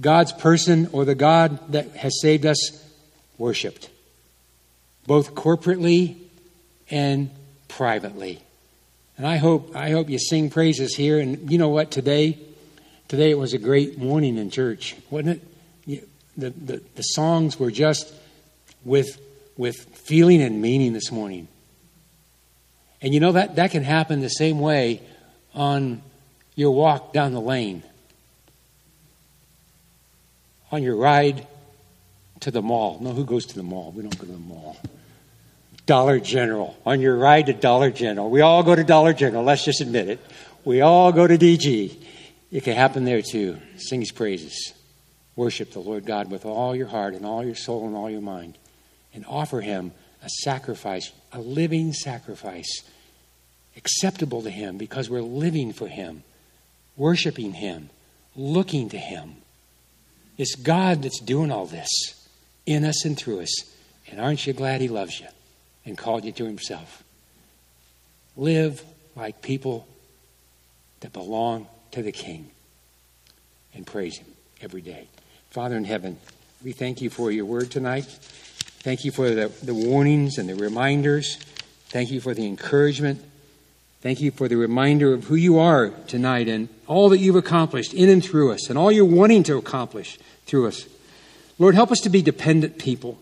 God's 0.00 0.32
person 0.32 0.88
or 0.92 1.04
the 1.04 1.14
God 1.14 1.72
that 1.72 1.90
has 1.96 2.18
saved 2.22 2.46
us 2.46 2.82
worshiped 3.36 3.89
both 5.06 5.34
corporately 5.34 6.16
and 6.90 7.30
privately. 7.68 8.40
And 9.16 9.26
I 9.26 9.36
hope 9.36 9.76
I 9.76 9.90
hope 9.90 10.08
you 10.08 10.18
sing 10.18 10.50
praises 10.50 10.94
here. 10.94 11.18
And 11.18 11.50
you 11.50 11.58
know 11.58 11.68
what? 11.68 11.90
Today, 11.90 12.38
today 13.08 13.30
it 13.30 13.38
was 13.38 13.52
a 13.52 13.58
great 13.58 13.98
morning 13.98 14.38
in 14.38 14.50
church, 14.50 14.96
wasn't 15.10 15.42
it? 15.86 16.08
The 16.36 16.50
the, 16.50 16.82
the 16.94 17.02
songs 17.02 17.58
were 17.58 17.70
just 17.70 18.12
with 18.84 19.20
with 19.56 19.76
feeling 19.94 20.40
and 20.40 20.62
meaning 20.62 20.92
this 20.92 21.12
morning. 21.12 21.48
And 23.02 23.12
you 23.12 23.20
know 23.20 23.32
that 23.32 23.56
that 23.56 23.70
can 23.70 23.82
happen 23.82 24.20
the 24.20 24.28
same 24.28 24.58
way 24.58 25.02
on 25.54 26.02
your 26.54 26.70
walk 26.70 27.12
down 27.12 27.32
the 27.32 27.40
lane, 27.40 27.82
on 30.70 30.82
your 30.82 30.96
ride 30.96 31.46
to 32.40 32.50
the 32.50 32.62
mall. 32.62 32.98
No, 33.00 33.12
who 33.12 33.24
goes 33.24 33.46
to 33.46 33.54
the 33.54 33.62
mall? 33.62 33.92
We 33.94 34.02
don't 34.02 34.18
go 34.18 34.26
to 34.26 34.32
the 34.32 34.38
mall. 34.38 34.76
Dollar 35.86 36.20
General. 36.20 36.76
On 36.86 37.00
your 37.00 37.16
ride 37.16 37.46
to 37.46 37.52
Dollar 37.52 37.90
General. 37.90 38.30
We 38.30 38.40
all 38.40 38.62
go 38.62 38.74
to 38.74 38.84
Dollar 38.84 39.12
General, 39.12 39.44
let's 39.44 39.64
just 39.64 39.80
admit 39.80 40.08
it. 40.08 40.20
We 40.64 40.80
all 40.80 41.12
go 41.12 41.26
to 41.26 41.38
DG. 41.38 41.96
It 42.52 42.64
can 42.64 42.74
happen 42.74 43.04
there 43.04 43.22
too. 43.22 43.58
Sing 43.76 44.00
his 44.00 44.12
praises. 44.12 44.72
Worship 45.36 45.72
the 45.72 45.80
Lord 45.80 46.04
God 46.04 46.30
with 46.30 46.44
all 46.44 46.76
your 46.76 46.88
heart 46.88 47.14
and 47.14 47.24
all 47.24 47.44
your 47.44 47.54
soul 47.54 47.86
and 47.86 47.96
all 47.96 48.10
your 48.10 48.20
mind. 48.20 48.58
And 49.14 49.24
offer 49.26 49.60
him 49.60 49.92
a 50.22 50.28
sacrifice, 50.28 51.12
a 51.32 51.40
living 51.40 51.92
sacrifice, 51.92 52.82
acceptable 53.76 54.42
to 54.42 54.50
him 54.50 54.76
because 54.76 55.08
we're 55.08 55.22
living 55.22 55.72
for 55.72 55.88
him, 55.88 56.22
worshiping 56.96 57.52
him, 57.52 57.88
looking 58.36 58.90
to 58.90 58.98
him. 58.98 59.36
It's 60.36 60.54
God 60.54 61.02
that's 61.02 61.20
doing 61.20 61.50
all 61.50 61.66
this 61.66 61.88
in 62.66 62.84
us 62.84 63.04
and 63.04 63.16
through 63.16 63.40
us. 63.40 63.64
And 64.10 64.20
aren't 64.20 64.46
you 64.46 64.52
glad 64.52 64.80
He 64.80 64.88
loves 64.88 65.20
you 65.20 65.28
and 65.84 65.96
called 65.96 66.24
you 66.24 66.32
to 66.32 66.44
Himself? 66.44 67.02
Live 68.36 68.82
like 69.16 69.42
people 69.42 69.86
that 71.00 71.12
belong 71.12 71.66
to 71.92 72.02
the 72.02 72.12
King 72.12 72.50
and 73.74 73.86
praise 73.86 74.18
Him 74.18 74.26
every 74.60 74.82
day. 74.82 75.08
Father 75.50 75.76
in 75.76 75.84
heaven, 75.84 76.18
we 76.62 76.72
thank 76.72 77.00
you 77.00 77.10
for 77.10 77.30
your 77.30 77.44
word 77.44 77.70
tonight. 77.70 78.04
Thank 78.04 79.04
you 79.04 79.10
for 79.10 79.30
the, 79.30 79.48
the 79.62 79.74
warnings 79.74 80.38
and 80.38 80.48
the 80.48 80.54
reminders. 80.54 81.36
Thank 81.88 82.10
you 82.10 82.20
for 82.20 82.34
the 82.34 82.46
encouragement. 82.46 83.22
Thank 84.00 84.20
you 84.20 84.30
for 84.30 84.48
the 84.48 84.56
reminder 84.56 85.12
of 85.12 85.24
who 85.24 85.34
you 85.34 85.58
are 85.58 85.90
tonight 86.06 86.48
and 86.48 86.68
all 86.86 87.10
that 87.10 87.18
you've 87.18 87.36
accomplished 87.36 87.92
in 87.92 88.08
and 88.08 88.24
through 88.24 88.52
us 88.52 88.70
and 88.70 88.78
all 88.78 88.90
you're 88.90 89.04
wanting 89.04 89.42
to 89.44 89.58
accomplish 89.58 90.18
through 90.46 90.68
us. 90.68 90.86
Lord, 91.60 91.74
help 91.74 91.92
us 91.92 92.00
to 92.00 92.08
be 92.08 92.22
dependent 92.22 92.78
people. 92.78 93.20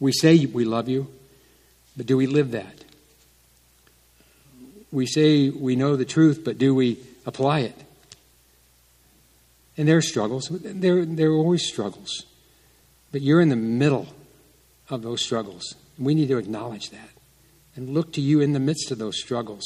We 0.00 0.12
say 0.12 0.46
we 0.46 0.64
love 0.64 0.88
you, 0.88 1.08
but 1.94 2.06
do 2.06 2.16
we 2.16 2.26
live 2.26 2.52
that? 2.52 2.84
We 4.90 5.04
say 5.04 5.50
we 5.50 5.76
know 5.76 5.94
the 5.94 6.06
truth, 6.06 6.40
but 6.42 6.56
do 6.56 6.74
we 6.74 6.98
apply 7.26 7.60
it? 7.60 7.84
And 9.76 9.86
there 9.86 9.98
are 9.98 10.02
struggles. 10.02 10.48
There, 10.50 11.04
there 11.04 11.30
are 11.30 11.36
always 11.36 11.66
struggles. 11.68 12.24
But 13.12 13.20
you're 13.20 13.42
in 13.42 13.50
the 13.50 13.56
middle 13.56 14.08
of 14.88 15.02
those 15.02 15.20
struggles. 15.22 15.74
We 15.98 16.14
need 16.14 16.28
to 16.28 16.38
acknowledge 16.38 16.90
that 16.90 17.10
and 17.76 17.90
look 17.90 18.10
to 18.14 18.22
you 18.22 18.40
in 18.40 18.54
the 18.54 18.60
midst 18.60 18.90
of 18.90 18.96
those 18.96 19.20
struggles. 19.20 19.64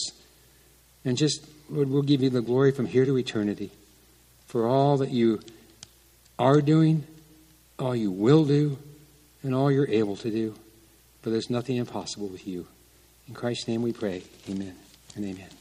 And 1.05 1.17
just, 1.17 1.47
Lord, 1.71 1.91
we'll 1.91 2.03
give 2.03 2.23
you 2.23 2.31
the 2.31 2.43
glory 2.43 2.73
from 2.73 2.87
here 2.87 3.05
to 3.05 3.17
eternity 3.17 3.71
for 4.49 4.67
all 4.67 4.97
that 4.97 5.11
you 5.11 5.41
are 6.39 6.61
doing, 6.61 7.07
all 7.79 7.97
you 7.97 8.11
will 8.11 8.45
do, 8.45 8.79
and 9.43 9.55
all 9.55 9.71
you're 9.71 9.89
able 9.89 10.17
to 10.17 10.31
do. 10.31 10.55
For 11.23 11.31
there's 11.31 11.51
nothing 11.51 11.77
impossible 11.77 12.29
with 12.29 12.47
you. 12.47 12.67
In 13.29 13.35
Christ's 13.35 13.69
name 13.69 13.83
we 13.83 13.93
pray. 13.93 14.23
Amen 14.49 14.77
and 15.17 15.25
amen. 15.25 15.56